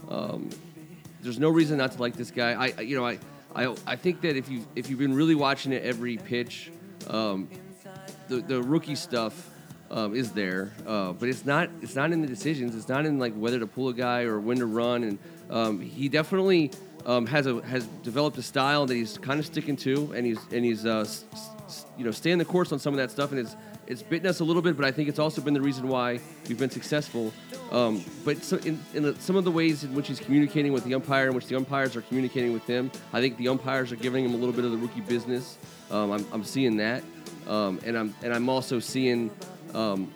Um, 0.08 0.50
there's 1.22 1.38
no 1.38 1.48
reason 1.50 1.78
not 1.78 1.92
to 1.92 2.00
like 2.00 2.14
this 2.16 2.30
guy. 2.30 2.52
I 2.52 2.72
I- 2.78 2.80
you 2.82 2.96
know 2.96 3.06
I 3.06 3.18
I, 3.54 3.74
I 3.86 3.96
think 3.96 4.20
that 4.22 4.36
if 4.36 4.48
you 4.48 4.66
if 4.74 4.90
you've 4.90 4.98
been 4.98 5.14
really 5.14 5.34
watching 5.34 5.72
it 5.72 5.82
every 5.84 6.16
pitch, 6.16 6.70
um, 7.08 7.48
the 8.28 8.36
the 8.40 8.62
rookie 8.62 8.96
stuff 8.96 9.50
um, 9.90 10.14
is 10.14 10.32
there, 10.32 10.72
uh, 10.86 11.12
but 11.12 11.28
it's 11.28 11.44
not 11.44 11.70
it's 11.82 11.94
not 11.94 12.10
in 12.12 12.20
the 12.20 12.26
decisions. 12.26 12.74
It's 12.74 12.88
not 12.88 13.06
in 13.06 13.18
like 13.18 13.34
whether 13.34 13.58
to 13.60 13.66
pull 13.66 13.88
a 13.90 13.94
guy 13.94 14.22
or 14.22 14.40
when 14.40 14.58
to 14.58 14.66
run. 14.66 15.04
And 15.04 15.18
um, 15.50 15.80
he 15.80 16.08
definitely 16.08 16.72
um, 17.06 17.26
has 17.26 17.46
a 17.46 17.60
has 17.62 17.86
developed 18.02 18.36
a 18.38 18.42
style 18.42 18.86
that 18.86 18.94
he's 18.94 19.18
kind 19.18 19.38
of 19.38 19.46
sticking 19.46 19.76
to, 19.76 20.12
and 20.16 20.26
he's 20.26 20.38
and 20.52 20.64
he's 20.64 20.84
uh, 20.84 21.00
s- 21.00 21.24
s- 21.66 21.86
you 21.96 22.04
know 22.04 22.10
staying 22.10 22.38
the 22.38 22.44
course 22.44 22.72
on 22.72 22.78
some 22.80 22.92
of 22.94 22.98
that 22.98 23.10
stuff, 23.10 23.30
and 23.30 23.38
it's 23.38 23.54
it's 23.86 24.02
bitten 24.02 24.28
us 24.28 24.40
a 24.40 24.44
little 24.44 24.62
bit. 24.62 24.76
But 24.76 24.86
I 24.86 24.92
think 24.92 25.08
it's 25.08 25.18
also 25.18 25.40
been 25.40 25.54
the 25.54 25.60
reason 25.60 25.88
why 25.88 26.20
we've 26.48 26.58
been 26.58 26.70
successful. 26.70 27.32
Um, 27.70 28.04
but 28.24 28.42
so 28.42 28.56
in, 28.58 28.80
in 28.94 29.02
the, 29.02 29.14
some 29.16 29.36
of 29.36 29.44
the 29.44 29.50
ways 29.50 29.84
in 29.84 29.94
which 29.94 30.08
he's 30.08 30.20
communicating 30.20 30.72
with 30.72 30.84
the 30.84 30.94
umpire, 30.94 31.28
in 31.28 31.34
which 31.34 31.46
the 31.46 31.56
umpires 31.56 31.96
are 31.96 32.02
communicating 32.02 32.52
with 32.52 32.66
him, 32.66 32.90
I 33.12 33.20
think 33.20 33.36
the 33.36 33.48
umpires 33.48 33.90
are 33.92 33.96
giving 33.96 34.24
him 34.24 34.34
a 34.34 34.36
little 34.36 34.54
bit 34.54 34.64
of 34.64 34.70
the 34.70 34.78
rookie 34.78 35.00
business. 35.00 35.58
Um, 35.90 36.12
I'm, 36.12 36.26
I'm 36.32 36.44
seeing 36.44 36.76
that, 36.78 37.02
um, 37.48 37.80
and 37.84 37.96
I'm 37.96 38.14
and 38.22 38.32
I'm 38.32 38.48
also 38.48 38.78
seeing 38.78 39.30
um, 39.74 40.12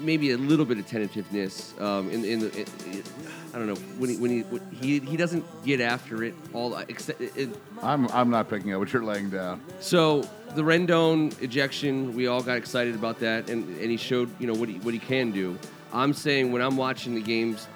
maybe 0.00 0.32
a 0.32 0.36
little 0.36 0.64
bit 0.64 0.78
of 0.78 0.86
tentativeness 0.86 1.78
um, 1.80 2.10
in 2.10 2.24
in 2.24 2.40
the. 2.40 2.46
It, 2.60 2.68
it, 2.86 3.06
I 3.54 3.58
don't 3.58 3.68
know 3.68 3.74
when 3.98 4.10
he 4.10 4.16
when 4.16 4.30
he 4.30 4.40
when 4.42 4.70
he 4.70 4.98
he 5.00 5.16
doesn't 5.16 5.44
get 5.64 5.80
after 5.80 6.24
it 6.24 6.34
all. 6.52 6.76
Except 6.76 7.20
it, 7.20 7.48
I'm 7.82 8.08
I'm 8.08 8.30
not 8.30 8.50
picking 8.50 8.72
up 8.72 8.80
what 8.80 8.92
you're 8.92 9.04
laying 9.04 9.30
down. 9.30 9.62
so 9.80 10.28
the 10.56 10.62
Rendon 10.62 11.40
ejection, 11.42 12.14
we 12.16 12.26
all 12.26 12.42
got 12.42 12.56
excited 12.56 12.94
about 12.94 13.20
that, 13.20 13.50
and, 13.50 13.68
and 13.78 13.90
he 13.90 13.98
showed 13.98 14.30
you 14.40 14.46
know 14.46 14.54
what 14.54 14.68
he 14.68 14.78
what 14.78 14.94
he 14.94 15.00
can 15.00 15.30
do. 15.30 15.56
I'm 15.92 16.12
saying 16.12 16.50
when 16.50 16.62
I'm 16.62 16.76
watching 16.76 17.14
the 17.14 17.20
games, 17.20 17.68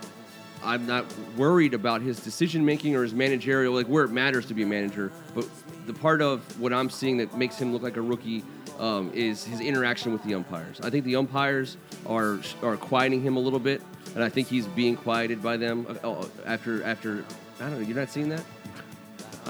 I'm 0.65 0.87
not 0.87 1.05
worried 1.37 1.75
about 1.75 2.01
his 2.01 2.19
decision 2.21 2.65
making 2.65 2.97
or 2.97 3.03
his 3.03 3.15
managerial, 3.15 3.75
like 3.75 3.87
where 3.87 4.05
it 4.05 4.11
matters 4.11 4.47
to 4.47 4.55
be 4.55 4.63
a 4.63 4.67
manager. 4.67 5.13
But 5.35 5.47
the 5.87 5.93
part 5.93 6.23
of 6.23 6.59
what 6.59 6.73
I'm 6.73 6.91
seeing 6.91 7.19
that 7.19 7.37
makes 7.37 7.57
him 7.57 7.73
look 7.73 7.83
like 7.83 7.97
a 7.97 8.03
rookie 8.03 8.45
um, 8.79 9.11
is 9.13 9.45
his 9.45 9.61
interaction 9.61 10.13
with 10.13 10.23
the 10.23 10.35
umpires. 10.35 10.81
I 10.81 10.89
think 10.89 11.05
the 11.05 11.17
umpires 11.17 11.77
are 12.07 12.41
are 12.63 12.79
quieting 12.79 13.21
him 13.21 13.37
a 13.37 13.41
little 13.41 13.61
bit, 13.61 13.83
and 14.15 14.25
I 14.25 14.31
think 14.31 14.49
he's 14.49 14.67
being 14.67 14.97
quieted 14.97 15.43
by 15.43 15.59
them 15.59 15.87
uh, 16.03 16.25
after 16.47 16.83
after. 16.83 17.25
I 17.61 17.65
don't 17.65 17.73
know. 17.73 17.87
You're 17.87 17.97
not 17.97 18.09
seeing 18.09 18.31
that. 18.31 18.43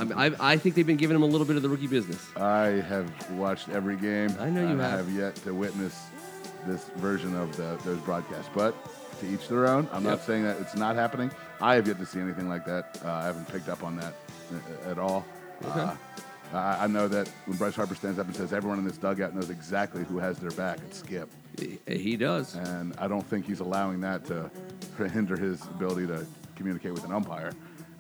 I'm- 0.01 0.37
I, 0.41 0.53
I 0.53 0.57
think 0.57 0.75
they've 0.75 0.87
been 0.87 0.97
giving 0.97 1.15
him 1.17 1.23
a 1.23 1.27
little 1.27 1.47
bit 1.47 1.57
of 1.57 1.63
the 1.63 1.69
rookie 1.69 1.87
business. 1.87 2.25
I 2.37 2.67
have 2.89 3.11
watched 3.33 3.69
every 3.69 3.97
game. 3.97 4.35
I 4.41 4.49
know 4.51 4.63
you 4.63 4.69
and 4.69 4.83
I 4.83 4.89
have. 4.91 5.07
have 5.07 5.11
yet 5.17 5.35
to 5.37 5.55
witness 5.55 6.07
this 6.67 6.85
version 6.97 7.37
of 7.37 7.57
the, 7.57 7.79
those 7.85 7.99
broadcasts. 8.01 8.51
But 8.55 8.75
to 9.21 9.27
each 9.33 9.49
their 9.49 9.69
own. 9.69 9.89
I'm 9.93 10.03
not 10.03 10.23
saying 10.23 10.45
that 10.45 10.59
it's 10.61 10.75
not 10.75 10.95
happening. 10.97 11.31
I 11.61 11.75
have 11.75 11.87
yet 11.87 11.99
to 11.99 12.07
see 12.07 12.21
anything 12.21 12.49
like 12.49 12.65
that. 12.67 12.99
Uh, 13.05 13.11
I 13.13 13.25
haven't 13.25 13.49
picked 13.49 13.69
up 13.69 13.83
on 13.85 13.97
that 13.97 14.15
uh, 14.87 14.91
at 14.91 14.99
all. 14.99 15.25
Okay. 15.65 15.81
Uh, 15.81 15.95
I 16.55 16.85
I 16.85 16.87
know 16.87 17.07
that 17.09 17.29
when 17.47 17.57
Bryce 17.59 17.77
Harper 17.77 17.95
stands 17.95 18.19
up 18.19 18.27
and 18.27 18.35
says 18.35 18.53
everyone 18.53 18.79
in 18.79 18.85
this 18.87 18.97
dugout 18.97 19.35
knows 19.35 19.51
exactly 19.51 20.05
who 20.05 20.19
has 20.19 20.39
their 20.39 20.51
back, 20.53 20.79
it's 20.87 20.99
Skip. 20.99 21.29
He- 21.59 21.79
He 21.87 22.17
does. 22.17 22.55
And 22.57 22.95
I 22.99 23.07
don't 23.09 23.27
think 23.27 23.47
he's 23.47 23.61
allowing 23.61 24.01
that 24.01 24.25
to 24.27 24.51
hinder 25.09 25.37
his 25.37 25.63
ability 25.67 26.07
to 26.09 26.27
communicate 26.57 26.93
with 26.95 27.05
an 27.05 27.13
umpire. 27.13 27.53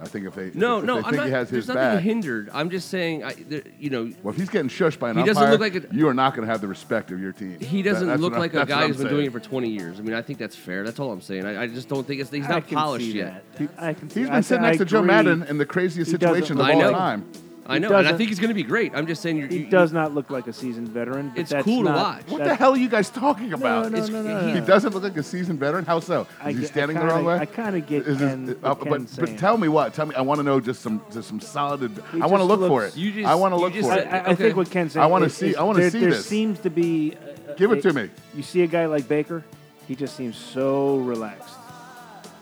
I 0.03 0.07
think 0.07 0.27
if 0.27 0.35
they 0.35 0.51
No, 0.55 0.79
if 0.79 0.85
no, 0.85 0.95
they 0.95 0.99
I'm 1.01 1.05
think 1.05 1.17
not. 1.17 1.27
he 1.27 1.33
has 1.33 1.51
there's 1.51 1.65
his 1.67 1.75
nothing 1.75 1.97
back, 1.97 2.03
hindered. 2.03 2.49
I'm 2.55 2.71
just 2.71 2.89
saying, 2.89 3.23
I, 3.23 3.35
there, 3.35 3.63
you 3.79 3.91
know, 3.91 4.11
well, 4.23 4.33
if 4.33 4.41
he's 4.41 4.49
getting 4.49 4.71
shushed 4.71 4.99
by 4.99 5.11
an 5.11 5.17
He 5.17 5.23
umpire, 5.23 5.35
doesn't 5.35 5.51
look 5.51 5.61
like 5.61 5.75
a- 5.75 5.95
you 5.95 6.09
are 6.09 6.15
not 6.15 6.35
going 6.35 6.47
to 6.47 6.51
have 6.51 6.61
the 6.63 6.69
respect 6.69 7.11
of 7.11 7.21
your 7.21 7.33
team. 7.33 7.61
he 7.61 7.83
doesn't 7.83 8.09
that's 8.09 8.21
look 8.21 8.33
what 8.33 8.39
I- 8.39 8.41
like 8.41 8.53
a 8.55 8.57
that's 8.57 8.71
what 8.71 8.77
guy 8.77 8.83
I'm 8.85 8.89
who's 8.89 8.97
been 8.97 9.09
doing 9.09 9.27
it 9.27 9.33
for 9.33 9.41
20 9.41 9.69
years. 9.69 9.99
I 9.99 10.03
mean, 10.03 10.15
I 10.15 10.23
think 10.23 10.39
that's 10.39 10.57
fair. 10.57 10.85
That's 10.85 10.99
all 10.99 11.13
I'm 11.13 11.21
saying. 11.21 11.45
I, 11.45 11.63
I 11.63 11.67
just 11.67 11.89
don't 11.89 12.07
think 12.07 12.21
it's 12.23 12.31
he's 12.31 12.47
I 12.47 12.49
not 12.49 12.67
can 12.67 12.79
polished 12.79 13.05
see 13.05 13.13
yet. 13.19 13.45
that. 13.59 13.69
I 13.79 13.93
can 13.93 14.09
see 14.09 14.21
He's 14.21 14.29
I 14.31 14.33
been 14.33 14.43
say 14.43 14.49
sitting 14.49 14.63
next 14.63 14.77
I 14.77 14.79
to 14.79 14.85
Joe. 14.87 15.03
Maddon 15.03 15.43
in 15.45 15.59
the 15.59 15.67
craziest 15.67 16.11
He 16.11 16.17
doesn't 16.17 16.35
situation 16.47 16.53
of 16.53 16.67
look 16.67 16.69
I 16.69 16.73
all 16.75 16.81
know. 16.81 16.93
time. 16.93 17.27
I 17.66 17.79
know, 17.79 17.94
and 17.94 18.09
I 18.09 18.12
think 18.16 18.31
he's 18.31 18.40
going 18.40 18.49
to 18.49 18.55
be 18.55 18.62
great. 18.64 18.92
I'm 18.94 19.07
just 19.07 19.23
saying, 19.23 19.37
you're, 19.37 19.46
He 19.46 19.59
you, 19.59 19.70
does 19.70 19.92
not 19.92 20.12
look 20.12 20.29
like 20.31 20.49
a 20.49 20.53
seasoned 20.53 20.88
veteran. 20.88 21.29
But 21.29 21.38
It's 21.40 21.51
that's 21.51 21.64
cool 21.64 21.85
to 21.85 21.90
not- 21.90 21.96
watch. 21.96 22.29
What 22.29 22.38
that- 22.38 22.49
the 22.49 22.55
hell 22.57 22.73
are 22.73 22.77
you 22.77 22.88
guys 22.88 23.11
talking 23.11 23.53
about? 23.53 23.92
no, 23.92 23.99
It's- 23.99 24.09
no, 24.09 24.23
no, 24.23 24.40
he- 24.49 24.55
no. 24.61 24.66
Doesn't 24.66 24.92
look 24.92 25.03
like 25.05 25.16
a 25.16 25.23
seasoned 25.23 25.61
veteran. 25.61 25.85
How 25.85 26.01
so? 26.01 26.23
Is 26.23 26.27
I 26.42 26.49
he 26.53 26.55
get- 26.61 26.64
I 26.64 26.66
standing 26.66 26.94
the 26.96 27.01
kinda- 27.03 27.14
wrong 27.14 27.25
way? 27.27 27.38
I 27.38 27.46
kinda 27.46 27.81
get 27.81 28.07
Is 28.07 28.18
this- 28.18 28.29
Ken- 28.29 28.57
uh, 28.62 28.68
what 28.75 28.81
but, 28.81 28.88
Ken's 28.90 29.16
but 29.16 29.27
saying. 29.29 29.38
tell 29.38 29.57
me 29.57 29.68
what? 29.68 29.94
Tell 29.94 30.07
me. 30.07 30.14
I 30.16 30.23
want 30.23 30.38
to 30.38 30.42
know 30.42 30.59
just 30.59 30.81
some 30.83 31.01
just 31.12 31.29
some 31.29 31.40
solid. 31.40 31.92
He 32.12 32.20
I 32.20 32.27
want 32.27 32.42
to 32.42 32.49
just 32.49 32.49
look 32.49 32.61
for 32.68 32.83
looks- 32.83 32.96
it. 32.96 32.99
You 32.99 33.12
just- 33.12 33.29
I 33.29 33.35
want 33.37 33.53
to 33.55 33.57
you 33.59 33.62
look 33.64 33.73
just 33.75 33.88
for 33.88 33.94
I, 33.94 33.99
it. 33.99 34.03
said- 34.05 34.12
I, 34.12 34.16
I 34.16 34.20
Okay. 34.33 34.35
think 34.37 34.57
what 34.57 34.70
Ken's 34.70 34.92
saying. 34.92 35.05
I 35.05 35.07
wanna 35.07 35.27
is- 35.27 35.35
see- 35.35 35.49
is 35.51 35.57
I 35.57 35.62
wanna 35.62 35.81
there, 35.81 35.90
see 35.90 36.01
there 36.01 36.11
this. 36.11 36.27
seems 36.27 36.59
to 36.61 36.70
be. 36.70 37.14
Give 37.57 37.70
it 37.73 37.83
to 37.83 37.92
me. 37.92 38.09
You 38.35 38.42
see 38.42 38.62
a 38.62 38.66
guy 38.66 38.87
like 38.87 39.07
Baker, 39.07 39.44
he 39.87 39.94
just 39.94 40.16
seems 40.16 40.37
so 40.37 40.96
relaxed. 40.99 41.55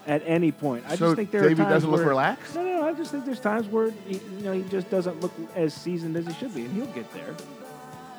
At 0.09 0.23
any 0.25 0.51
point, 0.51 0.85
I 0.87 0.97
So 0.97 1.09
just 1.09 1.17
think 1.17 1.31
there 1.31 1.43
Davey 1.43 1.53
are 1.53 1.57
times 1.65 1.75
doesn't 1.75 1.91
look 1.91 2.01
where, 2.01 2.09
relaxed? 2.09 2.55
No, 2.55 2.65
no, 2.65 2.83
I 2.89 2.95
just 2.95 3.11
think 3.11 3.27
there's 3.27 3.41
times 3.41 3.67
where 3.69 3.91
he, 4.07 4.15
you 4.15 4.43
know 4.43 4.53
he 4.53 4.63
just 4.63 4.89
doesn't 4.89 5.21
look 5.21 5.33
as 5.55 5.75
seasoned 5.75 6.17
as 6.17 6.27
he 6.27 6.33
should 6.33 6.55
be, 6.55 6.65
and 6.65 6.75
he'll 6.75 6.87
get 6.95 7.13
there. 7.13 7.35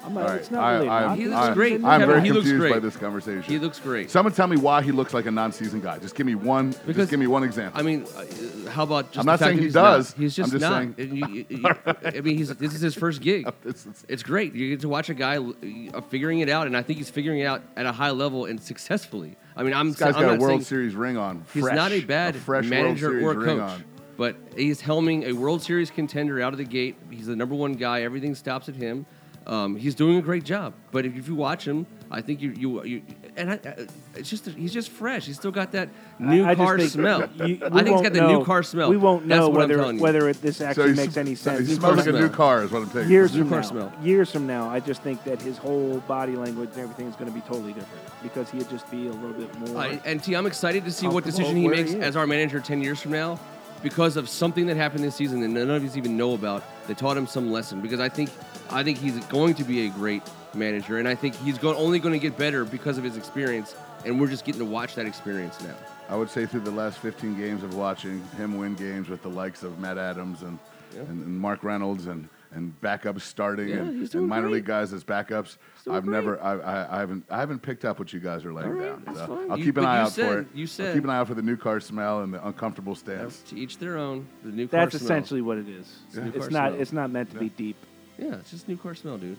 I'm 0.04 0.14
not. 0.14 0.24
All 0.24 0.30
right. 0.30 0.40
It's 0.40 0.52
not 0.52 0.64
I, 0.64 0.74
really. 0.76 0.90
I, 0.90 1.06
not- 1.08 1.18
He 1.18 1.26
looks 1.26 1.42
I, 1.48 1.54
great. 1.54 1.74
I'm 1.76 1.82
Kevin, 1.82 2.08
very 2.08 2.22
he 2.22 2.32
looks 2.32 2.48
confused 2.50 2.74
by 2.74 2.80
this 2.80 2.96
conversation. 2.96 3.44
he 3.44 3.60
looks 3.60 3.80
great. 3.80 4.10
Someone 4.10 4.34
tell 4.34 4.48
me 4.48 4.58
why 4.58 4.82
he 4.82 4.92
looks 4.92 5.14
like 5.14 5.26
a 5.26 5.32
non-seasoned 5.32 5.84
guy. 5.84 6.00
Just 6.00 6.16
give 6.16 6.26
me 6.26 6.36
one. 6.36 6.72
Because- 6.72 6.96
just 6.96 7.12
give 7.12 7.20
me 7.20 7.28
one 7.28 7.44
example. 7.44 7.80
I 7.80 7.84
mean, 7.84 8.06
uh, 8.16 8.70
how 8.72 8.84
about 8.84 9.08
just 9.12 9.20
I'm 9.20 9.26
not 9.26 9.40
fact 9.40 9.48
saying 9.50 9.58
he 9.60 9.64
he's 9.66 9.74
does. 9.74 10.12
Not. 10.16 10.22
He's 10.22 10.36
just, 10.36 10.54
I'm 10.54 10.60
just 10.60 10.70
not. 10.70 10.96
saying- 10.98 11.16
you- 11.16 11.28
you- 11.28 11.46
you- 11.50 11.76
I 12.06 12.22
mean, 12.22 12.38
he's 12.38 12.50
this 12.56 12.74
is 12.74 12.82
his 12.82 12.96
first 12.96 13.22
gig. 13.22 13.46
It's- 13.66 13.86
it's- 13.86 14.06
It's 14.08 14.24
great. 14.24 14.54
You 14.56 14.70
get 14.70 14.80
to 14.82 14.90
watch 14.90 15.10
a 15.10 15.14
guy 15.14 15.38
uh, 15.38 16.02
figuring 16.10 16.40
it 16.40 16.50
out, 16.50 16.68
and 16.68 16.76
I 16.78 16.82
think 16.82 16.98
he's 17.00 17.10
figuring 17.10 17.40
it 17.40 17.46
out 17.46 17.62
at 17.76 17.86
a 17.86 17.92
high 17.92 18.12
level 18.12 18.46
and 18.46 18.62
successfully. 18.62 19.36
I 19.56 19.64
mean, 19.64 19.74
I'm 19.74 19.90
this 19.90 20.00
guy's 20.00 20.16
I'm 20.16 20.22
got 20.22 20.30
a 20.30 20.38
not 20.38 20.40
World 20.40 20.64
Series 20.64 20.96
ring 20.96 21.18
on. 21.18 21.44
he's 21.54 21.66
not 21.66 21.92
a 21.92 22.00
bad 22.02 22.36
fresh 22.38 22.66
manager 22.66 23.20
or 23.20 23.34
ring 23.34 23.58
coach, 23.58 23.62
on. 23.72 23.84
but 24.18 24.38
he's 24.56 24.82
helming 24.82 25.26
a 25.26 25.34
World 25.34 25.62
Series 25.62 25.92
contender 25.92 26.42
out 26.42 26.54
of 26.54 26.58
the 26.58 26.64
gate. 26.64 26.96
He's 27.10 27.26
the 27.28 27.36
number 27.36 27.56
one 27.56 27.74
guy. 27.74 28.02
Everything 28.04 28.36
stops 28.36 28.70
at 28.70 28.76
him. 28.76 29.06
Um, 29.50 29.76
he's 29.76 29.96
doing 29.96 30.18
a 30.18 30.22
great 30.22 30.44
job. 30.44 30.76
But 30.92 31.08
if, 31.08 31.18
if 31.18 31.28
you 31.28 31.34
watch 31.34 31.68
him, 31.68 31.88
I 32.12 32.22
think 32.22 32.40
you, 32.40 32.52
you 32.52 32.84
you 32.84 33.02
and 33.36 33.50
I, 33.52 33.54
I, 33.56 33.88
it's 34.16 34.30
just 34.30 34.46
he's 34.46 34.72
just 34.72 34.90
fresh. 34.92 35.26
He's 35.26 35.38
still 35.38 35.50
got 35.52 35.72
that 35.72 35.90
new 36.20 36.46
I 36.46 36.54
just 36.54 36.66
car 36.68 36.78
think 36.78 36.92
smell. 36.92 37.22
you- 37.36 37.42
I 37.42 37.48
think 37.48 37.62
he's 37.62 37.72
won't 37.90 38.04
got 38.04 38.14
the 38.14 38.20
know- 38.22 38.40
new 38.40 38.46
car 38.46 38.62
smell. 38.62 38.92
We 38.92 38.98
won't 38.98 39.28
That's 39.28 39.40
know 39.40 39.50
what 39.50 39.68
whether 39.70 39.94
whether 39.96 40.30
it, 40.30 40.40
this 40.44 40.62
actually 40.62 40.92
he 40.92 40.96
makes 40.98 41.14
sm- 41.14 41.20
any 41.22 41.34
sense. 41.34 41.68
He 41.68 41.74
smells 41.74 41.98
like 41.98 42.06
a 42.06 42.12
new 42.12 42.30
car, 42.30 42.64
is 42.64 42.70
what 42.72 42.84
I'm 42.84 42.90
taking. 42.92 43.10
years 43.10 43.34
New 43.34 43.40
from 43.42 43.50
car 43.50 43.62
now, 43.62 43.68
smell. 43.68 43.94
years 44.04 44.32
from 44.32 44.46
now, 44.46 44.70
I 44.70 44.80
just 44.80 45.02
think 45.02 45.24
that 45.24 45.42
his 45.42 45.58
whole 45.58 45.98
body 46.02 46.36
language 46.36 46.70
and 46.74 46.80
everything 46.82 47.08
is 47.08 47.16
going 47.16 47.28
to 47.28 47.34
be 47.34 47.42
totally 47.42 47.74
different 47.74 48.04
because 48.22 48.52
he'd 48.52 48.70
just 48.70 48.90
be 48.92 49.08
a 49.08 49.12
little 49.12 49.34
bit 49.34 49.52
more. 49.62 49.82
I, 49.82 50.00
and 50.06 50.24
T, 50.24 50.36
I'm 50.36 50.46
excited 50.46 50.86
to 50.86 50.92
see 50.92 51.08
what 51.08 51.24
decision 51.24 51.56
he 51.58 51.68
makes 51.68 51.92
he 51.92 52.00
as 52.02 52.16
our 52.16 52.28
manager 52.28 52.60
10 52.60 52.84
years 52.84 53.02
from 53.02 53.14
now 53.14 53.40
because 53.82 54.18
of 54.18 54.28
something 54.30 54.66
that 54.68 54.78
happened 54.78 55.04
this 55.04 55.16
season 55.16 55.42
that 55.42 55.48
none 55.48 55.70
of 55.70 55.84
us 55.84 55.96
even 55.98 56.18
know 56.18 56.34
about 56.34 56.64
that 56.88 56.98
taught 56.98 57.16
him 57.18 57.28
some 57.28 57.52
lesson 57.52 57.82
because 57.82 58.00
I 58.00 58.10
think 58.10 58.30
I 58.70 58.84
think 58.84 58.98
he's 58.98 59.18
going 59.26 59.54
to 59.56 59.64
be 59.64 59.88
a 59.88 59.90
great 59.92 60.22
manager 60.54 60.98
and 60.98 61.08
I 61.08 61.16
think 61.16 61.36
he's 61.44 61.58
go- 61.58 61.76
only 61.76 62.00
going 62.00 62.14
to 62.14 62.20
get 62.20 62.38
better 62.38 62.66
because 62.66 62.98
of 62.98 63.04
his 63.04 63.18
experience 63.18 63.76
and 64.06 64.20
we're 64.20 64.28
just 64.28 64.46
getting 64.46 64.60
to 64.60 64.66
watch 64.66 64.96
that 64.96 65.06
experience 65.06 65.62
now. 65.62 65.76
I 66.10 66.16
would 66.16 66.30
say 66.30 66.46
through 66.46 66.62
the 66.62 66.72
last 66.72 66.98
15 67.00 67.38
games 67.38 67.64
of 67.64 67.76
watching 67.76 68.24
him 68.38 68.58
win 68.58 68.76
games 68.76 69.10
with 69.10 69.22
the 69.22 69.30
likes 69.30 69.62
of 69.64 69.78
Matt 69.80 69.98
Adams 69.98 70.42
and, 70.42 70.58
Yeah. 70.94 71.02
and, 71.02 71.24
and 71.26 71.40
Mark 71.40 71.64
Reynolds 71.64 72.08
and, 72.08 72.28
and 72.52 72.74
backups 72.82 73.22
starting 73.22 73.70
Yeah, 73.70 73.76
and, 73.78 74.00
he's 74.00 74.10
doing 74.10 74.24
and 74.24 74.30
minor 74.30 74.44
great. 74.48 74.54
league 74.56 74.66
guys 74.66 74.92
as 74.94 75.04
backups. 75.04 75.58
I've 75.90 76.06
never, 76.06 76.42
I, 76.42 76.54
I, 76.58 76.98
I 76.98 77.00
haven't, 77.00 77.26
I 77.30 77.38
haven't 77.40 77.60
picked 77.60 77.86
up 77.86 78.00
what 78.00 78.12
you 78.12 78.20
guys 78.20 78.44
are 78.46 78.54
laying 78.54 78.70
All 78.70 78.74
right, 78.76 78.86
down. 78.90 79.04
that's 79.06 79.20
So 79.20 79.28
fine. 79.28 79.52
I'll 79.52 79.58
You- 79.60 79.66
keep 79.66 79.78
an 79.78 79.86
eye 79.86 80.00
out 80.02 80.12
said- 80.12 80.28
for 80.28 80.40
it. 80.40 80.48
you 80.54 80.64
I'll 80.64 80.68
said- 80.68 80.94
keep 80.96 81.04
an 81.04 81.10
eye 81.10 81.18
out 81.18 81.28
for 81.28 81.36
the 81.36 81.42
new 81.42 81.58
car 81.58 81.80
smell 81.80 82.22
and 82.22 82.34
the 82.34 82.46
uncomfortable 82.48 82.96
stance. 82.96 83.42
To 83.50 83.56
each 83.58 83.78
their 83.78 83.98
own. 83.98 84.28
The 84.44 84.52
new 84.52 84.68
car 84.68 84.82
That's 84.82 84.98
smell. 84.98 85.06
essentially 85.06 85.42
what 85.42 85.58
it 85.58 85.70
is. 85.70 86.00
Yeah. 86.14 86.24
New 86.24 86.30
It's 86.30 86.38
car 86.40 86.50
not. 86.50 86.70
smell. 86.72 86.82
It's 86.82 86.94
not 86.94 87.12
meant 87.12 87.32
to 87.32 87.38
be 87.40 87.50
deep. 87.50 87.78
Yeah, 88.18 88.36
it's 88.36 88.52
just 88.52 88.68
new 88.68 88.78
car 88.78 88.96
smell, 88.96 89.18
dude. 89.18 89.38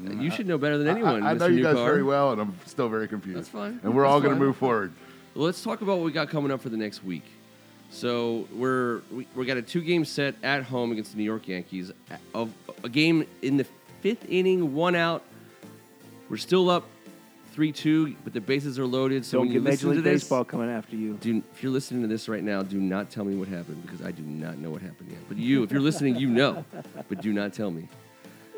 Mm, 0.00 0.22
you 0.22 0.30
I- 0.30 0.34
should 0.34 0.46
know 0.46 0.56
better 0.58 0.78
than 0.78 0.88
anyone. 0.88 1.22
I, 1.22 1.30
I 1.32 1.34
Mr. 1.34 1.38
know 1.40 1.46
you 1.46 1.62
guys 1.62 1.74
Car. 1.74 1.84
very 1.90 2.02
well, 2.02 2.32
and 2.32 2.40
I'm 2.40 2.54
still 2.66 2.88
very 2.88 3.06
confused. 3.06 3.38
That's 3.38 3.48
fine. 3.48 3.80
And 3.82 3.94
we're 3.94 4.02
That's 4.02 4.12
all 4.12 4.20
going 4.20 4.34
to 4.34 4.40
move 4.40 4.56
forward. 4.56 4.92
Let's 5.34 5.62
talk 5.62 5.82
about 5.82 5.98
what 5.98 6.04
we 6.06 6.12
got 6.12 6.28
coming 6.30 6.50
up 6.50 6.60
for 6.62 6.70
the 6.70 6.76
next 6.76 7.04
week. 7.04 7.24
So 7.90 8.46
we're 8.54 9.02
we, 9.12 9.26
we 9.34 9.44
got 9.44 9.56
a 9.56 9.62
two 9.62 9.80
game 9.80 10.04
set 10.04 10.36
at 10.42 10.62
home 10.62 10.92
against 10.92 11.12
the 11.12 11.18
New 11.18 11.24
York 11.24 11.48
Yankees. 11.48 11.92
Of 12.34 12.52
a 12.84 12.88
game 12.88 13.26
in 13.42 13.56
the 13.56 13.66
fifth 14.00 14.24
inning, 14.28 14.74
one 14.74 14.94
out. 14.94 15.24
We're 16.28 16.36
still 16.36 16.70
up 16.70 16.86
three 17.52 17.72
two, 17.72 18.14
but 18.22 18.32
the 18.32 18.40
bases 18.40 18.78
are 18.78 18.86
loaded. 18.86 19.24
So 19.26 19.38
Don't 19.38 19.46
when 19.46 19.54
you 19.54 19.60
get 19.60 19.64
Major 19.64 19.72
listen 19.72 19.88
League 19.90 20.04
to 20.04 20.10
this, 20.10 20.22
Baseball 20.22 20.44
coming 20.44 20.70
after 20.70 20.94
you. 20.94 21.14
do, 21.14 21.42
if 21.52 21.62
you're 21.62 21.72
listening 21.72 22.02
to 22.02 22.08
this 22.08 22.28
right 22.28 22.44
now, 22.44 22.62
do 22.62 22.78
not 22.78 23.10
tell 23.10 23.24
me 23.24 23.36
what 23.36 23.48
happened 23.48 23.82
because 23.82 24.00
I 24.06 24.12
do 24.12 24.22
not 24.22 24.58
know 24.58 24.70
what 24.70 24.82
happened 24.82 25.10
yet. 25.10 25.20
But 25.28 25.36
you, 25.36 25.64
if 25.64 25.72
you're 25.72 25.80
listening, 25.80 26.16
you 26.16 26.28
know, 26.28 26.64
but 27.08 27.20
do 27.20 27.32
not 27.32 27.52
tell 27.52 27.70
me. 27.70 27.88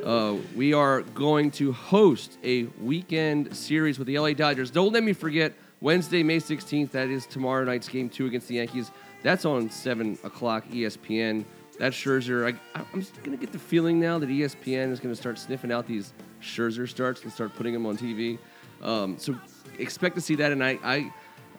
Uh, 0.05 0.35
we 0.57 0.75
are 0.75 1.03
going 1.03 1.51
to 1.53 1.73
host 1.73 2.37
a 2.43 2.65
weekend 2.83 3.57
series 3.57 3.99
with 3.99 4.09
the 4.09 4.19
LA 4.19 4.33
Dodgers. 4.33 4.71
Don't 4.71 4.93
let 4.93 5.05
me 5.05 5.13
forget 5.13 5.53
Wednesday, 5.81 6.23
May 6.25 6.39
16th. 6.39 6.91
That 6.91 7.09
is 7.09 7.25
tomorrow 7.25 7.65
night's 7.65 7.89
game 7.89 8.09
two 8.11 8.27
against 8.27 8.49
the 8.49 8.57
Yankees. 8.57 8.91
That's 9.23 9.45
on 9.45 9.71
7 9.71 10.19
o'clock 10.25 10.67
ESPN. 10.69 11.45
That's 11.79 11.97
Scherzer. 11.97 12.55
I, 12.75 12.81
I'm 12.93 13.01
just 13.01 13.17
going 13.23 13.37
to 13.37 13.41
get 13.41 13.53
the 13.53 13.59
feeling 13.59 13.99
now 13.99 14.19
that 14.19 14.29
ESPN 14.29 14.91
is 14.91 15.01
going 15.01 15.15
to 15.15 15.21
start 15.21 15.39
sniffing 15.39 15.73
out 15.73 15.87
these 15.87 16.13
Scherzer 16.43 16.89
starts 16.89 17.23
and 17.23 17.33
start 17.33 17.55
putting 17.55 17.73
them 17.73 17.87
on 17.87 17.97
TV. 17.97 18.39
Um, 18.83 19.17
so 19.19 19.35
expect 19.79 20.15
to 20.17 20.21
see 20.21 20.35
that. 20.37 20.53
And 20.53 20.63
I, 20.63 20.79
I, 20.83 21.13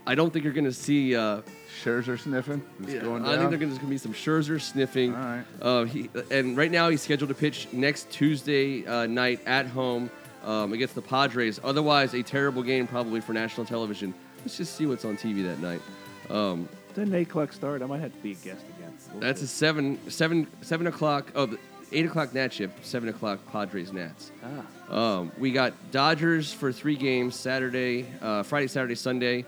I 0.06 0.16
don't 0.16 0.32
think 0.32 0.44
you're 0.44 0.54
going 0.54 0.66
to 0.66 0.74
see. 0.74 1.16
Uh, 1.16 1.42
Scherzer 1.82 2.20
sniffing. 2.20 2.62
It's 2.82 2.94
yeah, 2.94 3.02
going 3.02 3.26
I 3.26 3.38
think 3.38 3.50
there's 3.60 3.72
going 3.72 3.80
to 3.80 3.88
be 3.88 3.98
some 3.98 4.14
Scherzer 4.14 4.62
sniffing. 4.62 5.16
All 5.16 5.22
right. 5.22 5.44
Uh, 5.62 5.84
he, 5.86 6.10
and 6.32 6.56
right 6.56 6.72
now 6.72 6.90
he's 6.90 7.02
scheduled 7.02 7.30
to 7.30 7.36
pitch 7.36 7.68
next 7.72 8.10
Tuesday 8.10 8.86
uh, 8.86 9.06
night 9.06 9.42
at 9.46 9.66
home 9.68 10.10
um, 10.44 10.74
against 10.74 10.96
the 10.96 11.02
Padres. 11.02 11.60
Otherwise, 11.64 12.14
a 12.14 12.24
terrible 12.24 12.64
game 12.64 12.88
probably 12.88 13.22
for 13.22 13.34
national 13.34 13.66
television. 13.66 14.14
Let's 14.42 14.58
just 14.58 14.76
see 14.76 14.86
what's 14.86 15.06
on 15.06 15.18
TV 15.18 15.44
that 15.44 15.60
night. 15.60 15.82
Um, 16.30 16.70
an 16.98 17.14
eight 17.14 17.28
o'clock 17.28 17.54
start. 17.54 17.82
I 17.82 17.86
might 17.86 18.02
have 18.02 18.12
to 18.14 18.20
be 18.20 18.32
a 18.32 18.36
guest 18.36 18.64
again. 18.78 18.94
We'll 19.12 19.22
that's 19.22 19.42
a 19.42 19.48
see. 19.48 19.56
seven, 19.58 20.00
seven, 20.10 20.48
seven 20.62 20.88
o'clock. 20.88 21.32
Oh, 21.36 21.46
the 21.48 21.58
eight 21.92 22.06
o'clock 22.06 22.34
Nat 22.34 22.54
shift. 22.54 22.86
Seven 22.86 23.10
o'clock 23.10 23.40
Padres 23.52 23.92
Nats. 23.94 24.32
ah. 24.44 24.66
Um, 24.94 25.32
we 25.40 25.52
got 25.52 25.74
Dodgers 25.92 26.52
for 26.54 26.72
three 26.72 26.96
games 26.96 27.36
Saturday, 27.36 28.06
uh, 28.22 28.44
Friday, 28.44 28.68
Saturday, 28.68 28.96
Sunday. 28.96 29.46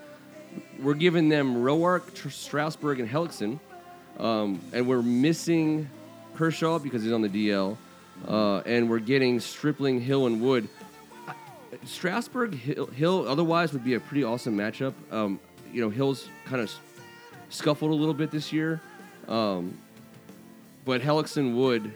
We're 0.80 0.94
giving 0.94 1.28
them 1.28 1.56
Roark, 1.56 2.14
Tr- 2.14 2.30
Strasburg, 2.30 2.98
and 3.00 3.08
Hellickson. 3.08 3.60
Um, 4.18 4.60
and 4.72 4.88
we're 4.88 5.02
missing 5.02 5.88
Kershaw 6.34 6.78
because 6.78 7.02
he's 7.02 7.12
on 7.12 7.20
the 7.22 7.28
DL. 7.28 7.76
Uh, 8.26 8.58
and 8.60 8.88
we're 8.88 8.98
getting 8.98 9.38
Stripling, 9.40 10.00
Hill, 10.00 10.26
and 10.26 10.40
Wood. 10.40 10.68
I- 11.28 11.34
Strasburg, 11.84 12.54
Hill, 12.54 12.86
Hill, 12.86 13.26
otherwise 13.28 13.72
would 13.74 13.84
be 13.84 13.94
a 13.94 14.00
pretty 14.00 14.24
awesome 14.24 14.56
matchup. 14.56 14.94
Um, 15.12 15.38
you 15.72 15.82
know, 15.82 15.90
Hill's 15.90 16.26
kind 16.46 16.62
of 16.62 16.72
scuffled 17.50 17.90
a 17.90 17.94
little 17.94 18.14
bit 18.14 18.30
this 18.30 18.52
year. 18.52 18.80
Um, 19.28 19.76
but 20.84 21.00
Hellickson, 21.02 21.54
Wood, 21.56 21.92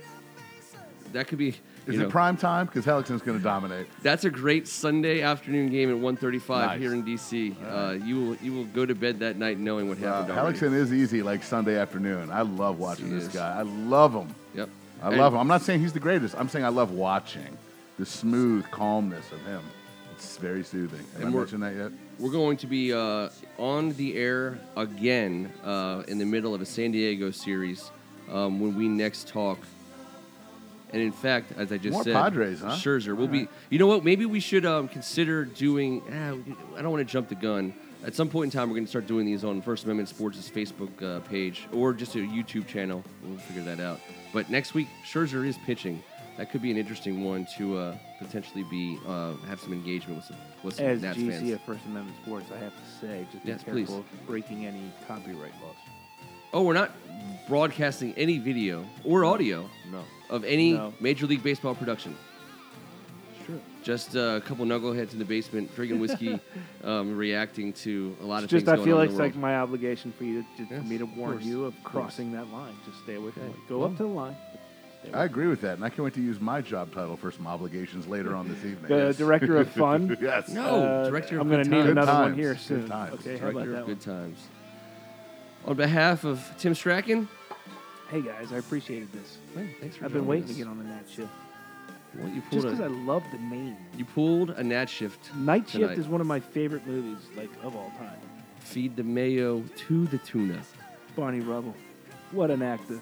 that 1.13 1.29
could 1.29 1.39
be. 1.39 1.55
Is 1.87 1.95
you 1.97 2.03
it 2.07 2.11
prime 2.11 2.37
time? 2.37 2.67
Because 2.67 2.85
Hellickson's 2.85 3.23
going 3.23 3.39
to 3.39 3.43
dominate. 3.43 3.87
that's 4.03 4.25
a 4.25 4.31
great 4.31 4.69
Sunday 4.69 5.23
afternoon 5.23 5.71
game 5.71 5.91
at 5.91 5.97
1:35 5.97 6.49
Nice. 6.49 6.79
here 6.79 6.93
in 6.93 7.03
DC. 7.05 7.57
Uh, 7.67 7.93
you 8.05 8.17
will 8.21 8.37
you 8.37 8.53
will 8.53 8.65
go 8.67 8.85
to 8.87 8.95
bed 8.95 9.19
that 9.21 9.37
night 9.37 9.59
knowing 9.59 9.89
what 9.89 9.99
Uh, 10.03 10.07
happened. 10.23 10.39
already. 10.39 10.59
Hellickson 10.59 10.75
is 10.75 10.93
easy 10.93 11.23
like 11.23 11.43
Sunday 11.43 11.79
afternoon. 11.79 12.31
I 12.31 12.43
love 12.43 12.79
watching 12.79 13.11
this 13.11 13.29
guy. 13.29 13.59
I 13.59 13.63
love 13.63 14.13
him. 14.15 14.29
Yep. 14.55 14.69
I 15.03 15.09
And 15.09 15.17
love 15.17 15.33
him. 15.33 15.41
I'm 15.41 15.49
not 15.49 15.63
saying 15.63 15.81
he's 15.81 15.93
the 15.95 16.01
greatest. 16.01 16.35
I'm 16.39 16.49
saying 16.49 16.65
I 16.65 16.69
love 16.69 16.93
watching 16.93 17.57
the 17.99 18.05
smooth 18.07 18.71
calmness 18.71 19.33
of 19.33 19.41
him. 19.47 19.63
It's 20.15 20.37
very 20.37 20.63
soothing. 20.63 21.05
Have 21.19 21.27
I 21.27 21.31
mentioned 21.31 21.63
that 21.63 21.75
yet? 21.75 21.93
We're 22.21 22.31
going 22.31 22.59
to 22.59 22.67
be 22.67 22.93
uh, 22.93 23.31
on 23.57 23.95
the 23.95 24.15
air 24.15 24.59
again 24.77 25.51
uh, 25.65 26.03
in 26.07 26.19
the 26.19 26.27
middle 26.27 26.55
of 26.55 26.61
a 26.61 26.67
San 26.67 26.91
Diego 26.91 27.31
series 27.31 27.91
um, 28.31 28.61
when 28.61 28.77
we 28.77 28.89
next 28.89 29.29
talk. 29.29 29.59
And 30.93 31.01
in 31.01 31.13
fact, 31.13 31.53
as 31.57 31.73
I 31.73 31.79
just 31.79 31.95
More 31.95 32.05
said, 32.05 32.13
Padres, 32.13 32.61
huh? 32.61 32.73
Scherzer. 32.73 33.17
We'll 33.17 33.27
All 33.27 33.33
be. 33.33 33.49
You 33.71 33.79
know 33.79 33.87
what? 33.87 34.05
Maybe 34.05 34.27
we 34.27 34.39
should 34.39 34.67
um, 34.67 34.87
consider 34.87 35.47
doing. 35.47 36.03
ah, 36.13 36.77
I 36.77 36.83
don't 36.83 36.93
want 36.93 37.07
to 37.07 37.11
jump 37.11 37.31
the 37.31 37.37
gun. 37.37 37.73
At 38.05 38.15
some 38.15 38.29
point 38.29 38.53
in 38.53 38.59
time, 38.59 38.69
we're 38.69 38.75
going 38.77 38.85
to 38.85 38.91
start 38.91 39.07
doing 39.07 39.25
these 39.25 39.43
on 39.43 39.63
First 39.63 39.85
Amendment 39.85 40.11
Sports' 40.11 40.51
Facebook 40.51 41.03
uh, 41.03 41.21
page 41.21 41.69
or 41.73 41.95
just 41.95 42.17
a 42.17 42.19
YouTube 42.19 42.67
channel. 42.67 43.03
We'll 43.25 43.39
figure 43.39 43.63
that 43.63 43.81
out. 43.81 43.99
But 44.35 44.51
next 44.51 44.75
week, 44.75 44.89
Scherzer 45.11 45.47
is 45.47 45.57
pitching. 45.65 46.03
That 46.37 46.51
could 46.51 46.63
be 46.63 46.71
an 46.71 46.77
interesting 46.79 47.23
one 47.25 47.47
to 47.59 47.77
uh, 47.77 47.97
potentially 48.19 48.63
be 48.65 48.99
uh, 49.07 49.35
have 49.49 49.61
some 49.61 49.73
engagement 49.73 50.17
with 50.19 50.25
some, 50.27 50.37
with 50.63 50.75
some 50.77 50.87
As 50.87 51.03
Nats 51.03 51.19
GC 51.19 51.29
fans. 51.31 51.51
of 51.53 51.61
First 51.63 51.85
Amendment 51.85 52.17
Sports, 52.25 52.47
I 52.55 52.59
have 52.59 52.73
to 52.73 53.07
say, 53.07 53.27
just 53.31 53.45
be 53.45 53.51
Yes, 53.51 53.63
careful 53.63 53.73
please. 53.85 53.91
of 53.95 54.05
breaking 54.27 54.65
any 54.67 54.91
copyright 55.07 55.53
laws. 55.63 55.75
Oh, 56.53 56.63
we're 56.63 56.73
not 56.75 56.93
broadcasting 57.47 58.15
any 58.17 58.39
video 58.39 58.85
or 59.05 59.25
audio 59.25 59.69
No, 59.93 60.03
of 60.31 60.45
any 60.45 60.73
No. 60.73 60.95
Major 60.99 61.27
League 61.27 61.43
Baseball 61.43 61.75
production. 61.75 62.17
it's 63.37 63.45
true. 63.47 63.61
Just 63.83 64.17
uh, 64.17 64.21
a 64.37 64.41
couple 64.41 64.65
knuckleheads 64.65 65.13
in 65.13 65.19
the 65.19 65.25
basement 65.27 65.75
drinking 65.77 66.01
whiskey, 66.01 66.41
um, 66.85 67.17
reacting 67.17 67.73
to 67.75 68.17
a 68.23 68.25
lot 68.25 68.43
It's 68.43 68.45
of 68.45 68.51
just 68.51 68.67
things 68.67 68.69
I 68.73 68.77
going 68.77 68.87
feel 68.87 68.95
on 68.95 69.01
like 69.01 69.09
in 69.11 69.13
it's 69.13 69.19
the 69.19 69.23
like 69.25 69.33
world. 69.35 69.43
my 69.43 69.57
obligation 69.59 70.13
for 70.17 70.25
you 70.25 70.43
to, 70.57 70.65
to 70.65 70.75
Yes, 70.75 70.83
for 70.83 70.89
me 70.89 70.99
to 70.99 71.05
of 71.05 71.17
warn 71.19 71.33
course, 71.33 71.45
you 71.45 71.65
of 71.67 71.75
of 71.77 71.85
course. 71.85 71.93
crossing 72.05 72.33
that 72.33 72.51
line. 72.51 72.75
Just 72.87 73.03
stay 73.05 73.17
away 73.17 73.31
from 73.33 73.43
Okay. 73.43 73.53
it. 73.53 73.69
Go 73.69 73.83
up 73.83 73.93
to 73.99 74.03
the 74.05 74.09
line. 74.09 74.37
Stay 75.03 75.13
I 75.13 75.25
agree 75.25 75.47
with 75.47 75.61
that, 75.63 75.75
and 75.77 75.85
I 75.85 75.89
can't 75.89 76.05
wait 76.05 76.15
to 76.15 76.21
use 76.23 76.41
my 76.41 76.61
job 76.61 76.93
title 76.93 77.17
for 77.17 77.31
some 77.31 77.47
obligations 77.47 78.07
later 78.07 78.35
on 78.37 78.49
this 78.49 78.59
evening. 78.59 78.89
The 78.89 78.97
Yes. 79.07 79.17
director 79.17 79.57
of 79.57 79.71
fun. 79.71 80.17
yes. 80.21 80.49
No. 80.51 80.83
Uh, 80.85 81.09
director 81.09 81.37
of 81.37 81.41
I'm 81.43 81.49
gonna 81.51 81.65
need 81.65 81.87
another 81.87 82.13
Good 82.13 82.19
one 82.19 82.25
times. 82.35 82.37
here 82.37 82.59
Good 82.79 82.87
times. 82.89 83.15
Okay, 83.15 83.39
how 83.39 83.49
about 83.49 83.65
Director 83.65 83.73
that 83.73 83.79
of 83.81 83.87
one? 83.87 83.95
Good 83.95 84.01
times. 84.03 84.39
On 85.67 85.77
behalf 85.77 86.25
of 86.25 86.43
Tim 86.59 86.75
Strachan, 86.75 87.29
Hey 88.11 88.23
guys, 88.23 88.53
I 88.53 88.57
appreciated 88.57 89.13
this. 89.13 89.39
hey, 89.55 89.71
thanks 89.81 89.97
for 89.97 90.05
I've 90.05 90.13
been 90.13 90.27
waiting 90.27 90.45
us. 90.45 90.51
to 90.51 90.57
get 90.57 90.67
on 90.67 90.79
the 90.79 90.85
night 90.85 91.09
shift 91.09 91.29
Well, 92.19 92.29
you 92.29 92.41
pulled 92.43 92.63
just 92.63 92.67
pulled 92.67 92.77
because 92.77 92.81
I 92.81 92.87
love 92.89 93.23
the 93.31 93.39
name. 93.39 93.77
you 93.97 94.05
pulled 94.05 94.51
a 94.51 94.65
Nat 94.65 94.87
shift. 94.91 95.33
Night 95.37 95.69
Shift 95.69 95.81
tonight. 95.83 95.99
is 95.99 96.09
one 96.09 96.21
of 96.21 96.27
my 96.27 96.41
favorite 96.41 96.87
movies, 96.87 97.25
like 97.37 97.51
of 97.63 97.77
all 97.77 97.91
time. 97.99 98.19
Feed 98.59 98.97
the 98.97 99.05
mayo 99.05 99.63
to 99.89 100.07
the 100.09 100.19
tuna. 100.19 100.61
Barney 101.17 101.41
Rubble, 101.41 101.75
what 102.33 102.51
an 102.51 102.63
actor! 102.63 103.01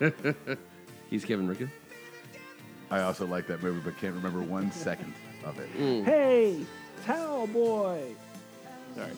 He's 1.12 1.26
Kevin 1.26 1.46
Rickon. 1.46 1.70
I 2.90 3.02
also 3.02 3.26
like 3.26 3.46
that 3.48 3.62
movie, 3.62 3.82
but 3.84 3.98
can't 3.98 4.14
remember 4.14 4.40
one 4.40 4.72
second 4.86 5.12
of 5.44 5.58
it. 5.58 5.68
Mm. 5.78 6.04
Hey, 6.06 6.64
Towel 7.04 7.46
Boy. 7.48 8.14
Sorry. 8.96 9.10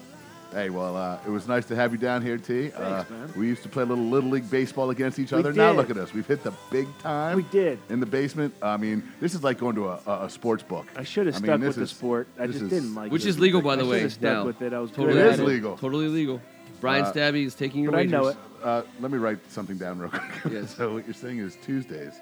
Hey, 0.50 0.70
well, 0.70 0.96
uh, 0.96 1.18
it 1.24 1.30
was 1.30 1.46
nice 1.46 1.66
to 1.66 1.76
have 1.76 1.92
you 1.92 1.98
down 1.98 2.20
here, 2.20 2.36
T. 2.36 2.72
uh, 2.72 3.04
Thanks, 3.04 3.10
man. 3.10 3.32
We 3.36 3.46
used 3.46 3.62
to 3.62 3.68
play 3.68 3.84
a 3.84 3.86
little 3.86 4.02
little 4.04 4.28
league 4.30 4.50
baseball 4.50 4.90
against 4.90 5.20
each 5.20 5.30
We 5.30 5.38
other. 5.38 5.52
Now 5.52 5.70
look 5.70 5.88
at 5.88 5.96
us. 5.96 6.12
We've 6.12 6.26
hit 6.26 6.42
the 6.42 6.52
big 6.72 6.88
time. 6.98 7.36
We 7.36 7.44
did. 7.44 7.78
in 7.88 8.00
the 8.00 8.06
basement. 8.06 8.54
I 8.60 8.76
mean, 8.76 9.04
this 9.20 9.34
is 9.34 9.44
like 9.44 9.58
going 9.58 9.76
to 9.76 9.90
a, 9.90 10.00
a, 10.04 10.24
a 10.24 10.30
sports 10.30 10.64
book. 10.64 10.86
I 10.96 11.04
should 11.04 11.26
have 11.26 11.36
I 11.36 11.38
stuck 11.38 11.60
mean, 11.60 11.68
with 11.68 11.76
this 11.76 11.90
the 11.90 11.94
sport. 11.96 12.26
I 12.40 12.48
just 12.48 12.60
is- 12.60 12.70
didn't 12.70 12.96
like 12.96 13.12
Which 13.12 13.24
is 13.24 13.38
legal, 13.38 13.62
by 13.62 13.76
the 13.76 13.82
should 13.82 13.90
way. 13.90 14.00
have 14.00 14.12
stuck 14.12 14.22
Now, 14.22 14.44
with 14.46 14.62
it. 14.62 14.72
I 14.72 14.80
was 14.80 14.90
totally 14.90 15.12
good 15.14 15.22
It 15.24 15.28
at 15.28 15.34
is 15.34 15.40
it. 15.40 15.44
legal. 15.46 15.76
Totally 15.76 16.08
legal. 16.08 16.40
Brian 16.84 17.04
Uh, 17.06 17.12
Stabby 17.12 17.46
is 17.46 17.54
taking 17.54 17.82
your 17.82 17.92
but 17.92 17.96
I 17.98 18.00
wagers. 18.02 18.12
know 18.12 18.26
it. 18.28 18.36
Uh, 18.62 18.82
let 19.00 19.10
me 19.10 19.16
write 19.16 19.38
something 19.50 19.78
down 19.78 19.98
real 19.98 20.10
quick. 20.10 20.52
Yes. 20.52 20.74
so 20.76 20.92
what 20.92 21.06
you're 21.06 21.14
saying 21.14 21.38
is 21.38 21.56
Tuesdays, 21.64 22.12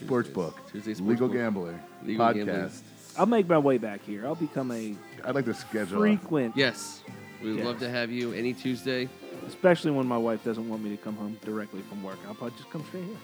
sports 0.00 0.28
book, 0.28 0.58
Tuesday 0.72 0.94
sports 0.94 1.08
legal 1.10 1.28
book. 1.28 1.36
gambling, 1.36 1.78
Legal 2.04 2.26
podcast, 2.26 2.34
gambling. 2.46 2.70
I'll 3.16 3.26
make 3.26 3.48
my 3.48 3.58
way 3.58 3.78
back 3.78 4.04
here. 4.04 4.26
I'll 4.26 4.34
become 4.34 4.72
a 4.72 4.96
I'd 5.24 5.36
like 5.36 5.44
to 5.44 5.54
schedule. 5.54 5.98
a- 5.98 6.00
frequent, 6.00 6.56
Yes. 6.56 7.02
We 7.40 7.52
would 7.54 7.64
love 7.64 7.74
Yes. 7.76 7.82
to 7.82 7.90
have 7.90 8.10
you 8.10 8.32
any 8.32 8.52
Tuesday. 8.54 9.08
especially 9.46 9.92
when 9.92 10.06
my 10.08 10.18
wife 10.18 10.42
doesn't 10.44 10.68
want 10.68 10.82
me 10.82 10.90
to 10.90 10.96
come 10.96 11.14
home 11.14 11.38
directly 11.44 11.82
from 11.82 12.02
work. 12.02 12.18
I'll 12.26 12.34
probably 12.34 12.58
just 12.58 12.70
come 12.70 12.84
straight 12.88 13.04
here. 13.04 13.16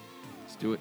Let's 0.44 0.54
do 0.56 0.72
it. 0.74 0.80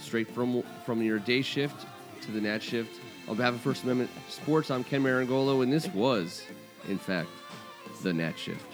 Straight 0.00 0.30
from 0.32 0.62
from 0.86 1.02
your 1.02 1.18
day 1.18 1.42
shift 1.42 1.86
to 2.22 2.30
the 2.30 2.40
night 2.40 2.62
shift. 2.62 3.00
On 3.28 3.36
behalf 3.36 3.54
of 3.54 3.60
First 3.60 3.82
Amendment 3.82 4.10
Sports, 4.28 4.70
I'm 4.70 4.84
Ken 4.84 5.02
Marangolo, 5.02 5.62
and 5.64 5.72
this 5.72 5.86
was, 5.88 6.42
in 6.88 6.98
fact, 6.98 7.28
the 8.02 8.12
Nat 8.12 8.38
Shift. 8.38 8.71